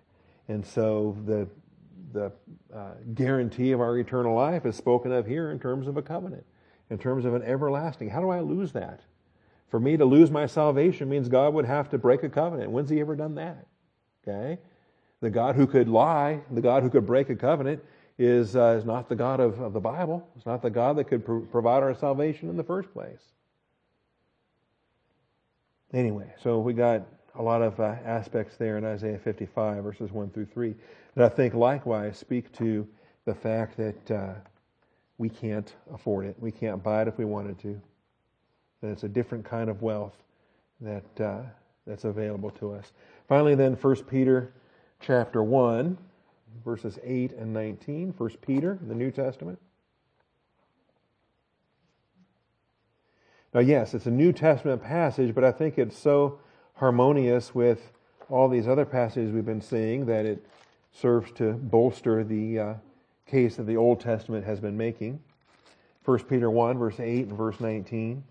And 0.48 0.66
so 0.66 1.16
the 1.26 1.48
the 2.14 2.32
uh, 2.74 2.92
guarantee 3.14 3.72
of 3.72 3.82
our 3.82 3.98
eternal 3.98 4.36
life 4.36 4.66
is 4.66 4.76
spoken 4.76 5.12
of 5.12 5.26
here 5.28 5.52
in 5.52 5.60
terms 5.60 5.88
of 5.88 5.98
a 5.98 6.02
covenant, 6.02 6.46
in 6.90 6.98
terms 6.98 7.26
of 7.26 7.34
an 7.34 7.44
everlasting. 7.44 8.10
How 8.10 8.22
do 8.22 8.30
I 8.30 8.40
lose 8.40 8.72
that? 8.74 9.02
For 9.70 9.80
me 9.80 9.98
to 9.98 10.06
lose 10.06 10.32
my 10.32 10.46
salvation 10.46 11.10
means 11.10 11.28
God 11.28 11.54
would 11.54 11.66
have 11.66 11.90
to 11.90 11.98
break 11.98 12.24
a 12.24 12.30
covenant. 12.30 12.72
When's 12.72 12.90
He 12.90 13.02
ever 13.02 13.16
done 13.16 13.36
that? 13.36 13.68
Okay? 14.26 14.60
The 15.20 15.30
God 15.30 15.56
who 15.56 15.68
could 15.68 15.90
lie, 15.90 16.42
the 16.52 16.62
God 16.62 16.84
who 16.84 16.90
could 16.90 17.06
break 17.06 17.30
a 17.30 17.36
covenant, 17.36 17.84
is, 18.18 18.56
uh, 18.56 18.78
is 18.80 18.86
not 18.86 19.10
the 19.10 19.16
God 19.16 19.40
of, 19.40 19.60
of 19.60 19.74
the 19.74 19.80
Bible. 19.80 20.28
It's 20.36 20.46
not 20.46 20.62
the 20.62 20.70
God 20.70 20.96
that 20.98 21.06
could 21.06 21.26
pr- 21.26 21.40
provide 21.40 21.84
our 21.84 21.94
salvation 21.94 22.50
in 22.50 22.58
the 22.58 22.64
first 22.64 22.92
place. 22.94 23.22
Anyway, 25.94 26.34
so 26.42 26.60
we 26.60 26.74
got 26.74 27.08
a 27.36 27.42
lot 27.42 27.62
of 27.62 27.80
uh, 27.80 27.96
aspects 28.06 28.58
there 28.58 28.78
in 28.78 28.86
Isaiah 28.86 29.20
55, 29.20 29.84
verses 29.84 30.12
1 30.12 30.30
through 30.32 30.48
3, 30.48 30.76
that 31.16 31.32
I 31.32 31.34
think 31.34 31.54
likewise 31.54 32.18
speak 32.18 32.52
to 32.58 32.88
the 33.26 33.34
fact 33.34 33.78
that 33.78 34.12
uh, 34.12 34.34
we 35.18 35.30
can't 35.30 35.74
afford 35.94 36.26
it. 36.26 36.36
We 36.40 36.52
can't 36.52 36.84
buy 36.84 37.04
it 37.04 37.08
if 37.08 37.18
we 37.18 37.26
wanted 37.26 37.60
to. 37.60 37.82
That 38.82 38.90
it's 38.90 39.04
a 39.04 39.10
different 39.10 39.46
kind 39.46 39.70
of 39.70 39.82
wealth 39.82 40.16
that 40.82 41.22
uh, 41.22 41.42
that's 41.86 42.04
available 42.04 42.52
to 42.52 42.74
us. 42.74 42.92
Finally, 43.28 43.56
then, 43.56 43.74
1 43.74 43.96
Peter 44.04 44.54
chapter 45.00 45.42
1, 45.42 45.98
verses 46.66 47.00
8 47.04 47.32
and 47.34 47.54
19. 47.54 48.14
1 48.18 48.30
Peter 48.46 48.78
in 48.82 48.88
the 48.88 48.96
New 48.96 49.12
Testament. 49.12 49.60
Now, 53.54 53.62
yes, 53.62 53.94
it's 53.94 54.06
a 54.06 54.12
New 54.12 54.34
Testament 54.34 54.84
passage, 54.84 55.34
but 55.34 55.44
I 55.44 55.52
think 55.52 55.78
it's 55.78 55.98
so 55.98 56.40
harmonious 56.76 57.56
with 57.56 57.92
all 58.30 58.50
these 58.50 58.68
other 58.68 58.86
passages 58.86 59.32
we've 59.32 59.46
been 59.46 59.62
seeing 59.62 60.06
that 60.08 60.26
it 60.26 60.46
serves 60.92 61.32
to 61.34 61.54
bolster 61.54 62.24
the 62.24 62.60
uh, 62.60 62.74
case 63.26 63.56
that 63.56 63.64
the 63.64 63.78
Old 63.78 64.00
Testament 64.00 64.46
has 64.46 64.60
been 64.60 64.76
making. 64.76 65.20
1 66.04 66.20
Peter 66.24 66.50
1, 66.50 66.78
verse 66.78 67.00
8 67.00 67.28
and 67.28 67.38
verse 67.38 67.60
19. 67.60 68.24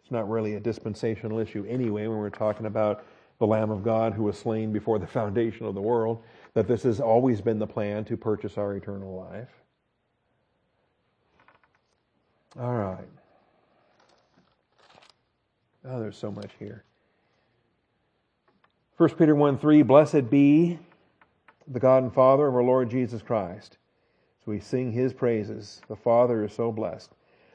It's 0.00 0.10
not 0.10 0.28
really 0.28 0.54
a 0.54 0.60
dispensational 0.60 1.38
issue 1.38 1.64
anyway 1.68 2.06
when 2.06 2.18
we're 2.18 2.30
talking 2.30 2.66
about 2.66 3.04
the 3.38 3.46
Lamb 3.46 3.70
of 3.70 3.82
God 3.82 4.12
who 4.12 4.24
was 4.24 4.38
slain 4.38 4.72
before 4.72 4.98
the 4.98 5.06
foundation 5.18 5.66
of 5.66 5.74
the 5.74 5.80
world, 5.80 6.22
that 6.54 6.68
this 6.68 6.82
has 6.82 7.00
always 7.00 7.40
been 7.40 7.58
the 7.58 7.66
plan 7.66 8.04
to 8.04 8.16
purchase 8.16 8.58
our 8.58 8.74
eternal 8.74 9.14
life. 9.30 9.63
All 12.58 12.74
right. 12.74 13.08
Oh, 15.84 16.00
there's 16.00 16.16
so 16.16 16.30
much 16.30 16.50
here. 16.58 16.84
1 18.96 19.08
Peter 19.10 19.34
1 19.34 19.58
3 19.58 19.82
Blessed 19.82 20.30
be 20.30 20.78
the 21.66 21.80
God 21.80 22.04
and 22.04 22.14
Father 22.14 22.46
of 22.46 22.54
our 22.54 22.62
Lord 22.62 22.90
Jesus 22.90 23.22
Christ. 23.22 23.78
So 24.44 24.52
we 24.52 24.60
sing 24.60 24.92
his 24.92 25.12
praises. 25.12 25.80
The 25.88 25.96
Father 25.96 26.44
is 26.44 26.52
so 26.52 26.70
blessed. 26.70 27.10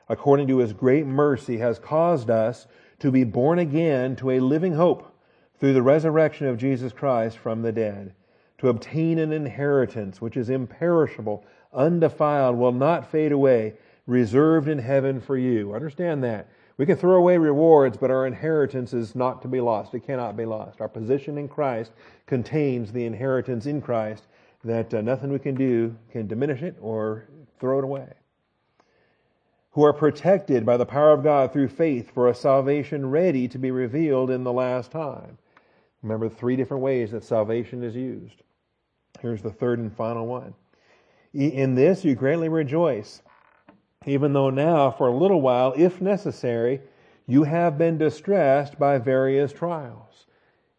According 0.10 0.48
to 0.48 0.58
his 0.58 0.74
great 0.74 1.06
mercy, 1.06 1.58
has 1.58 1.80
caused 1.80 2.30
us 2.30 2.68
to 3.00 3.12
be 3.12 3.24
born 3.24 3.60
again 3.60 4.16
to 4.18 4.32
a 4.32 4.40
living 4.40 4.74
hope 4.74 5.16
through 5.60 5.74
the 5.74 5.82
resurrection 5.82 6.48
of 6.48 6.58
Jesus 6.58 6.92
Christ 6.92 7.38
from 7.38 7.62
the 7.62 7.72
dead, 7.72 8.14
to 8.58 8.70
obtain 8.70 9.20
an 9.20 9.32
inheritance 9.32 10.20
which 10.20 10.36
is 10.36 10.50
imperishable, 10.50 11.46
undefiled, 11.74 12.58
will 12.58 12.72
not 12.72 13.10
fade 13.10 13.32
away, 13.32 13.76
reserved 14.10 14.68
in 14.68 14.80
heaven 14.80 15.22
for 15.22 15.38
you. 15.38 15.74
Understand 15.74 16.24
that. 16.24 16.50
We 16.78 16.86
can 16.86 16.98
throw 16.98 17.16
away 17.16 17.38
rewards, 17.38 17.96
but 17.96 18.10
our 18.10 18.26
inheritance 18.26 18.94
is 18.94 19.14
not 19.14 19.42
to 19.44 19.48
be 19.48 19.62
lost. 19.62 19.94
It 19.94 20.06
cannot 20.06 20.36
be 20.36 20.46
lost. 20.46 20.82
Our 20.82 20.88
position 20.88 21.38
in 21.38 21.48
Christ 21.48 21.92
contains 22.26 22.92
the 22.92 23.06
inheritance 23.06 23.66
in 23.68 23.82
Christ 23.82 24.24
that 24.64 24.94
uh, 24.94 25.02
nothing 25.02 25.32
we 25.32 25.40
can 25.40 25.56
do 25.56 25.96
can 26.12 26.28
diminish 26.28 26.64
it 26.64 26.76
or 26.82 27.28
throw 27.60 27.80
it 27.80 27.84
away. 27.84 28.08
Who 29.72 29.84
are 29.84 29.94
protected 29.94 30.66
by 30.66 30.78
the 30.78 30.86
power 30.86 31.12
of 31.12 31.24
God 31.24 31.54
through 31.54 31.68
faith 31.68 32.12
for 32.12 32.30
a 32.30 32.36
salvation 32.36 33.12
ready 33.12 33.48
to 33.50 33.60
be 33.60 33.70
revealed 33.70 34.32
in 34.32 34.44
the 34.44 34.52
last 34.52 34.90
time. 34.90 35.38
Remember 36.02 36.30
three 36.30 36.56
different 36.56 36.82
ways 36.82 37.12
that 37.12 37.24
salvation 37.24 37.84
is 37.84 37.96
used. 37.96 38.42
Here's 39.22 39.44
the 39.44 39.52
third 39.52 39.80
and 39.80 39.96
final 39.96 40.26
one. 40.26 40.56
In 41.34 41.76
this 41.76 42.04
you 42.04 42.16
greatly 42.16 42.50
rejoice 42.50 43.22
even 44.10 44.34
though 44.34 44.50
now, 44.50 44.92
for 44.92 45.08
a 45.08 45.16
little 45.16 45.42
while, 45.42 45.74
if 45.78 46.02
necessary, 46.02 46.82
you 47.28 47.44
have 47.44 47.78
been 47.78 47.98
distressed 47.98 48.80
by 48.80 48.98
various 48.98 49.54
trials. 49.54 50.26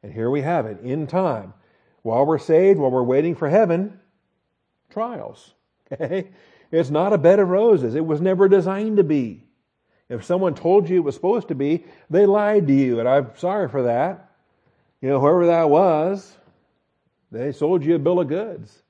And 0.02 0.12
here 0.12 0.30
we 0.30 0.40
have 0.40 0.66
it 0.66 0.80
in 0.80 1.06
time. 1.06 1.54
While 2.02 2.26
we're 2.26 2.38
saved, 2.38 2.78
while 2.78 2.90
we're 2.90 3.02
waiting 3.02 3.34
for 3.34 3.48
heaven, 3.48 4.00
trials. 4.90 5.54
Okay? 5.92 6.30
It's 6.70 6.90
not 6.90 7.12
a 7.12 7.18
bed 7.18 7.40
of 7.40 7.48
roses. 7.48 7.96
It 7.96 8.06
was 8.06 8.20
never 8.20 8.48
designed 8.48 8.98
to 8.98 9.04
be. 9.04 9.42
If 10.08 10.24
someone 10.24 10.54
told 10.54 10.88
you 10.88 10.98
it 10.98 11.04
was 11.04 11.16
supposed 11.16 11.48
to 11.48 11.56
be, 11.56 11.84
they 12.08 12.26
lied 12.26 12.68
to 12.68 12.72
you, 12.72 13.00
and 13.00 13.08
I'm 13.08 13.30
sorry 13.36 13.68
for 13.68 13.82
that. 13.82 14.30
You 15.00 15.08
know, 15.08 15.20
whoever 15.20 15.46
that 15.46 15.68
was, 15.68 16.36
they 17.32 17.50
sold 17.50 17.84
you 17.84 17.96
a 17.96 17.98
bill 17.98 18.20
of 18.20 18.28
goods. 18.28 18.82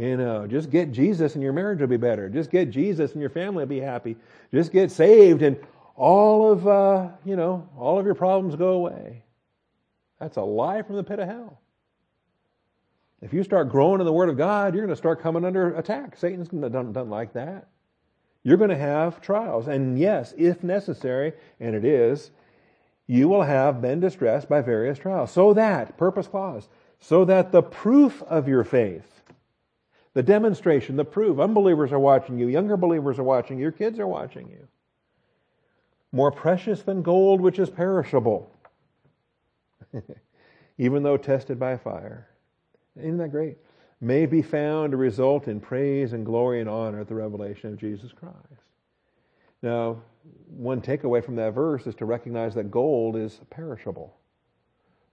You 0.00 0.16
know, 0.16 0.46
just 0.46 0.70
get 0.70 0.92
Jesus 0.92 1.34
and 1.34 1.42
your 1.42 1.52
marriage 1.52 1.80
will 1.80 1.86
be 1.86 1.98
better. 1.98 2.30
Just 2.30 2.50
get 2.50 2.70
Jesus 2.70 3.12
and 3.12 3.20
your 3.20 3.28
family 3.28 3.64
will 3.64 3.68
be 3.68 3.80
happy. 3.80 4.16
Just 4.50 4.72
get 4.72 4.90
saved 4.90 5.42
and 5.42 5.58
all 5.94 6.50
of, 6.50 6.66
uh, 6.66 7.08
you 7.22 7.36
know, 7.36 7.68
all 7.78 7.98
of 7.98 8.06
your 8.06 8.14
problems 8.14 8.56
go 8.56 8.70
away. 8.70 9.24
That's 10.18 10.38
a 10.38 10.42
lie 10.42 10.80
from 10.80 10.96
the 10.96 11.04
pit 11.04 11.18
of 11.18 11.28
hell. 11.28 11.60
If 13.20 13.34
you 13.34 13.42
start 13.42 13.68
growing 13.68 14.00
in 14.00 14.06
the 14.06 14.12
Word 14.12 14.30
of 14.30 14.38
God, 14.38 14.72
you're 14.74 14.86
going 14.86 14.94
to 14.94 14.96
start 14.96 15.20
coming 15.20 15.44
under 15.44 15.74
attack. 15.76 16.16
Satan's 16.16 16.48
doesn't, 16.48 16.94
doesn't 16.94 17.10
like 17.10 17.34
that. 17.34 17.68
You're 18.42 18.56
going 18.56 18.70
to 18.70 18.78
have 18.78 19.20
trials. 19.20 19.68
And 19.68 19.98
yes, 19.98 20.32
if 20.38 20.64
necessary, 20.64 21.34
and 21.60 21.74
it 21.74 21.84
is, 21.84 22.30
you 23.06 23.28
will 23.28 23.42
have 23.42 23.82
been 23.82 24.00
distressed 24.00 24.48
by 24.48 24.62
various 24.62 24.98
trials. 24.98 25.30
So 25.30 25.52
that, 25.52 25.98
purpose 25.98 26.26
clause, 26.26 26.70
so 27.00 27.26
that 27.26 27.52
the 27.52 27.62
proof 27.62 28.22
of 28.22 28.48
your 28.48 28.64
faith, 28.64 29.19
the 30.14 30.22
demonstration, 30.22 30.96
the 30.96 31.04
proof. 31.04 31.38
Unbelievers 31.38 31.92
are 31.92 31.98
watching 31.98 32.38
you, 32.38 32.48
younger 32.48 32.76
believers 32.76 33.18
are 33.18 33.24
watching 33.24 33.58
you, 33.58 33.62
your 33.62 33.72
kids 33.72 33.98
are 33.98 34.06
watching 34.06 34.48
you. 34.48 34.66
More 36.12 36.32
precious 36.32 36.82
than 36.82 37.02
gold, 37.02 37.40
which 37.40 37.58
is 37.58 37.70
perishable, 37.70 38.50
even 40.78 41.02
though 41.02 41.16
tested 41.16 41.58
by 41.58 41.76
fire. 41.76 42.28
Isn't 42.96 43.18
that 43.18 43.30
great? 43.30 43.58
May 44.00 44.26
be 44.26 44.42
found 44.42 44.92
to 44.92 44.96
result 44.96 45.46
in 45.46 45.60
praise 45.60 46.12
and 46.12 46.26
glory 46.26 46.60
and 46.60 46.68
honor 46.68 47.00
at 47.00 47.08
the 47.08 47.14
revelation 47.14 47.72
of 47.72 47.78
Jesus 47.78 48.12
Christ. 48.12 48.36
Now, 49.62 50.02
one 50.48 50.80
takeaway 50.80 51.24
from 51.24 51.36
that 51.36 51.52
verse 51.52 51.86
is 51.86 51.94
to 51.96 52.04
recognize 52.04 52.54
that 52.54 52.70
gold 52.70 53.16
is 53.16 53.40
perishable. 53.50 54.16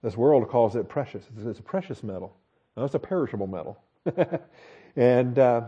This 0.02 0.16
world 0.16 0.48
calls 0.48 0.74
it 0.74 0.88
precious. 0.88 1.24
It's 1.44 1.58
a 1.58 1.62
precious 1.62 2.02
metal. 2.02 2.34
No, 2.76 2.84
it's 2.84 2.94
a 2.94 2.98
perishable 2.98 3.46
metal. 3.46 3.78
and 4.98 5.38
uh, 5.38 5.60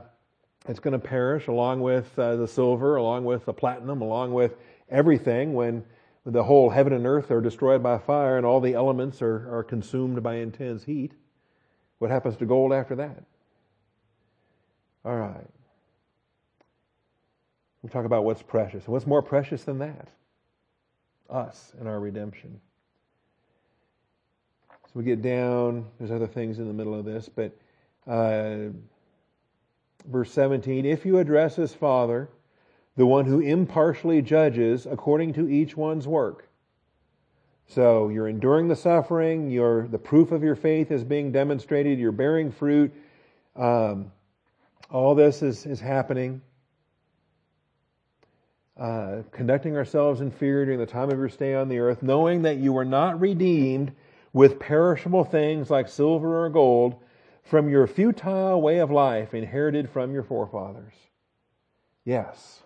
it's 0.69 0.81
going 0.81 0.93
to 0.93 0.99
perish 0.99 1.47
along 1.47 1.81
with 1.81 2.19
uh, 2.19 2.35
the 2.35 2.49
silver, 2.49 2.97
along 2.97 3.25
with 3.25 3.45
the 3.45 3.53
platinum, 3.53 4.03
along 4.03 4.35
with 4.35 4.57
everything 4.91 5.55
when 5.55 5.85
the 6.27 6.43
whole 6.43 6.69
heaven 6.69 6.93
and 6.93 7.07
earth 7.07 7.31
are 7.31 7.41
destroyed 7.41 7.81
by 7.81 7.97
fire 7.97 8.37
and 8.37 8.45
all 8.45 8.61
the 8.61 8.75
elements 8.75 9.23
are, 9.23 9.57
are 9.57 9.63
consumed 9.63 10.21
by 10.21 10.35
intense 10.35 10.83
heat. 10.83 11.13
What 11.99 12.11
happens 12.11 12.37
to 12.39 12.45
gold 12.45 12.73
after 12.73 12.97
that? 12.97 13.23
All 15.05 15.17
right. 15.17 15.47
We'll 17.83 17.91
talk 17.91 18.05
about 18.05 18.25
what's 18.25 18.43
precious. 18.43 18.89
What's 18.89 19.07
more 19.07 19.23
precious 19.23 19.63
than 19.63 19.79
that? 19.79 20.09
Us 21.31 21.73
and 21.79 21.89
our 21.89 22.01
redemption. 22.01 22.61
So 24.71 24.91
we 24.95 25.05
get 25.05 25.23
down, 25.23 25.87
there's 26.01 26.11
other 26.11 26.27
things 26.27 26.59
in 26.59 26.67
the 26.67 26.75
middle 26.75 26.99
of 26.99 27.05
this, 27.05 27.29
but 27.29 27.57
uh, 28.09 28.71
verse 30.03 30.33
17, 30.33 30.85
if 30.85 31.05
you 31.05 31.19
address 31.19 31.59
as 31.59 31.75
Father, 31.75 32.29
the 32.97 33.07
one 33.07 33.25
who 33.25 33.41
impartially 33.41 34.21
judges 34.23 34.87
according 34.87 35.33
to 35.35 35.49
each 35.49 35.77
one's 35.77 36.07
work. 36.07 36.49
So 37.67 38.09
you're 38.09 38.29
enduring 38.29 38.69
the 38.69 38.77
suffering, 38.77 39.49
you're, 39.49 39.87
the 39.87 39.99
proof 39.99 40.33
of 40.33 40.43
your 40.43 40.57
faith 40.57 40.91
is 40.91 41.05
being 41.05 41.31
demonstrated, 41.31 41.99
you're 41.99 42.13
bearing 42.13 42.51
fruit. 42.51 42.93
Um, 43.55 44.11
all 44.91 45.15
this 45.15 45.43
is, 45.43 45.67
is 45.67 45.79
happening. 45.79 46.43
Uh, 48.77 49.23
conducting 49.31 49.77
ourselves 49.77 50.21
in 50.21 50.31
fear 50.31 50.65
during 50.65 50.81
the 50.81 50.87
time 50.87 51.11
of 51.11 51.19
your 51.19 51.29
stay 51.29 51.55
on 51.55 51.69
the 51.69 51.79
earth, 51.79 52.03
knowing 52.03 52.43
that 52.43 52.57
you 52.57 52.73
were 52.73 52.85
not 52.85 53.21
redeemed 53.21 53.93
with 54.33 54.59
perishable 54.59 55.23
things 55.23 55.71
like 55.71 55.87
silver 55.87 56.45
or 56.45 56.49
gold 56.49 56.97
from 57.43 57.69
your 57.69 57.87
futile 57.87 58.61
way 58.61 58.79
of 58.79 58.91
life 58.91 59.35
inherited 59.35 59.91
from 59.91 60.13
your 60.13 60.23
forefathers. 60.23 60.95
Yes, 62.05 62.63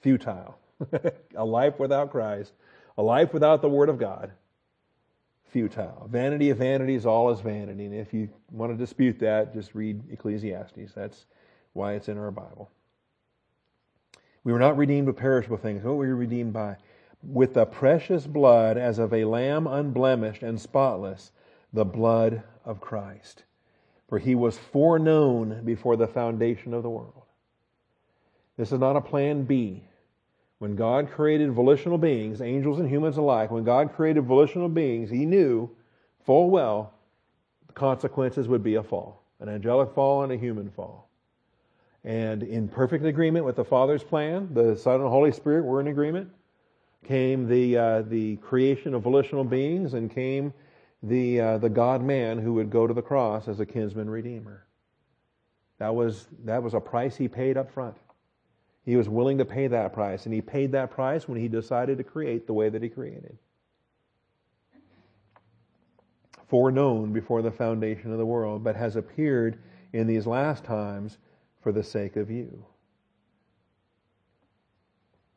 futile. 0.00 0.58
a 1.36 1.44
life 1.44 1.78
without 1.78 2.10
Christ, 2.10 2.52
a 2.98 3.02
life 3.02 3.32
without 3.32 3.62
the 3.62 3.68
Word 3.68 3.88
of 3.88 3.98
God. 3.98 4.32
Futile. 5.44 6.08
Vanity 6.10 6.50
of 6.50 6.58
vanities, 6.58 7.06
all 7.06 7.30
is 7.30 7.40
vanity. 7.40 7.86
And 7.86 7.94
if 7.94 8.12
you 8.12 8.28
want 8.50 8.72
to 8.72 8.76
dispute 8.76 9.18
that, 9.20 9.54
just 9.54 9.74
read 9.74 10.02
Ecclesiastes. 10.10 10.92
That's 10.94 11.26
why 11.72 11.94
it's 11.94 12.08
in 12.08 12.18
our 12.18 12.30
Bible. 12.30 12.70
We 14.44 14.52
were 14.52 14.58
not 14.58 14.76
redeemed 14.76 15.06
with 15.06 15.16
perishable 15.16 15.56
things. 15.56 15.82
What 15.82 15.96
were 15.96 16.06
we 16.06 16.12
redeemed 16.12 16.52
by? 16.52 16.76
With 17.22 17.54
the 17.54 17.64
precious 17.64 18.26
blood 18.26 18.76
as 18.76 18.98
of 18.98 19.14
a 19.14 19.24
lamb 19.24 19.66
unblemished 19.66 20.42
and 20.42 20.60
spotless, 20.60 21.32
the 21.72 21.84
blood 21.84 22.42
of 22.64 22.80
Christ. 22.80 23.44
For 24.08 24.18
he 24.18 24.34
was 24.34 24.56
foreknown 24.56 25.64
before 25.64 25.96
the 25.96 26.06
foundation 26.06 26.72
of 26.74 26.82
the 26.82 26.90
world. 26.90 27.22
This 28.56 28.72
is 28.72 28.78
not 28.78 28.96
a 28.96 29.00
plan 29.00 29.44
B. 29.44 29.84
When 30.58 30.76
God 30.76 31.10
created 31.10 31.52
volitional 31.52 31.98
beings, 31.98 32.40
angels 32.40 32.78
and 32.78 32.88
humans 32.88 33.18
alike, 33.18 33.50
when 33.50 33.64
God 33.64 33.92
created 33.94 34.24
volitional 34.24 34.68
beings, 34.68 35.10
he 35.10 35.26
knew 35.26 35.70
full 36.24 36.48
well 36.50 36.94
the 37.66 37.74
consequences 37.74 38.48
would 38.48 38.62
be 38.62 38.76
a 38.76 38.82
fall 38.82 39.22
an 39.40 39.48
angelic 39.48 39.92
fall 39.94 40.22
and 40.22 40.32
a 40.32 40.36
human 40.36 40.70
fall. 40.70 41.10
And 42.04 42.42
in 42.42 42.68
perfect 42.68 43.04
agreement 43.04 43.44
with 43.44 43.56
the 43.56 43.64
Father's 43.64 44.02
plan, 44.02 44.48
the 44.52 44.76
Son 44.76 44.94
and 44.94 45.04
the 45.04 45.10
Holy 45.10 45.32
Spirit 45.32 45.64
were 45.64 45.80
in 45.80 45.88
agreement. 45.88 46.30
Came 47.04 47.46
the 47.48 47.76
uh, 47.76 48.02
the 48.02 48.36
creation 48.36 48.94
of 48.94 49.02
volitional 49.02 49.44
beings, 49.44 49.94
and 49.94 50.10
came 50.10 50.52
the 51.02 51.40
uh, 51.40 51.58
the 51.58 51.68
God 51.68 52.02
Man 52.02 52.38
who 52.38 52.54
would 52.54 52.70
go 52.70 52.86
to 52.86 52.94
the 52.94 53.02
cross 53.02 53.48
as 53.48 53.60
a 53.60 53.66
kinsman 53.66 54.10
redeemer. 54.10 54.66
That 55.78 55.94
was 55.94 56.26
that 56.44 56.62
was 56.62 56.74
a 56.74 56.80
price 56.80 57.16
he 57.16 57.28
paid 57.28 57.56
up 57.56 57.70
front. 57.70 57.96
He 58.84 58.96
was 58.96 59.08
willing 59.08 59.38
to 59.38 59.44
pay 59.44 59.66
that 59.66 59.92
price, 59.92 60.26
and 60.26 60.34
he 60.34 60.40
paid 60.40 60.72
that 60.72 60.90
price 60.90 61.28
when 61.28 61.38
he 61.38 61.48
decided 61.48 61.98
to 61.98 62.04
create 62.04 62.46
the 62.46 62.54
way 62.54 62.68
that 62.68 62.82
he 62.82 62.88
created. 62.88 63.36
Foreknown 66.46 67.12
before 67.12 67.42
the 67.42 67.50
foundation 67.50 68.12
of 68.12 68.18
the 68.18 68.26
world, 68.26 68.62
but 68.62 68.76
has 68.76 68.94
appeared 68.94 69.58
in 69.92 70.06
these 70.06 70.26
last 70.26 70.62
times 70.62 71.18
for 71.60 71.72
the 71.72 71.82
sake 71.82 72.14
of 72.14 72.30
you. 72.30 72.64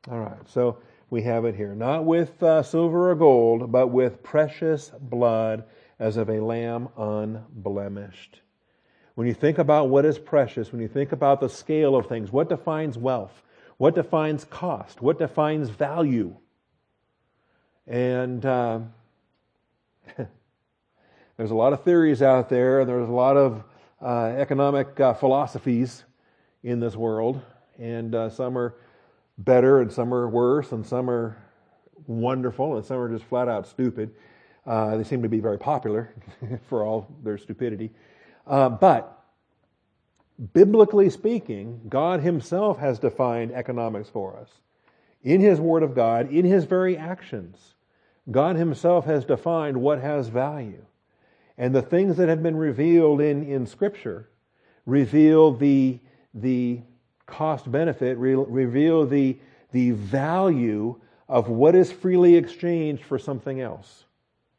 All 0.09 0.19
right, 0.19 0.47
so 0.47 0.77
we 1.09 1.23
have 1.23 1.45
it 1.45 1.55
here. 1.55 1.73
Not 1.75 2.05
with 2.05 2.41
uh, 2.43 2.63
silver 2.63 3.11
or 3.11 3.15
gold, 3.15 3.71
but 3.71 3.87
with 3.87 4.23
precious 4.23 4.91
blood 4.99 5.63
as 5.99 6.17
of 6.17 6.29
a 6.29 6.39
lamb 6.39 6.89
unblemished. 6.97 8.41
When 9.15 9.27
you 9.27 9.33
think 9.33 9.57
about 9.57 9.89
what 9.89 10.05
is 10.05 10.17
precious, 10.17 10.71
when 10.71 10.81
you 10.81 10.87
think 10.87 11.11
about 11.11 11.41
the 11.41 11.49
scale 11.49 11.95
of 11.95 12.07
things, 12.07 12.31
what 12.31 12.47
defines 12.47 12.97
wealth? 12.97 13.41
What 13.77 13.95
defines 13.95 14.45
cost? 14.45 15.01
What 15.01 15.19
defines 15.19 15.69
value? 15.69 16.35
And 17.87 18.45
uh, 18.45 18.79
there's 21.37 21.51
a 21.51 21.55
lot 21.55 21.73
of 21.73 21.83
theories 21.83 22.21
out 22.21 22.49
there, 22.49 22.81
and 22.81 22.89
there's 22.89 23.09
a 23.09 23.11
lot 23.11 23.35
of 23.35 23.63
uh, 24.01 24.35
economic 24.37 24.99
uh, 24.99 25.13
philosophies 25.13 26.03
in 26.63 26.79
this 26.79 26.95
world, 26.95 27.41
and 27.77 28.13
uh, 28.13 28.29
some 28.29 28.57
are 28.57 28.75
better, 29.39 29.81
and 29.81 29.91
some 29.91 30.13
are 30.13 30.27
worse, 30.27 30.71
and 30.71 30.85
some 30.85 31.09
are 31.09 31.37
wonderful, 32.07 32.75
and 32.77 32.85
some 32.85 32.97
are 32.97 33.09
just 33.09 33.25
flat 33.25 33.47
out 33.47 33.67
stupid. 33.67 34.11
Uh, 34.65 34.97
they 34.97 35.03
seem 35.03 35.23
to 35.23 35.29
be 35.29 35.39
very 35.39 35.57
popular 35.57 36.13
for 36.69 36.83
all 36.83 37.07
their 37.23 37.37
stupidity. 37.37 37.91
Uh, 38.45 38.69
but 38.69 39.23
biblically 40.53 41.09
speaking, 41.09 41.81
God 41.87 42.21
Himself 42.21 42.77
has 42.79 42.99
defined 42.99 43.51
economics 43.51 44.09
for 44.09 44.37
us. 44.37 44.49
In 45.23 45.41
His 45.41 45.59
Word 45.59 45.83
of 45.83 45.95
God, 45.95 46.31
in 46.31 46.45
His 46.45 46.65
very 46.65 46.97
actions, 46.97 47.75
God 48.29 48.55
Himself 48.55 49.05
has 49.05 49.25
defined 49.25 49.77
what 49.77 50.01
has 50.01 50.27
value. 50.27 50.85
And 51.57 51.75
the 51.75 51.81
things 51.81 52.17
that 52.17 52.29
have 52.29 52.41
been 52.43 52.55
revealed 52.55 53.21
in, 53.21 53.43
in 53.43 53.65
Scripture 53.65 54.29
reveal 54.85 55.51
the 55.53 55.99
the 56.33 56.81
cost 57.29 57.71
benefit, 57.71 58.17
re- 58.17 58.33
reveal 58.35 59.05
the, 59.05 59.37
the 59.71 59.91
value 59.91 60.99
of 61.27 61.49
what 61.49 61.75
is 61.75 61.91
freely 61.91 62.35
exchanged 62.35 63.03
for 63.03 63.19
something 63.19 63.61
else. 63.61 64.05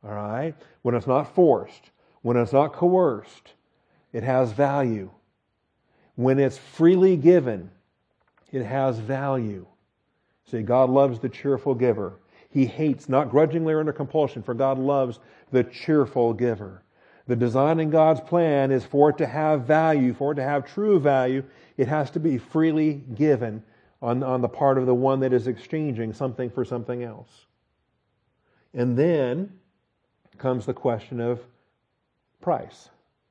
All 0.05 0.13
right? 0.13 0.55
When 0.83 0.95
it's 0.95 1.07
not 1.07 1.35
forced, 1.35 1.91
when 2.23 2.37
it's 2.37 2.53
not 2.53 2.73
coerced, 2.73 3.55
it 4.13 4.23
has 4.23 4.53
value. 4.53 5.11
When 6.17 6.39
it's 6.39 6.59
freely 6.59 7.17
given, 7.17 7.71
it 8.53 8.65
has 8.65 8.99
value. 8.99 9.67
See, 10.51 10.63
God 10.63 10.91
loves 10.91 11.21
the 11.21 11.29
cheerful 11.29 11.75
giver. 11.75 12.15
He 12.51 12.67
hates, 12.67 13.09
not 13.09 13.31
grudgingly 13.31 13.73
or 13.73 13.81
under 13.81 13.93
compulsion, 13.93 14.43
for 14.43 14.55
God 14.55 14.79
loves 14.79 15.21
the 15.53 15.65
cheerful 15.65 16.33
giver. 16.33 16.83
The 17.27 17.37
design 17.37 17.81
in 17.81 17.91
God's 17.91 18.21
plan 18.21 18.71
is 18.71 18.85
for 18.85 19.11
it 19.11 19.19
to 19.19 19.27
have 19.27 19.63
value, 19.63 20.15
for 20.15 20.33
it 20.33 20.37
to 20.37 20.43
have 20.43 20.67
true 20.67 20.99
value, 20.99 21.45
it 21.77 21.89
has 21.89 22.11
to 22.13 22.21
be 22.21 22.39
freely 22.39 22.95
given 22.95 23.63
on, 24.03 24.23
on 24.23 24.41
the 24.41 24.49
part 24.49 24.79
of 24.79 24.87
the 24.87 24.95
one 24.95 25.21
that 25.21 25.33
is 25.33 25.47
exchanging 25.47 26.13
something 26.13 26.51
for 26.51 26.65
something 26.65 27.03
else. 27.03 27.47
And 28.73 28.97
then 28.97 29.53
comes 30.41 30.67
the 30.67 30.75
question 30.75 31.21
of 31.21 31.41
price 32.41 32.89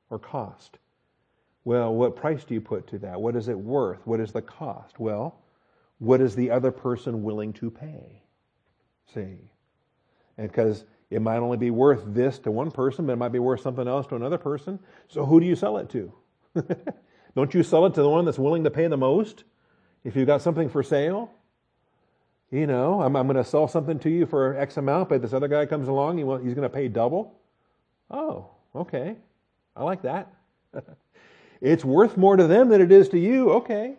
or 0.10 0.20
cost. 0.20 0.78
Well, 1.66 1.94
what 1.94 2.16
price 2.16 2.44
do 2.44 2.54
you 2.54 2.62
put 2.62 2.88
to 2.88 3.00
that? 3.00 3.20
What 3.20 3.36
is 3.36 3.48
it 3.48 3.58
worth? 3.58 4.06
What 4.06 4.20
is 4.20 4.32
the 4.32 4.42
cost? 4.42 5.00
Well, 5.00 5.40
what 5.98 6.22
is 6.22 6.36
the 6.36 6.52
other 6.52 6.72
person 6.72 7.24
willing 7.24 7.52
to 7.54 7.70
pay? 7.70 8.22
See? 9.14 9.52
And 10.38 10.48
because 10.48 10.86
it 11.10 11.22
might 11.22 11.38
only 11.38 11.58
be 11.58 11.72
worth 11.72 12.04
this 12.06 12.40
to 12.40 12.52
one 12.52 12.72
person, 12.72 13.06
but 13.06 13.14
it 13.14 13.18
might 13.18 13.32
be 13.32 13.40
worth 13.40 13.62
something 13.62 13.88
else 13.88 14.06
to 14.08 14.16
another 14.16 14.38
person. 14.38 14.80
So 15.08 15.26
who 15.26 15.40
do 15.40 15.46
you 15.46 15.56
sell 15.56 15.78
it 15.78 15.90
to? 15.90 16.14
Don't 17.36 17.54
you 17.54 17.64
sell 17.64 17.86
it 17.86 17.94
to 17.96 18.02
the 18.02 18.10
one 18.10 18.26
that's 18.26 18.40
willing 18.40 18.64
to 18.64 18.72
pay 18.72 18.88
the 18.88 18.98
most? 18.98 19.44
If 20.04 20.16
you've 20.16 20.28
got 20.28 20.42
something 20.42 20.70
for 20.70 20.84
sale, 20.84 21.32
you 22.52 22.68
know, 22.68 23.02
I'm, 23.02 23.16
I'm 23.16 23.28
going 23.28 23.38
to 23.38 23.44
sell 23.44 23.68
something 23.68 24.00
to 24.00 24.10
you 24.10 24.26
for 24.26 24.56
X 24.56 24.78
amount, 24.78 25.10
but 25.10 25.22
this 25.22 25.34
other 25.34 25.48
guy 25.48 25.66
comes 25.66 25.88
along, 25.88 26.18
he 26.18 26.24
want, 26.24 26.44
he's 26.44 26.54
going 26.54 26.68
to 26.68 26.74
pay 26.74 26.88
double. 26.88 27.40
Oh, 28.10 28.50
okay. 28.76 29.16
I 29.76 29.84
like 29.84 30.04
that. 30.04 30.34
it's 31.62 31.86
worth 31.86 32.18
more 32.18 32.36
to 32.36 32.48
them 32.48 32.70
than 32.70 32.82
it 32.82 32.92
is 32.92 33.10
to 33.10 33.20
you. 33.20 33.52
Okay. 33.52 33.96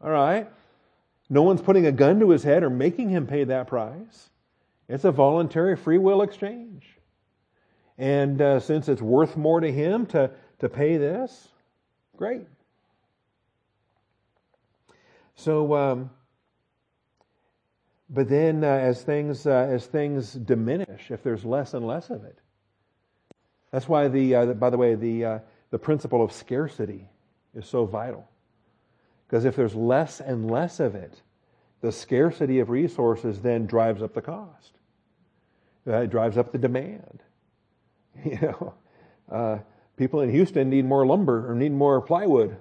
All 0.00 0.10
right. 0.10 0.48
No 1.30 1.42
one's 1.42 1.60
putting 1.60 1.86
a 1.86 1.92
gun 1.92 2.20
to 2.20 2.30
his 2.30 2.42
head 2.42 2.62
or 2.62 2.70
making 2.70 3.10
him 3.10 3.26
pay 3.26 3.44
that 3.44 3.66
price. 3.66 4.30
It's 4.88 5.04
a 5.04 5.12
voluntary 5.12 5.76
free 5.76 5.98
will 5.98 6.22
exchange. 6.22 6.86
And 7.98 8.40
uh, 8.40 8.60
since 8.60 8.88
it's 8.88 9.02
worth 9.02 9.36
more 9.36 9.60
to 9.60 9.70
him 9.70 10.06
to, 10.06 10.30
to 10.60 10.68
pay 10.68 10.96
this, 10.96 11.48
great. 12.16 12.46
So, 15.34 15.74
um, 15.74 16.10
but 18.08 18.28
then 18.28 18.64
uh, 18.64 18.68
as 18.68 19.02
things 19.02 19.46
uh, 19.46 19.68
as 19.70 19.86
things 19.86 20.32
diminish, 20.32 21.10
if 21.10 21.22
there's 21.22 21.44
less 21.44 21.74
and 21.74 21.86
less 21.86 22.08
of 22.10 22.24
it, 22.24 22.38
that's 23.70 23.88
why 23.88 24.08
the, 24.08 24.34
uh, 24.34 24.46
by 24.54 24.70
the 24.70 24.78
way 24.78 24.94
the 24.94 25.24
uh, 25.24 25.38
the 25.70 25.78
principle 25.78 26.24
of 26.24 26.32
scarcity 26.32 27.08
is 27.54 27.66
so 27.66 27.84
vital. 27.84 28.28
Because 29.26 29.44
if 29.44 29.56
there's 29.56 29.74
less 29.74 30.20
and 30.20 30.50
less 30.50 30.80
of 30.80 30.94
it, 30.94 31.20
the 31.82 31.92
scarcity 31.92 32.60
of 32.60 32.70
resources 32.70 33.40
then 33.40 33.66
drives 33.66 34.02
up 34.02 34.14
the 34.14 34.22
cost. 34.22 34.77
Uh, 35.86 36.02
it 36.02 36.10
drives 36.10 36.36
up 36.36 36.52
the 36.52 36.58
demand. 36.58 37.22
You 38.24 38.38
know, 38.40 38.74
uh, 39.30 39.58
people 39.96 40.22
in 40.22 40.30
Houston 40.30 40.68
need 40.68 40.84
more 40.84 41.06
lumber 41.06 41.48
or 41.48 41.54
need 41.54 41.70
more 41.70 42.00
plywood. 42.00 42.56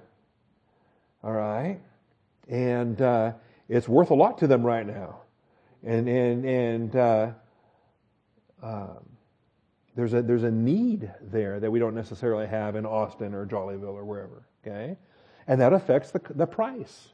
All 1.23 1.31
right, 1.31 1.79
and 2.47 3.01
uh, 3.01 3.33
it's 3.67 3.87
worth 3.87 4.11
a 4.11 4.13
lot 4.13 4.37
to 4.39 4.47
them 4.47 4.63
right 4.63 4.85
now, 4.85 5.21
and 5.83 6.07
and 6.07 6.45
and 6.45 6.95
uh, 6.95 7.31
um, 8.61 8.99
there's 9.95 10.13
a 10.13 10.21
there's 10.21 10.43
a 10.43 10.51
need 10.51 11.11
there 11.21 11.59
that 11.59 11.71
we 11.71 11.79
don't 11.79 11.95
necessarily 11.95 12.47
have 12.47 12.75
in 12.75 12.85
Austin 12.85 13.33
or 13.33 13.45
Jollyville 13.45 13.93
or 13.93 14.05
wherever. 14.05 14.43
Okay, 14.65 14.95
and 15.47 15.59
that 15.59 15.73
affects 15.73 16.11
the 16.11 16.21
the 16.35 16.45
price, 16.45 17.09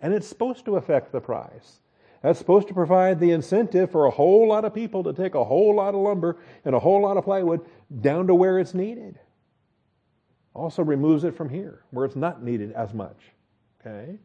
and 0.00 0.14
it's 0.14 0.26
supposed 0.26 0.64
to 0.64 0.76
affect 0.76 1.12
the 1.12 1.20
price. 1.20 1.80
That's 2.22 2.38
supposed 2.38 2.68
to 2.68 2.74
provide 2.74 3.20
the 3.20 3.30
incentive 3.30 3.92
for 3.92 4.06
a 4.06 4.10
whole 4.10 4.48
lot 4.48 4.64
of 4.64 4.74
people 4.74 5.04
to 5.04 5.12
take 5.12 5.34
a 5.34 5.44
whole 5.44 5.74
lot 5.76 5.94
of 5.94 6.00
lumber 6.00 6.36
and 6.64 6.74
a 6.74 6.78
whole 6.78 7.02
lot 7.02 7.16
of 7.16 7.24
plywood 7.24 7.60
down 8.00 8.26
to 8.26 8.34
where 8.34 8.58
it's 8.58 8.74
needed. 8.74 9.18
Also 10.54 10.82
removes 10.82 11.22
it 11.22 11.36
from 11.36 11.48
here, 11.48 11.84
where 11.90 12.04
it's 12.04 12.16
not 12.16 12.42
needed 12.42 12.72
as 12.72 12.92
much. 12.92 13.16
Okay? 13.80 14.16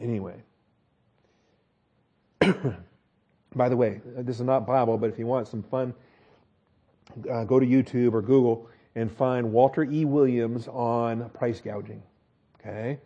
Anyway. 0.00 0.42
By 3.54 3.68
the 3.68 3.76
way, 3.76 4.00
this 4.04 4.36
is 4.36 4.42
not 4.42 4.66
Bible, 4.66 4.98
but 4.98 5.10
if 5.10 5.18
you 5.18 5.26
want 5.26 5.46
some 5.46 5.62
fun, 5.62 5.94
uh, 7.30 7.44
go 7.44 7.60
to 7.60 7.66
YouTube 7.66 8.12
or 8.12 8.22
Google 8.22 8.68
and 8.94 9.10
find 9.10 9.52
Walter 9.52 9.84
E. 9.84 10.04
Williams 10.04 10.66
on 10.68 11.28
price 11.30 11.60
gouging. 11.60 12.02
Okay? 12.60 12.98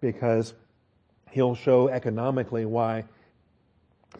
Because 0.00 0.54
he'll 1.30 1.54
show 1.54 1.88
economically 1.88 2.64
why 2.64 3.04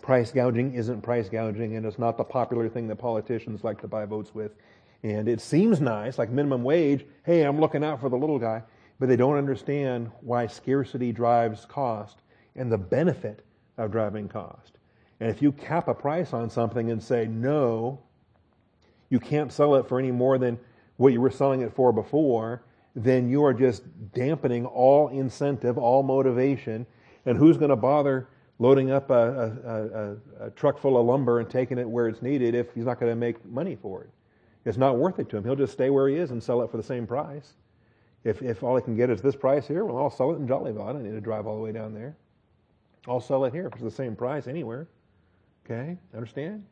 price 0.03 0.31
gouging 0.31 0.75
isn't 0.75 1.03
price 1.03 1.29
gouging 1.29 1.77
and 1.77 1.85
it's 1.85 1.99
not 1.99 2.17
the 2.17 2.25
popular 2.25 2.69
thing 2.69 2.89
that 2.89 2.97
politicians 2.97 3.65
like 3.65 3.81
to 3.81 3.89
buy 3.89 4.05
votes 4.05 4.35
with. 4.35 4.53
And 5.03 5.29
it 5.29 5.41
seems 5.41 5.81
nice, 5.81 6.19
like 6.19 6.31
minimum 6.31 6.63
wage, 6.63 7.07
hey, 7.25 7.43
I'm 7.43 7.59
looking 7.59 7.83
out 7.83 8.01
for 8.01 8.09
the 8.09 8.17
little 8.17 8.39
guy, 8.39 8.63
but 8.99 9.09
they 9.09 9.17
don't 9.17 9.37
understand 9.37 10.11
why 10.21 10.47
scarcity 10.47 11.11
drives 11.11 11.65
cost 11.65 12.19
and 12.55 12.71
the 12.71 12.79
benefit 12.79 13.45
of 13.79 13.91
driving 13.91 14.29
cost. 14.29 14.79
And 15.21 15.31
if 15.31 15.43
you 15.43 15.53
cap 15.53 15.89
a 15.89 15.95
price 15.95 16.33
on 16.33 16.51
something 16.51 16.91
and 16.91 17.03
say, 17.03 17.27
no, 17.27 17.99
you 19.09 19.19
can't 19.21 19.53
sell 19.53 19.75
it 19.77 19.89
for 19.89 19.99
any 19.99 20.11
more 20.11 20.39
than 20.39 20.59
what 20.97 21.13
you 21.13 21.21
were 21.21 21.31
selling 21.31 21.63
it 21.63 21.75
for 21.75 21.93
before, 21.93 22.63
then 22.95 23.29
you 23.29 23.45
are 23.45 23.55
just 23.55 23.83
dampening 24.13 24.67
all 24.67 25.09
incentive, 25.09 25.79
all 25.79 26.03
motivation. 26.03 26.87
And 27.27 27.37
who's 27.37 27.57
going 27.57 27.71
to 27.71 27.77
bother 27.77 28.29
loading 28.59 28.91
up 28.91 29.11
a, 29.11 29.15
a, 29.65 30.45
a, 30.45 30.47
a, 30.47 30.51
truck 30.51 30.79
full 30.79 30.99
of 30.99 31.07
lumber 31.07 31.41
and 31.41 31.49
taking 31.49 31.79
it 31.79 31.89
where 31.89 32.09
it's 32.09 32.23
needed 32.23 32.55
if 32.55 32.73
he's 32.75 32.85
not 32.85 33.01
going 33.01 33.11
to 33.11 33.17
make 33.17 33.45
money 33.47 33.77
for 33.77 34.03
it? 34.05 34.11
It's 34.65 34.79
not 34.79 34.99
worth 34.99 35.19
it 35.19 35.29
to 35.31 35.37
him. 35.37 35.45
He'll 35.45 35.57
just 35.57 35.73
stay 35.73 35.91
where 35.91 36.09
he 36.09 36.17
is 36.17 36.31
and 36.31 36.43
sell 36.43 36.63
it 36.63 36.71
for 36.71 36.77
the 36.77 36.83
same 36.83 37.07
price. 37.07 37.55
If, 38.25 38.43
if 38.43 38.63
all 38.63 38.77
he 38.77 38.83
can 38.83 38.97
get 38.97 39.09
is 39.09 39.23
this 39.23 39.35
price 39.35 39.67
here, 39.67 39.85
well, 39.85 39.97
I'll 39.97 40.11
sell 40.11 40.33
it 40.33 40.37
in 40.37 40.47
Jollyville. 40.47 40.87
I 40.87 40.93
don't 40.93 41.03
need 41.03 41.13
to 41.13 41.21
drive 41.21 41.47
all 41.47 41.57
the 41.57 41.63
way 41.63 41.73
down 41.73 41.95
there. 41.95 42.17
I'll 43.09 43.21
sell 43.21 43.45
it 43.47 43.55
here 43.55 43.71
for 43.71 43.83
the 43.83 43.91
same 43.91 44.15
price 44.15 44.47
anywhere. 44.47 44.89
Okay? 45.65 45.97
Understand? 46.15 46.65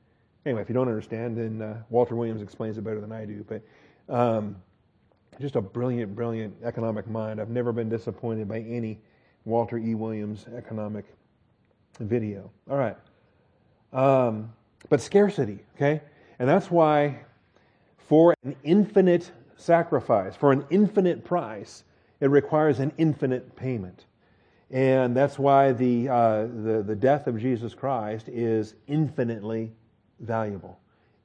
Anyway, 0.44 0.61
if 0.61 0.68
you 0.68 0.74
don't 0.74 0.88
understand, 0.88 1.36
then 1.36 1.62
uh, 1.62 1.82
Walter 1.88 2.16
Williams 2.16 2.42
explains 2.42 2.76
it 2.76 2.84
better 2.84 3.01
than 3.01 3.12
I 3.12 3.24
do. 3.24 3.44
But 3.49 3.62
um, 4.14 4.57
just 5.40 5.57
a 5.57 5.61
brilliant, 5.61 6.14
brilliant 6.14 6.55
economic 6.62 7.09
mind. 7.09 7.40
I've 7.40 7.51
never 7.51 7.72
been 7.72 7.88
disappointed 7.88 8.49
by 8.49 8.61
any 8.61 9.01
Walter 9.49 9.78
E. 9.78 9.94
Williams 9.94 10.46
economic 10.57 11.05
video. 12.01 12.51
All 12.70 12.76
right. 12.76 12.96
Um, 13.92 14.53
but 14.88 15.01
scarcity, 15.01 15.59
okay? 15.76 16.01
And 16.38 16.49
that's 16.49 16.70
why 16.70 17.20
for 17.96 18.34
an 18.44 18.55
infinite 18.62 19.32
sacrifice, 19.57 20.36
for 20.36 20.53
an 20.53 20.64
infinite 20.70 21.24
price, 21.24 21.84
it 22.20 22.30
requires 22.30 22.78
an 22.78 22.92
infinite 22.99 23.57
payment. 23.57 24.05
And 24.70 25.16
that's 25.16 25.38
why 25.38 25.72
the, 25.72 26.09
uh, 26.09 26.42
the, 26.42 26.84
the 26.86 26.94
death 26.94 27.26
of 27.26 27.40
Jesus 27.40 27.74
Christ 27.74 28.28
is 28.28 28.74
infinitely 28.86 29.72
valuable, 30.20 30.78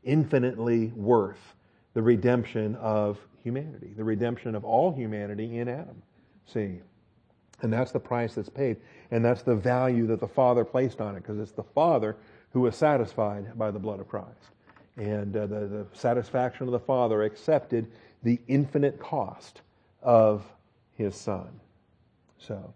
infinitely 0.04 0.88
worth 0.96 1.56
the 1.94 2.02
redemption 2.02 2.76
of 2.78 3.20
humanity, 3.44 3.94
the 3.98 4.04
redemption 4.04 4.56
of 4.56 4.64
all 4.64 4.94
humanity 4.94 5.58
in 5.60 5.68
Adam. 5.68 6.02
See? 6.46 6.80
And 7.64 7.74
that's 7.74 7.92
the 7.92 8.00
price 8.00 8.36
that's 8.36 8.50
paid. 8.50 8.78
And 9.10 9.26
that's 9.26 9.42
the 9.42 9.56
value 9.56 10.06
that 10.08 10.20
the 10.20 10.28
Father 10.28 10.64
placed 10.64 11.02
on 11.02 11.16
it, 11.16 11.22
because 11.24 11.40
it's 11.40 11.54
the 11.54 11.64
Father 11.64 12.16
who 12.52 12.62
was 12.62 12.76
satisfied 12.76 13.58
by 13.58 13.72
the 13.72 13.80
blood 13.80 14.00
of 14.00 14.08
Christ. 14.08 14.52
And 14.98 15.36
uh, 15.36 15.48
the, 15.48 15.60
the 15.62 15.86
satisfaction 15.94 16.68
of 16.68 16.72
the 16.72 16.80
Father 16.80 17.24
accepted 17.24 17.92
the 18.22 18.40
infinite 18.48 19.00
cost 19.00 19.62
of 20.04 20.46
his 20.96 21.16
Son. 21.16 21.50
So, 22.38 22.74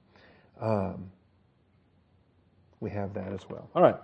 um, 0.59 1.11
we 2.79 2.89
have 2.91 3.13
that 3.13 3.33
as 3.33 3.47
well. 3.49 3.69
All 3.75 3.81
right. 3.81 3.97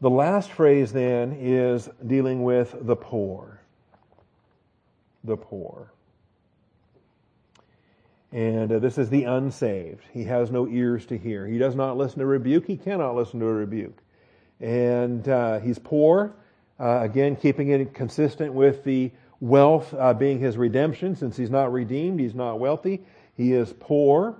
The 0.00 0.10
last 0.10 0.50
phrase 0.52 0.92
then 0.92 1.36
is 1.40 1.88
dealing 2.06 2.42
with 2.42 2.76
the 2.82 2.96
poor. 2.96 3.60
The 5.24 5.36
poor. 5.36 5.93
And 8.34 8.72
uh, 8.72 8.80
this 8.80 8.98
is 8.98 9.10
the 9.10 9.24
unsaved. 9.24 10.02
He 10.12 10.24
has 10.24 10.50
no 10.50 10.66
ears 10.66 11.06
to 11.06 11.16
hear. 11.16 11.46
He 11.46 11.56
does 11.56 11.76
not 11.76 11.96
listen 11.96 12.18
to 12.18 12.26
rebuke. 12.26 12.66
He 12.66 12.76
cannot 12.76 13.14
listen 13.14 13.38
to 13.38 13.46
a 13.46 13.52
rebuke. 13.52 13.96
And 14.60 15.26
uh, 15.28 15.60
he's 15.60 15.78
poor. 15.78 16.34
Uh, 16.78 16.98
again, 17.02 17.36
keeping 17.36 17.68
it 17.68 17.94
consistent 17.94 18.52
with 18.52 18.82
the 18.82 19.12
wealth 19.38 19.94
uh, 19.94 20.14
being 20.14 20.40
his 20.40 20.56
redemption. 20.56 21.14
Since 21.14 21.36
he's 21.36 21.48
not 21.48 21.72
redeemed, 21.72 22.18
he's 22.18 22.34
not 22.34 22.58
wealthy. 22.58 23.06
He 23.36 23.52
is 23.52 23.72
poor, 23.78 24.36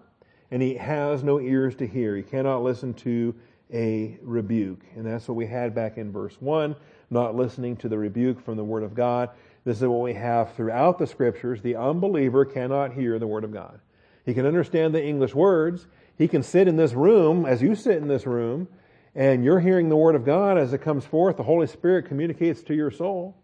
and 0.51 0.61
he 0.61 0.75
has 0.75 1.23
no 1.23 1.39
ears 1.39 1.77
to 1.77 1.87
hear. 1.87 2.17
He 2.17 2.25
cannot 2.25 2.65
listen 2.65 2.95
to 2.95 3.33
a 3.73 4.19
rebuke. 4.23 4.83
And 4.97 5.07
that's 5.07 5.29
what 5.29 5.37
we 5.37 5.47
had 5.47 5.73
back 5.73 5.99
in 5.99 6.11
verse 6.11 6.37
1, 6.41 6.75
not 7.11 7.37
listening 7.37 7.77
to 7.77 7.89
the 7.89 7.99
rebuke 7.99 8.45
from 8.45 8.57
the 8.57 8.65
Word 8.65 8.83
of 8.83 8.97
God. 8.97 9.31
This 9.65 9.79
is 9.81 9.89
what 9.89 10.03
we 10.03 10.15
have 10.15 10.53
throughout 10.55 10.99
the 10.99 11.07
scriptures. 11.07 11.63
The 11.63 11.77
unbeliever 11.77 12.45
cannot 12.45 12.93
hear 12.93 13.19
the 13.19 13.27
word 13.27 13.45
of 13.45 13.53
God. 13.53 13.81
He 14.25 14.35
can 14.35 14.47
understand 14.47 14.95
the 14.95 15.05
English 15.05 15.35
words. 15.35 15.87
He 16.17 16.29
can 16.29 16.43
sit 16.43 16.69
in 16.69 16.77
this 16.77 16.93
room 16.93 17.47
as 17.47 17.63
you 17.63 17.75
sit 17.75 17.99
in 17.99 18.09
this 18.09 18.27
room 18.27 18.69
and 19.15 19.45
you're 19.45 19.61
hearing 19.61 19.89
the 19.89 19.97
word 19.97 20.15
of 20.15 20.25
God 20.25 20.59
as 20.59 20.73
it 20.73 20.79
comes 20.79 21.05
forth. 21.05 21.37
The 21.37 21.43
Holy 21.43 21.67
Spirit 21.67 22.07
communicates 22.07 22.63
to 22.65 22.75
your 22.75 22.91
soul. 22.91 23.37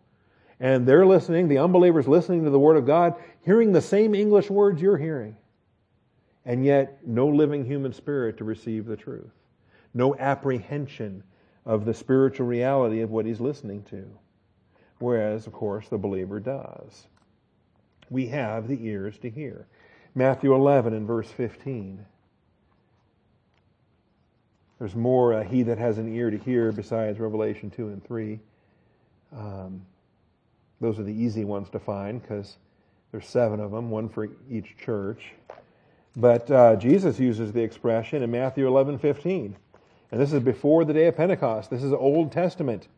And 0.59 0.87
they're 0.87 1.07
listening, 1.07 1.49
the 1.49 1.59
unbelievers 1.59 2.07
listening 2.07 2.45
to 2.45 2.51
the 2.51 2.59
word 2.59 2.77
of 2.77 2.87
God, 2.87 3.15
hearing 3.45 3.73
the 3.73 3.81
same 3.81 4.15
English 4.15 4.51
words 4.51 4.83
you're 4.83 4.99
hearing. 4.99 5.37
And 6.45 6.65
yet, 6.65 6.99
no 7.07 7.29
living 7.29 7.65
human 7.65 7.93
spirit 7.93 8.37
to 8.39 8.45
receive 8.45 8.87
the 8.87 8.97
truth. 8.97 9.31
No 9.95 10.15
apprehension 10.17 11.23
of 11.65 11.85
the 11.85 11.95
spiritual 11.95 12.47
reality 12.47 13.01
of 13.01 13.11
what 13.11 13.27
he's 13.27 13.41
listening 13.41 13.83
to 13.85 14.11
whereas, 15.01 15.47
of 15.47 15.53
course, 15.53 15.89
the 15.89 15.99
believer 15.99 16.39
does. 16.39 17.09
We 18.09 18.27
have 18.29 18.69
the 18.69 18.79
ears 18.87 19.19
to 19.19 19.31
hear. 19.31 19.67
Matthew 20.15 20.55
11 20.55 20.93
and 20.93 21.07
verse 21.07 21.31
15. 21.31 22.05
There's 24.79 24.97
more 24.97 25.35
uh, 25.35 25.45
he 25.45 25.63
that 25.65 25.79
has 25.79 25.99
an 25.99 26.15
ear 26.15 26.31
to 26.31 26.39
hear 26.39 26.73
besides 26.73 27.21
Revelation 27.21 27.71
2 27.71 27.89
and 27.89 28.05
3. 28.05 28.41
Um, 29.37 29.83
those 30.81 30.99
are 30.99 31.03
the 31.03 31.13
easy 31.13 31.45
ones 31.45 31.69
to 31.71 31.79
find 31.79 32.21
because 32.21 32.57
there's 33.13 33.27
seven 33.27 33.61
of 33.61 33.71
them, 33.71 33.91
one 33.91 34.09
for 34.09 34.29
each 34.51 34.77
church. 34.79 35.33
But 36.17 36.51
uh, 36.51 36.77
Jesus 36.77 37.19
uses 37.19 37.53
the 37.53 37.63
expression 37.63 38.23
in 38.23 38.31
Matthew 38.31 38.67
11, 38.67 38.99
15. 38.99 39.57
And 40.11 40.21
this 40.21 40.33
is 40.33 40.41
before 40.41 40.85
the 40.85 40.93
day 40.93 41.07
of 41.07 41.17
Pentecost. 41.17 41.71
This 41.71 41.83
is 41.83 41.93
Old 41.93 42.33
Testament 42.33 42.89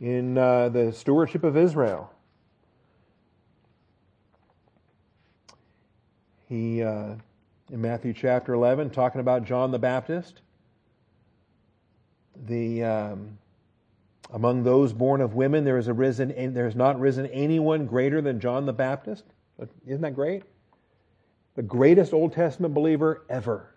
in 0.00 0.38
uh, 0.38 0.68
the 0.68 0.92
stewardship 0.92 1.42
of 1.42 1.56
Israel. 1.56 2.12
He, 6.50 6.82
uh, 6.82 7.14
in 7.72 7.80
Matthew 7.80 8.12
chapter 8.12 8.52
11, 8.52 8.90
talking 8.90 9.22
about 9.22 9.44
John 9.44 9.70
the 9.70 9.78
Baptist, 9.78 10.42
the, 12.44 12.84
um, 12.84 13.38
among 14.30 14.64
those 14.64 14.92
born 14.92 15.22
of 15.22 15.34
women, 15.34 15.64
there 15.64 15.78
is 15.78 15.88
arisen, 15.88 16.52
there 16.52 16.66
has 16.66 16.76
not 16.76 17.00
risen 17.00 17.24
anyone 17.28 17.86
greater 17.86 18.20
than 18.20 18.38
John 18.38 18.66
the 18.66 18.74
Baptist. 18.74 19.24
Isn't 19.86 20.02
that 20.02 20.14
great? 20.14 20.42
The 21.54 21.62
greatest 21.62 22.12
Old 22.12 22.34
Testament 22.34 22.74
believer 22.74 23.22
ever. 23.30 23.72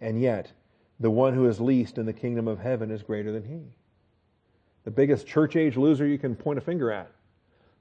And 0.00 0.18
yet, 0.18 0.50
the 0.98 1.10
one 1.10 1.34
who 1.34 1.46
is 1.46 1.60
least 1.60 1.98
in 1.98 2.06
the 2.06 2.14
kingdom 2.14 2.48
of 2.48 2.58
heaven 2.58 2.90
is 2.90 3.02
greater 3.02 3.32
than 3.32 3.44
he 3.44 3.60
the 4.88 4.94
biggest 4.94 5.26
church 5.26 5.54
age 5.54 5.76
loser 5.76 6.06
you 6.06 6.16
can 6.16 6.34
point 6.34 6.56
a 6.56 6.62
finger 6.62 6.90
at. 6.90 7.10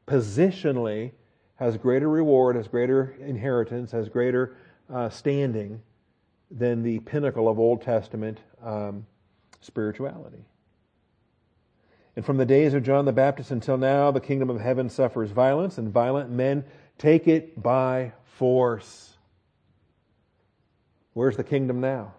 Positionally, 0.08 1.12
has 1.58 1.78
greater 1.78 2.10
reward, 2.10 2.56
has 2.56 2.68
greater 2.68 3.16
inheritance, 3.20 3.92
has 3.92 4.10
greater 4.10 4.56
uh, 4.90 5.10
standing 5.10 5.82
than 6.50 6.82
the 6.82 7.00
pinnacle 7.00 7.50
of 7.50 7.60
Old 7.60 7.82
Testament 7.82 8.40
um, 8.64 9.06
spirituality. 9.62 10.46
And 12.16 12.26
from 12.26 12.38
the 12.38 12.46
days 12.46 12.74
of 12.74 12.84
John 12.84 13.06
the 13.06 13.12
Baptist 13.12 13.52
until 13.52 13.78
now, 13.78 14.12
the 14.12 14.20
kingdom 14.20 14.50
of 14.50 14.60
heaven 14.60 14.90
suffers 14.90 15.32
violence, 15.32 15.78
and 15.78 15.90
violent 15.90 16.32
men 16.32 16.64
take 16.98 17.28
it 17.28 17.62
by 17.62 18.14
force. 18.24 19.16
Where's 21.14 21.38
the 21.38 21.44
kingdom 21.44 21.80
now? 21.80 22.14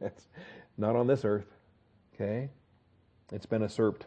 it's 0.00 0.26
not 0.78 0.96
on 0.96 1.06
this 1.06 1.24
earth. 1.24 1.46
Okay? 2.14 2.50
It's 3.32 3.46
been 3.46 3.62
usurped. 3.62 4.06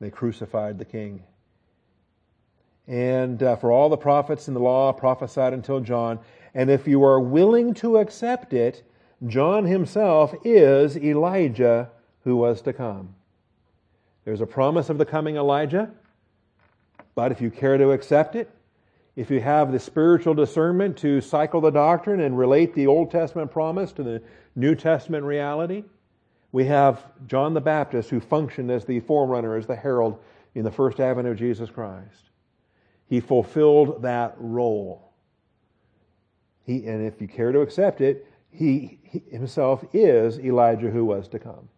They 0.00 0.10
crucified 0.10 0.78
the 0.78 0.84
king. 0.84 1.22
And 2.86 3.42
uh, 3.42 3.56
for 3.56 3.72
all 3.72 3.88
the 3.88 3.96
prophets 3.96 4.48
in 4.48 4.54
the 4.54 4.60
law 4.60 4.92
prophesied 4.92 5.52
until 5.52 5.80
John. 5.80 6.18
And 6.54 6.70
if 6.70 6.86
you 6.86 7.02
are 7.04 7.20
willing 7.20 7.74
to 7.74 7.98
accept 7.98 8.52
it, 8.52 8.82
John 9.26 9.64
himself 9.64 10.34
is 10.44 10.96
Elijah 10.96 11.90
who 12.24 12.36
was 12.36 12.60
to 12.62 12.72
come. 12.72 13.14
There's 14.24 14.40
a 14.40 14.46
promise 14.46 14.88
of 14.88 14.98
the 14.98 15.04
coming 15.04 15.36
Elijah, 15.36 15.90
but 17.14 17.32
if 17.32 17.40
you 17.40 17.50
care 17.50 17.76
to 17.76 17.92
accept 17.92 18.34
it, 18.34 18.50
if 19.16 19.30
you 19.30 19.40
have 19.40 19.70
the 19.70 19.78
spiritual 19.78 20.34
discernment 20.34 20.96
to 20.98 21.20
cycle 21.20 21.60
the 21.60 21.70
doctrine 21.70 22.20
and 22.20 22.36
relate 22.36 22.74
the 22.74 22.86
Old 22.86 23.10
Testament 23.10 23.50
promise 23.50 23.92
to 23.92 24.02
the 24.02 24.22
New 24.56 24.74
Testament 24.74 25.24
reality, 25.24 25.84
we 26.50 26.64
have 26.64 27.04
John 27.26 27.54
the 27.54 27.60
Baptist 27.60 28.10
who 28.10 28.20
functioned 28.20 28.70
as 28.70 28.84
the 28.84 29.00
forerunner, 29.00 29.56
as 29.56 29.66
the 29.66 29.76
herald, 29.76 30.18
in 30.54 30.64
the 30.64 30.70
first 30.70 31.00
advent 31.00 31.28
of 31.28 31.36
Jesus 31.36 31.70
Christ. 31.70 32.30
He 33.06 33.20
fulfilled 33.20 34.02
that 34.02 34.34
role. 34.38 35.12
He, 36.64 36.86
and 36.86 37.06
if 37.06 37.20
you 37.20 37.28
care 37.28 37.52
to 37.52 37.60
accept 37.60 38.00
it, 38.00 38.26
he, 38.50 38.98
he 39.02 39.22
himself 39.30 39.84
is 39.92 40.38
Elijah 40.38 40.90
who 40.90 41.04
was 41.04 41.28
to 41.28 41.38
come. 41.38 41.68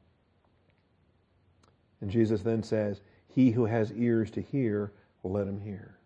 And 2.01 2.11
Jesus 2.11 2.43
then 2.43 2.63
says, 2.63 3.01
He 3.29 3.51
who 3.51 3.65
has 3.65 3.93
ears 3.93 4.31
to 4.33 4.41
hear, 4.41 4.93
let 5.25 5.47
him 5.47 5.61
hear. 5.61 5.97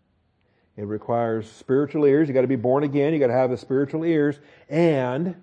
It 0.77 0.83
requires 0.83 1.51
spiritual 1.51 2.05
ears. 2.05 2.27
You've 2.27 2.35
got 2.35 2.41
to 2.41 2.47
be 2.47 2.55
born 2.55 2.83
again. 2.83 3.13
You've 3.13 3.19
got 3.19 3.27
to 3.27 3.33
have 3.33 3.49
the 3.49 3.57
spiritual 3.57 4.03
ears. 4.03 4.39
And 4.69 5.35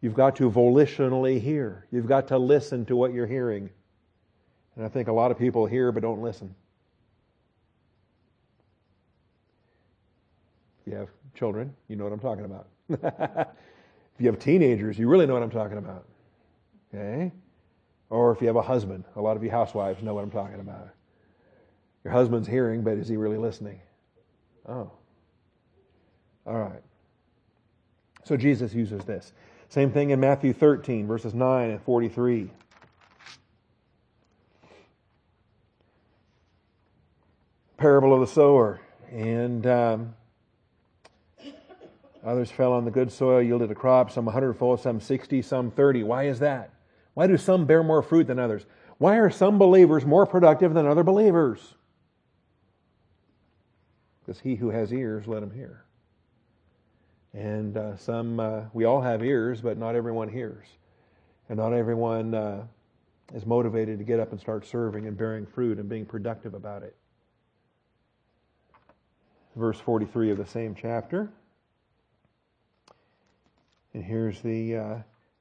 you've 0.00 0.14
got 0.14 0.36
to 0.36 0.50
volitionally 0.50 1.40
hear. 1.40 1.86
You've 1.90 2.06
got 2.06 2.28
to 2.28 2.38
listen 2.38 2.84
to 2.86 2.96
what 2.96 3.12
you're 3.12 3.26
hearing. 3.26 3.70
And 4.76 4.84
I 4.84 4.88
think 4.88 5.08
a 5.08 5.12
lot 5.12 5.30
of 5.30 5.38
people 5.38 5.66
hear 5.66 5.90
but 5.90 6.02
don't 6.02 6.22
listen. 6.22 6.54
If 10.84 10.92
you 10.92 10.98
have 10.98 11.08
children, 11.34 11.74
you 11.88 11.96
know 11.96 12.04
what 12.04 12.12
I'm 12.12 12.20
talking 12.20 12.44
about. 12.44 12.66
if 12.90 14.20
you 14.20 14.26
have 14.26 14.38
teenagers, 14.38 14.98
you 14.98 15.08
really 15.08 15.26
know 15.26 15.34
what 15.34 15.42
I'm 15.42 15.50
talking 15.50 15.78
about. 15.78 16.04
Okay? 16.92 17.32
Or 18.10 18.32
if 18.32 18.40
you 18.40 18.48
have 18.48 18.56
a 18.56 18.62
husband, 18.62 19.04
a 19.16 19.20
lot 19.20 19.36
of 19.36 19.44
you 19.44 19.50
housewives 19.50 20.02
know 20.02 20.12
what 20.14 20.24
I'm 20.24 20.30
talking 20.30 20.60
about. 20.60 20.88
Your 22.04 22.12
husband's 22.12 22.48
hearing, 22.48 22.82
but 22.82 22.98
is 22.98 23.08
he 23.08 23.16
really 23.16 23.38
listening? 23.38 23.80
Oh. 24.68 24.90
All 26.46 26.58
right. 26.58 26.82
So 28.24 28.36
Jesus 28.36 28.74
uses 28.74 29.04
this. 29.04 29.32
Same 29.68 29.90
thing 29.90 30.10
in 30.10 30.20
Matthew 30.20 30.52
13, 30.52 31.06
verses 31.06 31.32
9 31.32 31.70
and 31.70 31.80
43. 31.82 32.50
Parable 37.76 38.14
of 38.14 38.20
the 38.20 38.26
sower. 38.26 38.80
And 39.10 39.66
um, 39.66 40.14
others 42.24 42.50
fell 42.50 42.72
on 42.72 42.84
the 42.84 42.90
good 42.90 43.10
soil, 43.10 43.42
yielded 43.42 43.70
a 43.70 43.74
crop, 43.74 44.10
some 44.10 44.24
100 44.24 44.54
fold, 44.54 44.80
some 44.80 45.00
60, 45.00 45.42
some 45.42 45.70
30. 45.70 46.02
Why 46.04 46.24
is 46.24 46.38
that? 46.40 46.70
Why 47.14 47.26
do 47.26 47.36
some 47.36 47.66
bear 47.66 47.82
more 47.82 48.02
fruit 48.02 48.26
than 48.26 48.38
others? 48.38 48.64
Why 48.98 49.16
are 49.16 49.30
some 49.30 49.58
believers 49.58 50.06
more 50.06 50.26
productive 50.26 50.74
than 50.74 50.86
other 50.86 51.02
believers? 51.02 51.74
because 54.24 54.40
he 54.40 54.54
who 54.54 54.70
has 54.70 54.92
ears, 54.92 55.26
let 55.26 55.42
him 55.42 55.50
hear. 55.50 55.84
And 57.34 57.76
uh, 57.76 57.96
some, 57.96 58.38
uh, 58.38 58.62
we 58.72 58.84
all 58.84 59.00
have 59.00 59.22
ears, 59.22 59.60
but 59.60 59.78
not 59.78 59.96
everyone 59.96 60.28
hears. 60.28 60.66
And 61.48 61.58
not 61.58 61.72
everyone 61.72 62.34
uh, 62.34 62.64
is 63.34 63.46
motivated 63.46 63.98
to 63.98 64.04
get 64.04 64.20
up 64.20 64.32
and 64.32 64.40
start 64.40 64.66
serving 64.66 65.06
and 65.06 65.16
bearing 65.16 65.46
fruit 65.46 65.78
and 65.78 65.88
being 65.88 66.06
productive 66.06 66.54
about 66.54 66.82
it. 66.82 66.96
Verse 69.56 69.78
43 69.78 70.30
of 70.30 70.38
the 70.38 70.46
same 70.46 70.74
chapter. 70.74 71.30
And 73.94 74.04
here's 74.04 74.40
the 74.40 74.76
uh, 74.76 74.94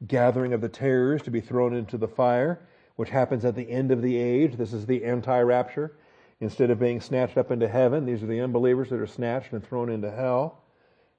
gathering 0.08 0.54
of 0.54 0.62
the 0.62 0.70
tares 0.70 1.22
to 1.24 1.32
be 1.32 1.42
thrown 1.42 1.74
into 1.74 1.98
the 1.98 2.08
fire, 2.08 2.60
which 2.96 3.10
happens 3.10 3.46
at 3.46 3.56
the 3.56 3.70
end 3.70 3.92
of 3.92 4.02
the 4.02 4.18
age. 4.18 4.58
This 4.58 4.74
is 4.74 4.86
the 4.86 5.06
anti 5.06 5.40
rapture. 5.42 5.96
Instead 6.40 6.72
of 6.72 6.80
being 6.80 7.00
snatched 7.00 7.38
up 7.38 7.52
into 7.52 7.68
heaven, 7.68 8.06
these 8.06 8.24
are 8.24 8.28
the 8.28 8.42
unbelievers 8.42 8.90
that 8.90 9.00
are 9.00 9.08
snatched 9.08 9.54
and 9.54 9.64
thrown 9.64 9.90
into 9.90 10.10
hell. 10.10 10.64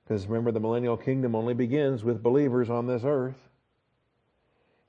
Because 0.04 0.26
remember, 0.26 0.50
the 0.50 0.60
millennial 0.60 0.96
kingdom 0.96 1.36
only 1.36 1.54
begins 1.54 2.02
with 2.02 2.22
believers 2.22 2.68
on 2.68 2.86
this 2.88 3.02
earth. 3.04 3.48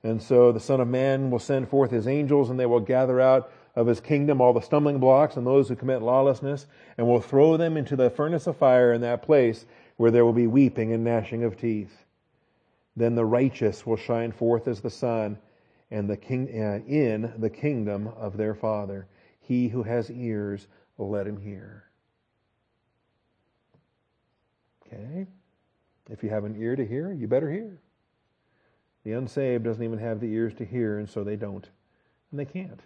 And 0.02 0.20
so 0.20 0.52
the 0.52 0.60
Son 0.60 0.80
of 0.80 0.88
Man 0.88 1.30
will 1.30 1.38
send 1.38 1.68
forth 1.68 1.90
his 1.90 2.08
angels, 2.08 2.50
and 2.50 2.58
they 2.58 2.66
will 2.66 2.80
gather 2.80 3.20
out 3.20 3.50
of 3.76 3.86
his 3.86 4.00
kingdom 4.00 4.40
all 4.40 4.52
the 4.52 4.60
stumbling 4.60 4.98
blocks 4.98 5.36
and 5.36 5.46
those 5.46 5.68
who 5.68 5.76
commit 5.76 6.02
lawlessness, 6.02 6.66
and 6.98 7.06
will 7.06 7.20
throw 7.20 7.56
them 7.56 7.76
into 7.76 7.96
the 7.96 8.10
furnace 8.10 8.46
of 8.46 8.56
fire 8.56 8.92
in 8.92 9.00
that 9.00 9.22
place 9.22 9.64
where 9.96 10.10
there 10.10 10.24
will 10.24 10.32
be 10.32 10.46
weeping 10.46 10.92
and 10.92 11.04
gnashing 11.04 11.44
of 11.44 11.56
teeth. 11.56 12.03
Then 12.96 13.14
the 13.14 13.24
righteous 13.24 13.84
will 13.86 13.96
shine 13.96 14.32
forth 14.32 14.68
as 14.68 14.80
the 14.80 14.90
sun, 14.90 15.38
and 15.90 16.08
the 16.08 16.16
king, 16.16 16.48
uh, 16.48 16.80
in 16.86 17.32
the 17.38 17.50
kingdom 17.50 18.08
of 18.16 18.36
their 18.36 18.54
Father. 18.54 19.06
He 19.40 19.68
who 19.68 19.82
has 19.82 20.10
ears, 20.10 20.66
let 20.96 21.26
him 21.26 21.40
hear. 21.40 21.84
Okay? 24.86 25.26
If 26.10 26.22
you 26.22 26.30
have 26.30 26.44
an 26.44 26.56
ear 26.60 26.76
to 26.76 26.86
hear, 26.86 27.12
you 27.12 27.26
better 27.26 27.50
hear. 27.50 27.78
The 29.04 29.12
unsaved 29.12 29.64
doesn't 29.64 29.82
even 29.82 29.98
have 29.98 30.20
the 30.20 30.32
ears 30.32 30.54
to 30.54 30.64
hear, 30.64 30.98
and 30.98 31.08
so 31.08 31.24
they 31.24 31.36
don't. 31.36 31.68
And 32.30 32.40
they 32.40 32.44
can't. 32.44 32.80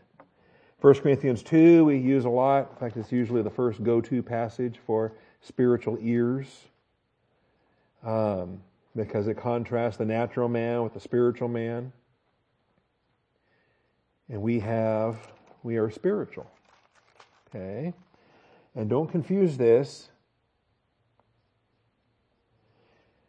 1 0.81 0.95
Corinthians 0.95 1.43
2, 1.43 1.85
we 1.85 1.99
use 1.99 2.25
a 2.25 2.31
lot. 2.31 2.71
In 2.71 2.77
fact, 2.77 2.97
it's 2.97 3.13
usually 3.13 3.43
the 3.43 3.51
first 3.51 3.83
go 3.83 4.01
to 4.01 4.23
passage 4.23 4.79
for 4.87 5.13
spiritual 5.41 5.99
ears 6.01 6.69
um, 8.05 8.61
because 9.07 9.29
it 9.29 9.37
contrasts 9.37 9.97
the 9.97 10.05
natural 10.05 10.49
man 10.49 10.83
with 10.83 10.95
the 10.95 11.01
spiritual 11.01 11.49
man. 11.49 11.93
And 14.29 14.43
we 14.43 14.61
have 14.61 15.17
we 15.63 15.77
are 15.77 15.91
spiritual. 15.91 16.47
Okay? 17.49 17.95
And 18.75 18.89
don't 18.89 19.11
confuse 19.11 19.57
this. 19.57 20.09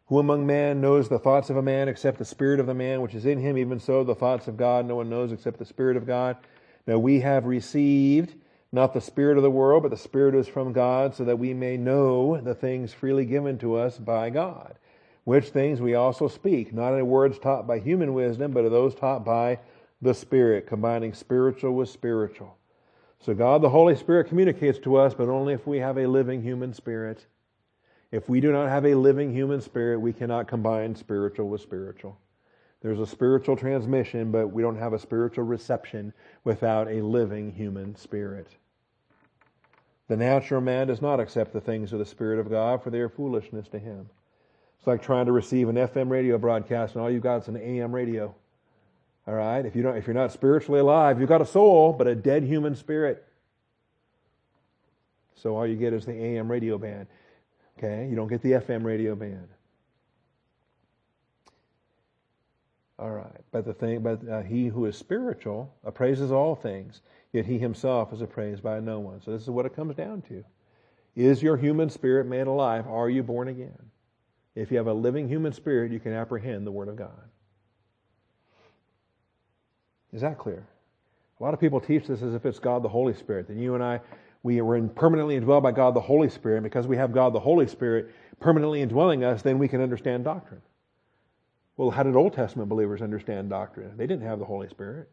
Who 0.07 0.19
among 0.19 0.45
men 0.47 0.81
knows 0.81 1.07
the 1.07 1.19
thoughts 1.19 1.49
of 1.49 1.57
a 1.57 1.61
man 1.61 1.87
except 1.87 2.17
the 2.17 2.25
spirit 2.25 2.59
of 2.59 2.65
the 2.65 2.73
man 2.73 3.01
which 3.01 3.13
is 3.13 3.25
in 3.25 3.39
him? 3.39 3.57
Even 3.57 3.79
so, 3.79 4.03
the 4.03 4.15
thoughts 4.15 4.47
of 4.47 4.57
God 4.57 4.85
no 4.85 4.95
one 4.95 5.09
knows 5.09 5.31
except 5.31 5.59
the 5.59 5.65
spirit 5.65 5.97
of 5.97 6.07
God. 6.07 6.37
Now 6.87 6.97
we 6.97 7.19
have 7.19 7.45
received 7.45 8.33
not 8.71 8.93
the 8.93 9.01
spirit 9.01 9.37
of 9.37 9.43
the 9.43 9.51
world, 9.51 9.83
but 9.83 9.91
the 9.91 9.97
spirit 9.97 10.35
is 10.35 10.47
from 10.47 10.73
God, 10.73 11.15
so 11.15 11.23
that 11.25 11.39
we 11.39 11.53
may 11.53 11.77
know 11.77 12.39
the 12.39 12.55
things 12.55 12.93
freely 12.93 13.25
given 13.25 13.57
to 13.59 13.75
us 13.75 13.97
by 13.97 14.29
God. 14.29 14.77
Which 15.29 15.49
things 15.49 15.79
we 15.79 15.93
also 15.93 16.27
speak, 16.27 16.73
not 16.73 16.95
in 16.95 17.05
words 17.05 17.37
taught 17.37 17.67
by 17.67 17.77
human 17.77 18.15
wisdom, 18.15 18.51
but 18.51 18.65
of 18.65 18.71
those 18.71 18.95
taught 18.95 19.23
by 19.23 19.59
the 20.01 20.15
Spirit, 20.15 20.65
combining 20.65 21.13
spiritual 21.13 21.75
with 21.75 21.89
spiritual. 21.89 22.57
So 23.19 23.35
God 23.35 23.61
the 23.61 23.69
Holy 23.69 23.95
Spirit 23.95 24.27
communicates 24.27 24.79
to 24.79 24.95
us, 24.95 25.13
but 25.13 25.29
only 25.29 25.53
if 25.53 25.67
we 25.67 25.77
have 25.77 25.99
a 25.99 26.07
living 26.07 26.41
human 26.41 26.73
spirit. 26.73 27.27
If 28.11 28.27
we 28.27 28.41
do 28.41 28.51
not 28.51 28.69
have 28.69 28.87
a 28.87 28.95
living 28.95 29.31
human 29.31 29.61
spirit, 29.61 29.99
we 29.99 30.13
cannot 30.13 30.47
combine 30.47 30.95
spiritual 30.95 31.47
with 31.47 31.61
spiritual. 31.61 32.17
There's 32.81 32.99
a 32.99 33.05
spiritual 33.05 33.55
transmission, 33.55 34.31
but 34.31 34.47
we 34.47 34.63
don't 34.63 34.79
have 34.79 34.93
a 34.93 34.99
spiritual 34.99 35.43
reception 35.43 36.11
without 36.43 36.87
a 36.87 37.03
living 37.03 37.51
human 37.51 37.95
spirit. 37.95 38.47
The 40.07 40.17
natural 40.17 40.61
man 40.61 40.87
does 40.87 41.03
not 41.03 41.19
accept 41.19 41.53
the 41.53 41.61
things 41.61 41.93
of 41.93 41.99
the 41.99 42.05
Spirit 42.05 42.39
of 42.39 42.49
God, 42.49 42.81
for 42.81 42.89
they 42.89 42.99
are 43.01 43.09
foolishness 43.09 43.67
to 43.67 43.77
him. 43.77 44.09
It's 44.79 44.87
like 44.87 45.03
trying 45.03 45.25
to 45.25 45.33
receive 45.33 45.67
an 45.67 45.75
FM 45.75 46.09
radio 46.09 46.37
broadcast, 46.37 46.95
and 46.95 47.03
all 47.03 47.11
you've 47.11 47.21
got 47.23 47.41
is 47.41 47.47
an 47.49 47.57
AM 47.57 47.93
radio. 47.93 48.33
All 49.27 49.33
right? 49.33 49.65
If 49.65 49.75
you 49.75 49.83
don't 49.83 49.97
if 49.97 50.07
you're 50.07 50.13
not 50.13 50.31
spiritually 50.31 50.79
alive, 50.79 51.19
you've 51.19 51.29
got 51.29 51.41
a 51.41 51.45
soul, 51.45 51.93
but 51.93 52.07
a 52.07 52.15
dead 52.15 52.43
human 52.43 52.75
spirit. 52.75 53.25
So 55.35 55.55
all 55.55 55.67
you 55.67 55.75
get 55.75 55.93
is 55.93 56.05
the 56.05 56.13
AM 56.13 56.49
radio 56.49 56.77
band. 56.77 57.07
Okay? 57.77 58.07
You 58.09 58.15
don't 58.15 58.27
get 58.27 58.41
the 58.41 58.53
FM 58.53 58.83
radio 58.83 59.15
band. 59.15 59.47
All 62.97 63.11
right. 63.11 63.41
But 63.51 63.65
the 63.65 63.73
thing, 63.73 64.01
but 64.01 64.27
uh, 64.27 64.41
he 64.41 64.67
who 64.67 64.85
is 64.85 64.97
spiritual 64.97 65.73
appraises 65.85 66.31
all 66.31 66.55
things, 66.55 67.01
yet 67.31 67.45
he 67.45 67.57
himself 67.57 68.11
is 68.11 68.21
appraised 68.21 68.63
by 68.63 68.79
no 68.79 68.99
one. 68.99 69.21
So 69.21 69.31
this 69.31 69.41
is 69.41 69.49
what 69.49 69.65
it 69.65 69.75
comes 69.75 69.95
down 69.95 70.21
to. 70.23 70.43
Is 71.15 71.43
your 71.43 71.57
human 71.57 71.89
spirit 71.89 72.27
made 72.27 72.47
alive? 72.47 72.87
Are 72.87 73.09
you 73.09 73.23
born 73.23 73.47
again? 73.47 73.88
If 74.59 74.71
you 74.71 74.77
have 74.77 74.87
a 74.87 74.93
living 74.93 75.29
human 75.29 75.53
spirit, 75.53 75.89
you 75.89 76.01
can 76.01 76.11
apprehend 76.11 76.67
the 76.67 76.71
Word 76.71 76.89
of 76.89 76.97
God. 76.97 77.29
Is 80.11 80.19
that 80.19 80.37
clear? 80.37 80.67
A 81.39 81.43
lot 81.43 81.53
of 81.53 81.61
people 81.61 81.79
teach 81.79 82.07
this 82.07 82.21
as 82.21 82.33
if 82.33 82.45
it's 82.45 82.59
God 82.59 82.83
the 82.83 82.89
Holy 82.89 83.13
Spirit. 83.13 83.47
That 83.47 83.55
you 83.55 83.75
and 83.75 83.81
I, 83.81 84.01
we 84.43 84.59
were 84.59 84.81
permanently 84.89 85.39
indwelled 85.39 85.63
by 85.63 85.71
God 85.71 85.93
the 85.93 86.01
Holy 86.01 86.27
Spirit. 86.29 86.57
And 86.57 86.63
because 86.65 86.87
we 86.87 86.97
have 86.97 87.13
God 87.13 87.31
the 87.31 87.39
Holy 87.39 87.67
Spirit 87.67 88.11
permanently 88.41 88.81
indwelling 88.81 89.23
us, 89.23 89.41
then 89.41 89.59
we 89.59 89.69
can 89.69 89.79
understand 89.79 90.25
doctrine. 90.25 90.61
Well, 91.77 91.91
how 91.91 92.03
did 92.03 92.17
Old 92.17 92.33
Testament 92.33 92.67
believers 92.67 93.01
understand 93.01 93.49
doctrine? 93.49 93.95
They 93.95 94.07
didn't 94.07 94.27
have 94.27 94.39
the 94.39 94.45
Holy 94.45 94.67
Spirit. 94.67 95.09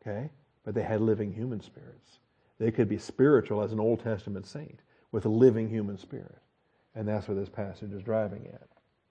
Okay? 0.00 0.30
But 0.64 0.74
they 0.74 0.82
had 0.82 1.00
living 1.00 1.32
human 1.32 1.60
spirits. 1.60 2.18
They 2.58 2.72
could 2.72 2.88
be 2.88 2.98
spiritual 2.98 3.62
as 3.62 3.70
an 3.70 3.78
Old 3.78 4.02
Testament 4.02 4.46
saint 4.46 4.80
with 5.12 5.26
a 5.26 5.28
living 5.28 5.68
human 5.68 5.96
spirit. 5.96 6.38
And 6.94 7.08
that's 7.08 7.28
what 7.28 7.36
this 7.36 7.48
passage 7.48 7.92
is 7.92 8.02
driving 8.02 8.46
at. 8.52 8.68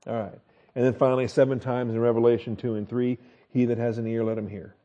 All 0.08 0.20
right. 0.20 0.40
And 0.76 0.86
then 0.86 0.94
finally, 0.94 1.28
seven 1.28 1.60
times 1.60 1.94
in 1.94 2.00
Revelation 2.00 2.56
2 2.56 2.76
and 2.76 2.88
3, 2.88 3.18
he 3.50 3.66
that 3.66 3.78
has 3.78 3.98
an 3.98 4.08
ear, 4.08 4.24
let 4.24 4.38
him 4.38 4.48
hear. 4.48 4.76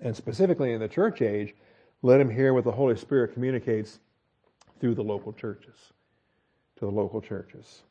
And 0.00 0.16
specifically 0.16 0.72
in 0.72 0.80
the 0.80 0.88
church 0.88 1.20
age, 1.20 1.54
let 2.02 2.20
him 2.20 2.30
hear 2.30 2.54
what 2.54 2.64
the 2.64 2.72
Holy 2.72 2.96
Spirit 2.96 3.34
communicates 3.34 4.00
through 4.80 4.94
the 4.94 5.04
local 5.04 5.32
churches, 5.32 5.76
to 6.76 6.86
the 6.86 6.90
local 6.90 7.20
churches. 7.20 7.82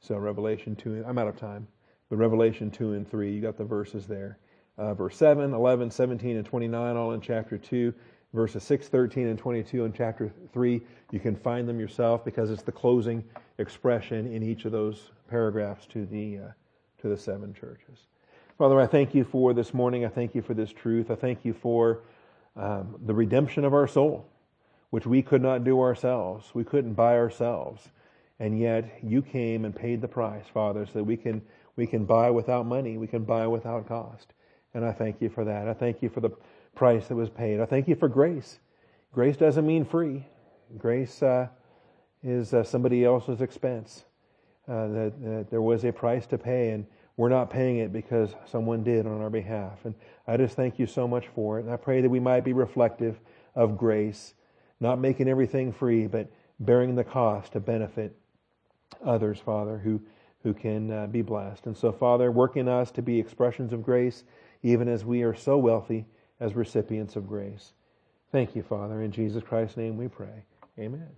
So 0.00 0.16
Revelation 0.16 0.76
2, 0.76 1.04
I'm 1.06 1.18
out 1.18 1.26
of 1.26 1.36
time, 1.36 1.66
but 2.08 2.16
Revelation 2.16 2.70
2 2.70 2.92
and 2.92 3.10
3, 3.10 3.34
you 3.34 3.40
got 3.40 3.56
the 3.56 3.64
verses 3.64 4.06
there. 4.06 4.38
Uh, 4.76 4.94
verse 4.94 5.16
7, 5.16 5.52
11, 5.52 5.90
17, 5.90 6.36
and 6.36 6.46
29, 6.46 6.96
all 6.96 7.12
in 7.12 7.20
chapter 7.20 7.58
2. 7.58 7.92
Verses 8.34 8.62
6, 8.64 8.88
13, 8.88 9.26
and 9.26 9.38
22 9.38 9.84
in 9.84 9.92
chapter 9.92 10.32
3. 10.52 10.80
You 11.10 11.20
can 11.20 11.36
find 11.36 11.68
them 11.68 11.80
yourself 11.80 12.24
because 12.24 12.50
it's 12.50 12.62
the 12.62 12.72
closing 12.72 13.24
expression 13.58 14.32
in 14.32 14.42
each 14.42 14.64
of 14.64 14.72
those 14.72 15.10
paragraphs 15.28 15.86
to 15.86 16.06
the, 16.06 16.38
uh, 16.38 16.48
to 17.00 17.08
the 17.08 17.16
seven 17.16 17.54
churches. 17.54 18.06
Father, 18.58 18.80
I 18.80 18.86
thank 18.86 19.14
you 19.14 19.24
for 19.24 19.54
this 19.54 19.72
morning. 19.72 20.04
I 20.04 20.08
thank 20.08 20.34
you 20.34 20.42
for 20.42 20.54
this 20.54 20.72
truth. 20.72 21.10
I 21.10 21.14
thank 21.14 21.44
you 21.44 21.54
for 21.54 22.02
um, 22.56 22.96
the 23.06 23.14
redemption 23.14 23.64
of 23.64 23.72
our 23.72 23.86
soul, 23.86 24.28
which 24.90 25.06
we 25.06 25.22
could 25.22 25.42
not 25.42 25.64
do 25.64 25.80
ourselves. 25.80 26.50
We 26.54 26.64
couldn't 26.64 26.94
buy 26.94 27.16
ourselves. 27.16 27.88
And 28.40 28.58
yet 28.58 28.98
you 29.02 29.22
came 29.22 29.64
and 29.64 29.74
paid 29.74 30.00
the 30.00 30.08
price, 30.08 30.44
Father, 30.52 30.86
so 30.86 30.92
that 30.94 31.04
we 31.04 31.16
can, 31.16 31.40
we 31.76 31.86
can 31.86 32.04
buy 32.04 32.30
without 32.30 32.66
money. 32.66 32.98
We 32.98 33.06
can 33.06 33.24
buy 33.24 33.46
without 33.46 33.88
cost. 33.88 34.32
And 34.74 34.84
I 34.84 34.92
thank 34.92 35.20
you 35.20 35.28
for 35.28 35.44
that. 35.44 35.68
I 35.68 35.72
thank 35.72 36.02
you 36.02 36.08
for 36.08 36.20
the 36.20 36.30
price 36.78 37.08
that 37.08 37.16
was 37.16 37.28
paid. 37.28 37.60
I 37.60 37.66
thank 37.66 37.88
you 37.88 37.96
for 37.96 38.08
grace. 38.08 38.60
Grace 39.12 39.36
doesn't 39.36 39.66
mean 39.66 39.84
free. 39.84 40.24
Grace 40.78 41.24
uh, 41.24 41.48
is 42.22 42.54
uh, 42.54 42.62
somebody 42.62 43.04
else's 43.04 43.40
expense. 43.40 44.04
Uh, 44.68 44.86
that, 44.86 45.12
that, 45.20 45.46
there 45.50 45.60
was 45.60 45.84
a 45.84 45.92
price 45.92 46.24
to 46.26 46.38
pay, 46.38 46.70
and 46.70 46.86
we're 47.16 47.30
not 47.30 47.50
paying 47.50 47.78
it 47.78 47.92
because 47.92 48.32
someone 48.46 48.84
did 48.84 49.06
on 49.06 49.20
our 49.20 49.30
behalf. 49.30 49.84
And 49.84 49.94
I 50.28 50.36
just 50.36 50.54
thank 50.54 50.78
you 50.78 50.86
so 50.86 51.08
much 51.08 51.26
for 51.34 51.58
it. 51.58 51.64
And 51.64 51.72
I 51.72 51.76
pray 51.76 52.00
that 52.00 52.08
we 52.08 52.20
might 52.20 52.44
be 52.44 52.52
reflective 52.52 53.18
of 53.56 53.76
grace, 53.76 54.34
not 54.78 55.00
making 55.00 55.28
everything 55.28 55.72
free, 55.72 56.06
but 56.06 56.30
bearing 56.60 56.94
the 56.94 57.02
cost 57.02 57.54
to 57.54 57.60
benefit 57.60 58.16
others, 59.04 59.40
Father, 59.40 59.78
who, 59.78 60.00
who 60.44 60.54
can 60.54 60.92
uh, 60.92 61.06
be 61.08 61.22
blessed. 61.22 61.66
And 61.66 61.76
so, 61.76 61.90
Father, 61.90 62.30
work 62.30 62.56
in 62.56 62.68
us 62.68 62.92
to 62.92 63.02
be 63.02 63.18
expressions 63.18 63.72
of 63.72 63.82
grace, 63.82 64.22
even 64.62 64.86
as 64.86 65.04
we 65.04 65.22
are 65.22 65.34
so 65.34 65.58
wealthy 65.58 66.06
as 66.40 66.54
recipients 66.54 67.16
of 67.16 67.26
grace. 67.26 67.72
Thank 68.32 68.54
you, 68.54 68.62
Father. 68.62 69.02
In 69.02 69.10
Jesus 69.10 69.42
Christ's 69.42 69.76
name 69.76 69.96
we 69.96 70.08
pray. 70.08 70.44
Amen. 70.78 71.08